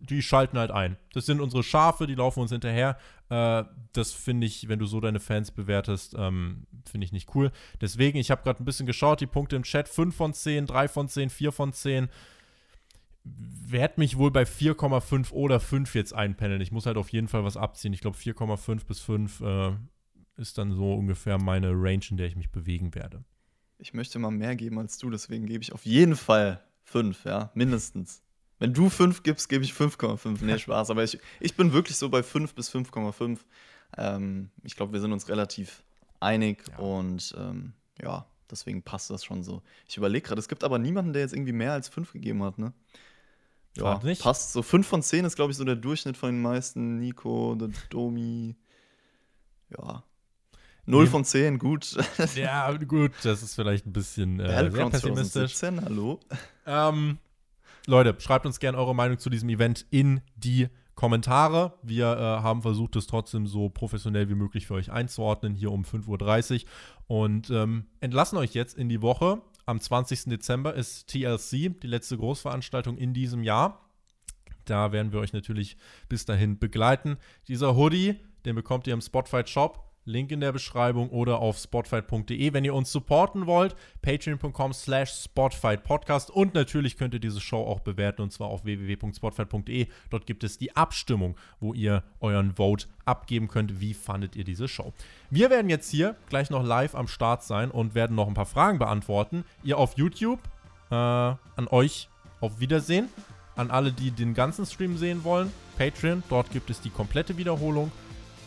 die 0.00 0.22
schalten 0.22 0.58
halt 0.58 0.70
ein. 0.70 0.96
Das 1.12 1.26
sind 1.26 1.40
unsere 1.40 1.62
Schafe, 1.62 2.06
die 2.06 2.14
laufen 2.14 2.40
uns 2.40 2.50
hinterher. 2.50 2.96
Äh, 3.28 3.64
das 3.92 4.12
finde 4.12 4.46
ich, 4.46 4.68
wenn 4.68 4.78
du 4.78 4.86
so 4.86 5.00
deine 5.00 5.20
Fans 5.20 5.50
bewertest, 5.50 6.14
ähm, 6.18 6.66
finde 6.90 7.04
ich 7.04 7.12
nicht 7.12 7.34
cool. 7.34 7.52
Deswegen, 7.80 8.18
ich 8.18 8.30
habe 8.30 8.42
gerade 8.42 8.62
ein 8.62 8.64
bisschen 8.64 8.86
geschaut, 8.86 9.20
die 9.20 9.26
Punkte 9.26 9.56
im 9.56 9.62
Chat: 9.62 9.88
5 9.88 10.14
von 10.14 10.32
10, 10.32 10.66
3 10.66 10.88
von 10.88 11.08
10, 11.08 11.30
4 11.30 11.52
von 11.52 11.72
10. 11.72 12.08
Werde 13.24 13.94
mich 13.98 14.16
wohl 14.16 14.30
bei 14.30 14.42
4,5 14.42 15.32
oder 15.32 15.60
5 15.60 15.94
jetzt 15.94 16.14
einpendeln. 16.14 16.60
Ich 16.60 16.72
muss 16.72 16.86
halt 16.86 16.96
auf 16.96 17.10
jeden 17.10 17.28
Fall 17.28 17.44
was 17.44 17.56
abziehen. 17.56 17.92
Ich 17.92 18.00
glaube, 18.00 18.16
4,5 18.16 18.86
bis 18.86 19.00
5 19.00 19.40
äh, 19.40 19.72
ist 20.36 20.58
dann 20.58 20.72
so 20.72 20.94
ungefähr 20.94 21.38
meine 21.38 21.70
Range, 21.72 22.04
in 22.10 22.16
der 22.16 22.26
ich 22.26 22.36
mich 22.36 22.50
bewegen 22.50 22.94
werde. 22.94 23.24
Ich 23.78 23.94
möchte 23.94 24.18
mal 24.18 24.30
mehr 24.30 24.56
geben 24.56 24.78
als 24.78 24.98
du, 24.98 25.10
deswegen 25.10 25.46
gebe 25.46 25.62
ich 25.62 25.72
auf 25.72 25.86
jeden 25.86 26.16
Fall 26.16 26.62
5, 26.84 27.24
ja, 27.24 27.50
mindestens. 27.54 28.22
Wenn 28.58 28.74
du 28.74 28.90
5 28.90 29.22
gibst, 29.22 29.48
gebe 29.48 29.64
ich 29.64 29.72
5,5. 29.72 30.44
Nee, 30.44 30.58
Spaß. 30.58 30.90
Aber 30.90 31.02
ich, 31.02 31.18
ich 31.40 31.56
bin 31.56 31.72
wirklich 31.72 31.96
so 31.96 32.08
bei 32.08 32.22
5 32.22 32.54
bis 32.54 32.70
5,5. 32.72 33.38
Ähm, 33.96 34.50
ich 34.62 34.76
glaube, 34.76 34.92
wir 34.92 35.00
sind 35.00 35.12
uns 35.12 35.28
relativ 35.28 35.82
einig 36.20 36.64
ja. 36.68 36.78
und 36.78 37.34
ähm, 37.38 37.72
ja, 38.00 38.26
deswegen 38.50 38.82
passt 38.82 39.10
das 39.10 39.24
schon 39.24 39.42
so. 39.42 39.62
Ich 39.88 39.96
überlege 39.96 40.26
gerade, 40.26 40.38
es 40.38 40.48
gibt 40.48 40.62
aber 40.62 40.78
niemanden, 40.78 41.12
der 41.12 41.22
jetzt 41.22 41.32
irgendwie 41.32 41.52
mehr 41.52 41.72
als 41.72 41.88
5 41.88 42.12
gegeben 42.12 42.42
hat, 42.42 42.58
ne? 42.58 42.72
Ja, 43.76 44.00
passt. 44.20 44.52
So 44.52 44.62
5 44.62 44.86
von 44.86 45.02
10 45.02 45.24
ist, 45.24 45.36
glaube 45.36 45.52
ich, 45.52 45.56
so 45.56 45.64
der 45.64 45.76
Durchschnitt 45.76 46.16
von 46.16 46.30
den 46.30 46.42
meisten. 46.42 46.98
Nico, 46.98 47.54
der 47.54 47.70
Domi. 47.88 48.56
Ja, 49.70 50.02
0 50.86 51.06
von 51.06 51.24
10, 51.24 51.58
gut. 51.58 51.96
Ja, 52.34 52.72
gut, 52.72 53.12
das 53.22 53.42
ist 53.42 53.54
vielleicht 53.54 53.86
ein 53.86 53.92
bisschen 53.92 54.40
äh, 54.40 54.70
sehr 54.70 54.90
pessimistisch. 54.90 55.54
2017, 55.56 55.84
hallo. 55.84 56.20
Ähm, 56.66 57.18
Leute, 57.86 58.16
schreibt 58.18 58.44
uns 58.46 58.58
gerne 58.58 58.76
eure 58.76 58.94
Meinung 58.94 59.18
zu 59.18 59.30
diesem 59.30 59.48
Event 59.48 59.86
in 59.90 60.20
die 60.36 60.68
Kommentare. 60.94 61.74
Wir 61.82 62.12
äh, 62.12 62.42
haben 62.42 62.62
versucht, 62.62 62.96
es 62.96 63.06
trotzdem 63.06 63.46
so 63.46 63.68
professionell 63.68 64.28
wie 64.28 64.34
möglich 64.34 64.66
für 64.66 64.74
euch 64.74 64.90
einzuordnen, 64.90 65.54
hier 65.54 65.70
um 65.70 65.82
5.30 65.84 66.64
Uhr. 66.64 66.68
Und 67.06 67.50
ähm, 67.50 67.86
entlassen 68.00 68.36
euch 68.38 68.54
jetzt 68.54 68.76
in 68.76 68.88
die 68.88 69.00
Woche. 69.00 69.40
Am 69.70 69.80
20. 69.80 70.24
Dezember 70.24 70.74
ist 70.74 71.06
TLC, 71.06 71.80
die 71.80 71.86
letzte 71.86 72.16
Großveranstaltung 72.16 72.98
in 72.98 73.14
diesem 73.14 73.44
Jahr. 73.44 73.88
Da 74.64 74.90
werden 74.90 75.12
wir 75.12 75.20
euch 75.20 75.32
natürlich 75.32 75.76
bis 76.08 76.24
dahin 76.24 76.58
begleiten. 76.58 77.18
Dieser 77.46 77.76
Hoodie, 77.76 78.16
den 78.44 78.56
bekommt 78.56 78.88
ihr 78.88 78.94
im 78.94 79.00
Spotfight 79.00 79.48
Shop. 79.48 79.89
Link 80.04 80.32
in 80.32 80.40
der 80.40 80.52
Beschreibung 80.52 81.10
oder 81.10 81.38
auf 81.38 81.58
spotfight.de. 81.58 82.52
Wenn 82.52 82.64
ihr 82.64 82.74
uns 82.74 82.90
supporten 82.90 83.46
wollt, 83.46 83.76
patreon.com 84.02 84.72
slash 84.72 85.12
spotfightpodcast 85.24 86.30
und 86.30 86.54
natürlich 86.54 86.96
könnt 86.96 87.14
ihr 87.14 87.20
diese 87.20 87.40
Show 87.40 87.62
auch 87.62 87.80
bewerten 87.80 88.22
und 88.22 88.32
zwar 88.32 88.48
auf 88.48 88.64
www.spotfight.de. 88.64 89.86
Dort 90.10 90.26
gibt 90.26 90.44
es 90.44 90.58
die 90.58 90.74
Abstimmung, 90.76 91.36
wo 91.60 91.74
ihr 91.74 92.02
euren 92.20 92.54
Vote 92.56 92.86
abgeben 93.04 93.48
könnt. 93.48 93.80
Wie 93.80 93.94
fandet 93.94 94.36
ihr 94.36 94.44
diese 94.44 94.68
Show? 94.68 94.92
Wir 95.30 95.50
werden 95.50 95.68
jetzt 95.68 95.90
hier 95.90 96.16
gleich 96.28 96.50
noch 96.50 96.64
live 96.64 96.94
am 96.94 97.08
Start 97.08 97.42
sein 97.42 97.70
und 97.70 97.94
werden 97.94 98.16
noch 98.16 98.28
ein 98.28 98.34
paar 98.34 98.46
Fragen 98.46 98.78
beantworten. 98.78 99.44
Ihr 99.62 99.78
auf 99.78 99.96
YouTube, 99.96 100.40
äh, 100.90 100.94
an 100.94 101.68
euch 101.70 102.08
auf 102.40 102.60
Wiedersehen. 102.60 103.08
An 103.56 103.70
alle, 103.70 103.92
die 103.92 104.10
den 104.10 104.32
ganzen 104.32 104.64
Stream 104.64 104.96
sehen 104.96 105.22
wollen, 105.22 105.52
Patreon, 105.76 106.22
dort 106.30 106.50
gibt 106.50 106.70
es 106.70 106.80
die 106.80 106.88
komplette 106.88 107.36
Wiederholung. 107.36 107.92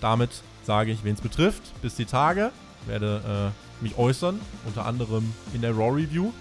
Damit 0.01 0.41
sage 0.65 0.91
ich, 0.91 1.03
wen 1.03 1.13
es 1.13 1.21
betrifft, 1.21 1.61
bis 1.81 1.95
die 1.95 2.05
Tage. 2.05 2.51
Werde 2.85 3.51
äh, 3.53 3.83
mich 3.83 3.97
äußern, 3.97 4.39
unter 4.65 4.85
anderem 4.85 5.33
in 5.53 5.61
der 5.61 5.71
Raw 5.71 5.89
Review, 5.89 6.31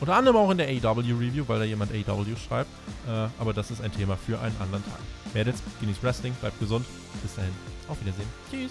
unter 0.00 0.16
anderem 0.16 0.36
auch 0.36 0.50
in 0.50 0.58
der 0.58 0.68
AW 0.68 1.00
Review, 1.00 1.44
weil 1.46 1.58
da 1.58 1.64
jemand 1.64 1.92
AW 1.92 2.24
schreibt. 2.36 2.70
Äh, 3.06 3.28
aber 3.38 3.52
das 3.52 3.70
ist 3.70 3.82
ein 3.82 3.92
Thema 3.92 4.16
für 4.16 4.40
einen 4.40 4.56
anderen 4.60 4.84
Tag. 4.84 5.00
Werdet's, 5.34 5.62
genießt 5.80 6.02
Wrestling, 6.02 6.32
bleibt 6.40 6.58
gesund. 6.58 6.86
Bis 7.22 7.34
dahin, 7.34 7.52
auf 7.88 8.00
Wiedersehen. 8.00 8.28
Tschüss. 8.50 8.70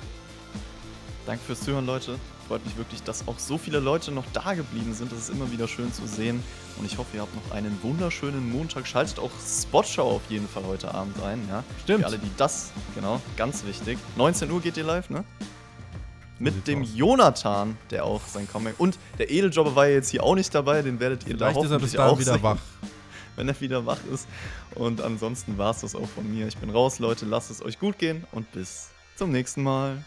Danke 1.26 1.44
fürs 1.46 1.62
Zuhören, 1.62 1.86
Leute. 1.86 2.18
Freut 2.48 2.66
mich 2.66 2.76
wirklich, 2.78 3.04
dass 3.04 3.28
auch 3.28 3.38
so 3.38 3.58
viele 3.58 3.80
Leute 3.80 4.12
noch 4.12 4.24
da 4.34 4.54
geblieben 4.54 4.94
sind. 4.94 5.12
Das 5.12 5.20
ist 5.20 5.30
immer 5.30 5.52
wieder 5.52 5.68
schön 5.68 5.94
zu 5.94 6.08
sehen. 6.08 6.44
Und 6.80 6.86
ich 6.86 6.98
hoffe, 6.98 7.18
ihr 7.18 7.22
habt 7.22 7.36
noch 7.36 7.56
einen 7.56 7.78
wunderschönen 7.84 8.52
Montag. 8.52 8.88
Schaltet 8.88 9.20
auch 9.20 9.30
Spotshow 9.46 10.04
auf 10.04 10.22
jeden 10.30 10.48
Fall 10.48 10.64
heute 10.66 10.94
Abend 10.94 11.22
ein. 11.22 11.46
Ja? 11.48 11.64
Stimmt. 11.84 12.00
Für 12.00 12.08
alle, 12.08 12.18
die 12.18 12.32
das, 12.38 12.72
genau, 12.96 13.22
ganz 13.38 13.66
wichtig. 13.66 14.00
19 14.16 14.50
Uhr 14.50 14.62
geht 14.62 14.78
ihr 14.78 14.84
live, 14.84 15.10
ne? 15.10 15.24
Mit 16.40 16.68
dem 16.68 16.84
aus. 16.84 16.90
Jonathan, 16.96 17.78
der 17.92 18.06
auch 18.06 18.22
sein 18.26 18.48
Comeback. 18.50 18.80
Und 18.80 18.98
der 19.18 19.30
Edeljobber 19.30 19.76
war 19.76 19.88
ja 19.88 19.96
jetzt 19.96 20.10
hier 20.10 20.24
auch 20.24 20.36
nicht 20.36 20.56
dabei, 20.56 20.82
den 20.82 21.00
werdet 21.00 21.24
ihr 21.28 21.36
Vielleicht 21.36 21.42
da 21.42 21.54
hoffentlich 21.54 21.84
ist 21.84 21.96
er 21.96 22.06
bis 22.06 22.12
auch 22.12 22.20
wieder 22.20 22.34
sehen, 22.34 22.44
wach. 22.44 22.58
Wenn 23.36 23.48
er 23.48 23.62
wieder 23.62 23.86
wach 23.86 24.00
ist. 24.12 24.28
Und 24.76 25.02
ansonsten 25.02 25.58
war 25.58 25.72
es 25.72 25.82
das 25.82 25.96
auch 25.96 26.08
von 26.08 26.30
mir. 26.34 26.48
Ich 26.48 26.58
bin 26.58 26.70
raus, 26.70 27.00
Leute. 27.00 27.26
Lasst 27.26 27.52
es 27.52 27.62
euch 27.62 27.78
gut 27.78 28.00
gehen 28.00 28.26
und 28.32 28.52
bis 28.54 28.90
zum 29.18 29.32
nächsten 29.32 29.62
Mal. 29.64 30.04